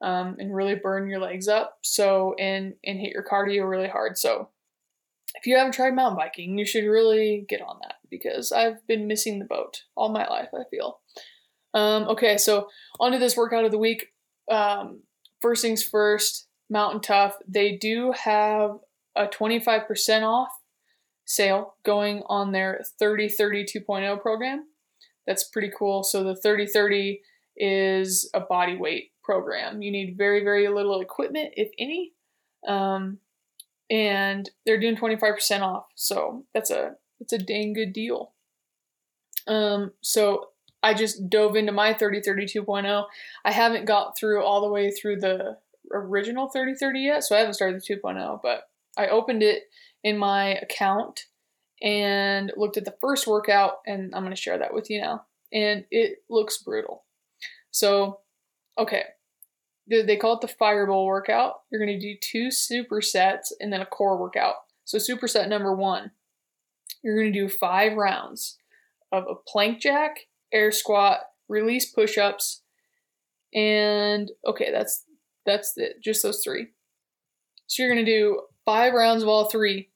um, 0.00 0.36
and 0.38 0.54
really 0.54 0.76
burn 0.76 1.08
your 1.08 1.20
legs 1.20 1.48
up. 1.48 1.78
So 1.82 2.34
and 2.38 2.74
and 2.84 2.98
hit 2.98 3.12
your 3.12 3.24
cardio 3.24 3.68
really 3.68 3.88
hard. 3.88 4.16
So 4.16 4.48
if 5.34 5.46
you 5.46 5.56
haven't 5.56 5.72
tried 5.72 5.94
mountain 5.94 6.16
biking, 6.16 6.58
you 6.58 6.64
should 6.64 6.84
really 6.84 7.44
get 7.48 7.60
on 7.60 7.78
that 7.82 7.96
because 8.10 8.52
I've 8.52 8.86
been 8.86 9.06
missing 9.06 9.38
the 9.38 9.44
boat 9.44 9.82
all 9.96 10.08
my 10.10 10.26
life. 10.28 10.48
I 10.54 10.62
feel. 10.70 11.00
Um, 11.74 12.04
okay, 12.04 12.38
so 12.38 12.68
onto 13.00 13.18
this 13.18 13.36
workout 13.36 13.64
of 13.64 13.72
the 13.72 13.78
week. 13.78 14.06
Um, 14.50 15.02
first 15.40 15.62
things 15.62 15.82
first, 15.82 16.46
Mountain 16.70 17.00
Tough. 17.00 17.36
They 17.48 17.76
do 17.76 18.12
have 18.12 18.78
a 19.16 19.26
25% 19.26 20.22
off 20.22 20.48
sale 21.24 21.74
going 21.84 22.22
on 22.26 22.52
their 22.52 22.82
3030 22.98 23.64
2.0 23.64 24.20
program. 24.20 24.66
That's 25.26 25.44
pretty 25.44 25.72
cool. 25.76 26.04
So 26.04 26.22
the 26.22 26.36
3030 26.36 27.20
is 27.56 28.30
a 28.34 28.40
body 28.40 28.76
weight 28.76 29.12
program. 29.22 29.82
You 29.82 29.90
need 29.90 30.16
very, 30.18 30.44
very 30.44 30.68
little 30.68 31.00
equipment, 31.00 31.54
if 31.56 31.70
any. 31.78 32.12
Um, 32.66 33.18
and 33.90 34.48
they're 34.64 34.80
doing 34.80 34.96
25% 34.96 35.60
off. 35.62 35.86
So 35.94 36.44
that's 36.54 36.70
a 36.70 36.96
it's 37.20 37.32
a 37.32 37.38
dang 37.38 37.72
good 37.72 37.92
deal. 37.92 38.32
Um, 39.46 39.92
so 40.00 40.48
I 40.82 40.94
just 40.94 41.30
dove 41.30 41.56
into 41.56 41.72
my 41.72 41.94
3030 41.94 42.60
2.0. 42.60 43.04
I 43.44 43.52
haven't 43.52 43.86
got 43.86 44.18
through 44.18 44.42
all 44.42 44.60
the 44.60 44.70
way 44.70 44.90
through 44.90 45.20
the 45.20 45.58
original 45.92 46.48
3030 46.48 47.00
yet, 47.00 47.24
so 47.24 47.34
I 47.34 47.38
haven't 47.38 47.54
started 47.54 47.80
the 47.80 47.96
2.0, 47.96 48.40
but 48.42 48.64
I 48.96 49.08
opened 49.08 49.42
it 49.42 49.64
in 50.02 50.18
my 50.18 50.54
account 50.56 51.26
and 51.82 52.52
looked 52.56 52.76
at 52.76 52.84
the 52.84 52.96
first 53.00 53.26
workout, 53.26 53.78
and 53.86 54.14
I'm 54.14 54.22
going 54.22 54.34
to 54.34 54.40
share 54.40 54.58
that 54.58 54.74
with 54.74 54.90
you 54.90 55.00
now. 55.00 55.24
And 55.52 55.84
it 55.90 56.18
looks 56.28 56.58
brutal. 56.58 57.04
So, 57.70 58.20
okay, 58.78 59.04
they 59.86 60.16
call 60.16 60.34
it 60.34 60.40
the 60.40 60.48
fireball 60.48 61.06
workout. 61.06 61.62
You're 61.70 61.84
going 61.84 61.98
to 61.98 62.14
do 62.14 62.18
two 62.20 62.48
supersets 62.48 63.52
and 63.60 63.72
then 63.72 63.80
a 63.80 63.86
core 63.86 64.18
workout. 64.18 64.54
So, 64.84 64.98
superset 64.98 65.48
number 65.48 65.74
one, 65.74 66.10
you're 67.02 67.16
going 67.16 67.32
to 67.32 67.38
do 67.38 67.48
five 67.48 67.96
rounds 67.96 68.58
of 69.12 69.24
a 69.28 69.34
plank 69.34 69.80
jack, 69.80 70.16
air 70.52 70.72
squat, 70.72 71.20
release 71.48 71.90
push 71.90 72.18
ups, 72.18 72.62
and 73.54 74.30
okay, 74.46 74.70
that's 74.70 75.04
that's 75.46 75.74
it, 75.76 76.02
just 76.02 76.22
those 76.22 76.42
three. 76.42 76.68
So, 77.66 77.82
you're 77.82 77.92
going 77.92 78.04
to 78.04 78.10
do 78.10 78.42
five 78.64 78.94
rounds 78.94 79.22
of 79.22 79.28
all 79.28 79.50
three. 79.50 79.90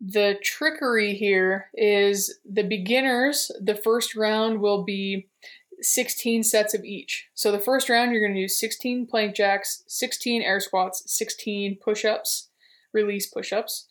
The 0.00 0.36
trickery 0.42 1.14
here 1.14 1.70
is 1.74 2.38
the 2.44 2.64
beginners, 2.64 3.50
the 3.62 3.76
first 3.76 4.14
round 4.14 4.60
will 4.60 4.84
be 4.84 5.28
16 5.80 6.42
sets 6.42 6.74
of 6.74 6.84
each. 6.84 7.28
So 7.34 7.52
the 7.52 7.58
first 7.58 7.88
round, 7.88 8.12
you're 8.12 8.20
going 8.20 8.34
to 8.34 8.40
do 8.40 8.48
16 8.48 9.06
plank 9.06 9.34
jacks, 9.34 9.84
16 9.86 10.42
air 10.42 10.60
squats, 10.60 11.02
16 11.06 11.78
push 11.82 12.04
ups, 12.04 12.48
release 12.92 13.26
push 13.26 13.52
ups. 13.52 13.88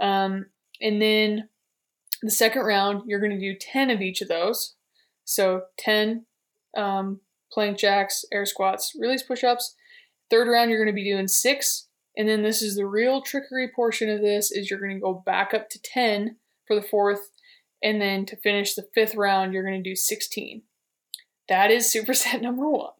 Um, 0.00 0.46
and 0.80 1.00
then 1.00 1.48
the 2.22 2.30
second 2.30 2.62
round, 2.62 3.02
you're 3.06 3.20
going 3.20 3.32
to 3.32 3.38
do 3.38 3.56
10 3.58 3.90
of 3.90 4.00
each 4.00 4.20
of 4.20 4.28
those. 4.28 4.74
So 5.24 5.62
10 5.78 6.26
um, 6.76 7.20
plank 7.52 7.78
jacks, 7.78 8.24
air 8.32 8.46
squats, 8.46 8.92
release 8.98 9.22
push 9.22 9.44
ups. 9.44 9.74
Third 10.30 10.48
round, 10.48 10.70
you're 10.70 10.82
going 10.82 10.94
to 10.94 11.00
be 11.00 11.10
doing 11.10 11.28
six. 11.28 11.88
And 12.16 12.28
then 12.28 12.42
this 12.42 12.62
is 12.62 12.76
the 12.76 12.86
real 12.86 13.22
trickery 13.22 13.70
portion 13.74 14.08
of 14.08 14.20
this 14.20 14.50
is 14.50 14.70
you're 14.70 14.80
going 14.80 14.94
to 14.94 15.00
go 15.00 15.22
back 15.26 15.52
up 15.52 15.68
to 15.70 15.80
10 15.82 16.36
for 16.66 16.74
the 16.74 16.86
fourth. 16.86 17.30
And 17.82 18.00
then 18.00 18.24
to 18.26 18.36
finish 18.36 18.74
the 18.74 18.88
fifth 18.94 19.14
round, 19.14 19.52
you're 19.52 19.64
going 19.64 19.82
to 19.82 19.90
do 19.90 19.96
16. 19.96 20.62
That 21.48 21.70
is 21.70 21.92
superset 21.92 22.40
number 22.42 22.68
one. 22.68 22.92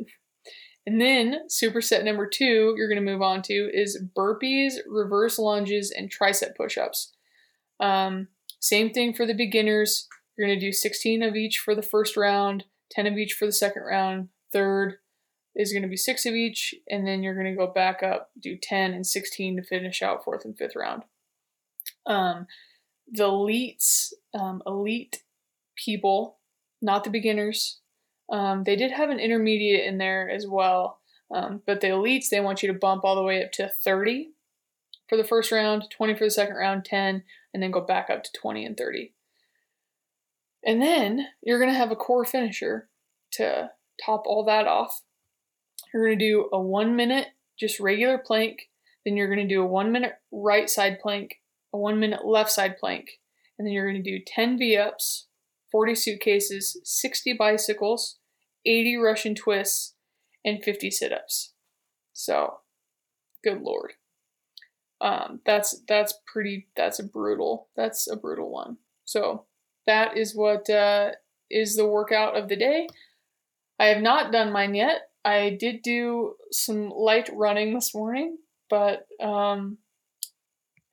And 0.87 1.01
then 1.01 1.41
superset 1.49 2.05
number 2.05 2.29
two, 2.29 2.75
you're 2.77 2.89
going 2.89 3.03
to 3.03 3.13
move 3.13 3.23
on 3.23 3.41
to 3.43 3.71
is 3.73 4.03
burpees, 4.17 4.75
reverse 4.87 5.39
lunges, 5.39 5.91
and 5.91 6.13
tricep 6.13 6.57
push 6.57 6.77
ups. 6.77 7.13
Um, 7.81 8.29
same 8.61 8.91
thing 8.91 9.15
for 9.15 9.27
the 9.27 9.35
beginners. 9.35 10.07
You're 10.37 10.47
going 10.47 10.59
to 10.59 10.67
do 10.67 10.73
16 10.73 11.23
of 11.23 11.37
each 11.37 11.59
for 11.59 11.75
the 11.75 11.83
first 11.83 12.17
round, 12.17 12.65
10 12.91 13.07
of 13.07 13.17
each 13.17 13.33
for 13.33 13.47
the 13.47 13.53
second 13.53 13.83
round. 13.83 14.29
Third 14.53 14.97
is 15.55 15.73
going 15.73 15.83
to 15.83 15.89
be 15.89 15.97
six 15.97 16.27
of 16.27 16.35
each, 16.35 16.75
and 16.89 17.07
then 17.07 17.23
you're 17.23 17.35
going 17.35 17.47
to 17.47 17.59
go 17.59 17.73
back 17.73 18.03
up, 18.03 18.31
do 18.39 18.57
10 18.61 18.93
and 18.93 19.07
16 19.07 19.57
to 19.57 19.63
finish 19.63 20.03
out 20.03 20.25
fourth 20.25 20.45
and 20.45 20.57
fifth 20.57 20.77
round. 20.77 21.05
Um, 22.07 22.47
the 23.11 23.25
elites, 23.25 24.13
um, 24.39 24.63
elite 24.67 25.23
people, 25.77 26.39
not 26.83 27.05
the 27.05 27.11
beginners, 27.11 27.81
um, 28.35 28.64
they 28.64 28.74
did 28.74 28.91
have 28.91 29.11
an 29.11 29.20
intermediate 29.20 29.87
in 29.87 29.99
there 29.99 30.28
as 30.28 30.45
well, 30.45 30.99
um, 31.32 31.62
but 31.68 31.80
the 31.80 31.87
elites, 31.87 32.30
they 32.30 32.41
want 32.41 32.64
you 32.64 32.72
to 32.72 32.76
bump 32.76 33.05
all 33.05 33.14
the 33.14 33.22
way 33.22 33.45
up 33.45 33.53
to 33.53 33.70
30 33.85 34.30
for 35.09 35.16
the 35.16 35.22
first 35.22 35.53
round, 35.53 35.85
20 35.91 36.16
for 36.16 36.24
the 36.24 36.30
second 36.32 36.57
round, 36.57 36.85
10, 36.85 37.22
and 37.53 37.62
then 37.62 37.70
go 37.70 37.80
back 37.80 38.11
up 38.11 38.24
to 38.24 38.30
20 38.32 38.66
and 38.66 38.76
30. 38.76 39.12
And 40.66 40.82
then 40.82 41.28
you're 41.45 41.61
going 41.61 41.70
to 41.70 41.78
have 41.78 41.93
a 41.93 41.97
core 41.97 42.24
finisher 42.24 42.89
to 43.35 43.70
top 44.05 44.24
all 44.26 44.45
that 44.47 44.66
off. 44.66 45.03
You're 45.93 46.05
going 46.05 46.18
to 46.18 46.24
do 46.24 46.49
a 46.53 46.61
one 46.61 46.97
minute 46.97 47.28
just 47.57 47.78
regular 47.78 48.18
plank. 48.18 48.68
Then 49.05 49.16
you're 49.16 49.32
going 49.32 49.47
to 49.47 49.55
do 49.55 49.62
a 49.62 49.66
one 49.66 49.93
minute 49.93 50.14
right 50.32 50.68
side 50.68 50.99
plank, 51.01 51.37
a 51.72 51.78
one 51.78 52.01
minute 52.01 52.26
left 52.26 52.51
side 52.51 52.78
plank. 52.78 53.20
And 53.61 53.64
then 53.64 53.72
you're 53.72 53.89
going 53.89 54.03
to 54.03 54.18
do 54.18 54.24
10 54.26 54.59
V 54.59 54.76
ups, 54.76 55.28
40 55.70 55.95
suitcases, 55.95 56.80
60 56.82 57.35
bicycles, 57.35 58.18
80 58.67 58.97
Russian 58.97 59.35
twists, 59.35 59.95
and 60.45 60.62
50 60.62 60.91
sit 60.91 61.12
ups. 61.12 61.53
So, 62.12 62.59
good 63.43 63.62
lord. 63.62 63.95
Um, 65.01 65.41
that's 65.45 65.83
that's 65.87 66.15
pretty 66.33 66.69
that's 66.77 66.99
a 66.99 67.05
brutal 67.05 67.69
that's 67.77 68.11
a 68.11 68.17
brutal 68.17 68.51
one. 68.51 68.79
So 69.05 69.45
that 69.87 70.17
is 70.17 70.35
what 70.35 70.71
uh, 70.71 71.11
is 71.51 71.77
the 71.77 71.87
workout 71.87 72.37
of 72.37 72.49
the 72.49 72.57
day. 72.57 72.89
I 73.79 73.87
have 73.87 74.03
not 74.03 74.33
done 74.33 74.53
mine 74.53 74.75
yet. 74.75 75.11
I 75.25 75.57
did 75.59 75.83
do 75.83 76.35
some 76.51 76.91
light 76.91 77.29
running 77.35 77.75
this 77.75 77.95
morning, 77.95 78.39
but 78.71 79.07
um, 79.21 79.79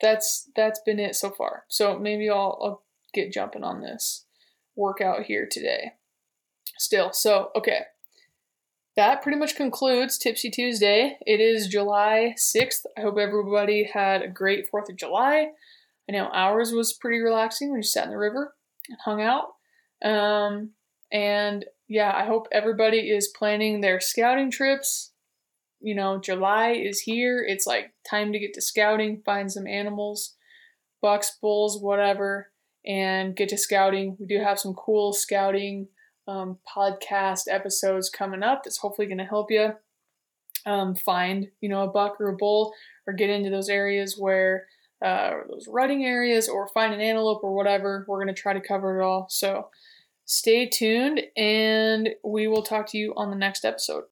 that's 0.02 0.50
that's 0.56 0.82
been 0.86 1.00
it 1.00 1.16
so 1.16 1.30
far. 1.30 1.64
So 1.70 1.98
maybe 1.98 2.30
I'll, 2.30 2.60
I'll 2.62 2.84
get 3.14 3.32
jumping 3.32 3.64
on 3.64 3.82
this 3.82 4.26
workout 4.76 5.24
here 5.24 5.48
today. 5.50 5.94
Still, 6.82 7.14
so 7.14 7.52
okay. 7.56 7.82
That 8.96 9.22
pretty 9.22 9.38
much 9.38 9.56
concludes 9.56 10.18
Tipsy 10.18 10.50
Tuesday. 10.50 11.16
It 11.28 11.40
is 11.40 11.68
July 11.68 12.34
6th. 12.36 12.88
I 12.98 13.02
hope 13.02 13.20
everybody 13.20 13.84
had 13.84 14.24
a 14.24 14.28
great 14.28 14.66
4th 14.74 14.90
of 14.90 14.96
July. 14.96 15.52
I 16.10 16.12
know 16.12 16.26
ours 16.34 16.72
was 16.72 16.92
pretty 16.92 17.20
relaxing. 17.20 17.72
We 17.72 17.82
just 17.82 17.94
sat 17.94 18.06
in 18.06 18.10
the 18.10 18.18
river 18.18 18.56
and 18.90 18.98
hung 19.06 19.22
out. 19.22 19.54
Um, 20.04 20.72
and 21.12 21.66
yeah, 21.88 22.14
I 22.16 22.26
hope 22.26 22.48
everybody 22.52 23.12
is 23.12 23.28
planning 23.28 23.82
their 23.82 24.00
scouting 24.00 24.50
trips. 24.50 25.12
You 25.82 25.94
know, 25.94 26.20
July 26.20 26.72
is 26.72 27.02
here. 27.02 27.46
It's 27.48 27.68
like 27.68 27.94
time 28.10 28.34
to 28.34 28.40
get 28.40 28.56
to 28.56 28.62
scouting, 28.62 29.22
find 29.24 29.52
some 29.52 29.68
animals, 29.68 30.34
bucks, 31.00 31.38
bulls, 31.40 31.80
whatever, 31.80 32.52
and 32.88 33.36
get 33.36 33.50
to 33.50 33.58
scouting. 33.58 34.18
We 34.20 34.26
do 34.26 34.40
have 34.40 34.60
some 34.60 34.74
cool 34.74 35.14
scouting 35.14 35.88
um, 36.28 36.58
podcast 36.76 37.44
episodes 37.50 38.10
coming 38.10 38.44
up 38.44 38.64
that's 38.64 38.78
hopefully 38.78 39.08
going 39.08 39.18
to 39.18 39.24
help 39.24 39.52
you 39.52 39.74
um, 40.66 40.96
find, 40.96 41.48
you 41.60 41.70
know, 41.70 41.84
a 41.84 41.92
buck 41.92 42.20
or 42.20 42.30
a 42.30 42.38
bull 42.38 42.74
or 43.08 43.14
get 43.14 43.30
into 43.30 43.50
those 43.50 43.70
areas 43.70 44.16
where 44.18 44.68
uh, 45.04 45.32
those 45.50 45.68
rutting 45.68 46.06
areas 46.06 46.48
or 46.48 46.70
find 46.74 46.94
an 46.94 47.02
antelope 47.02 47.44
or 47.44 47.56
whatever. 47.56 48.06
We're 48.08 48.24
going 48.24 48.34
to 48.34 48.40
try 48.40 48.54
to 48.54 48.62
cover 48.62 49.00
it 49.00 49.04
all. 49.04 49.28
So 49.30 49.70
stay 50.26 50.68
tuned 50.68 51.22
and 51.36 52.10
we 52.24 52.48
will 52.48 52.64
talk 52.64 52.88
to 52.92 52.98
you 52.98 53.14
on 53.18 53.30
the 53.30 53.36
next 53.36 53.66
episode. 53.66 54.04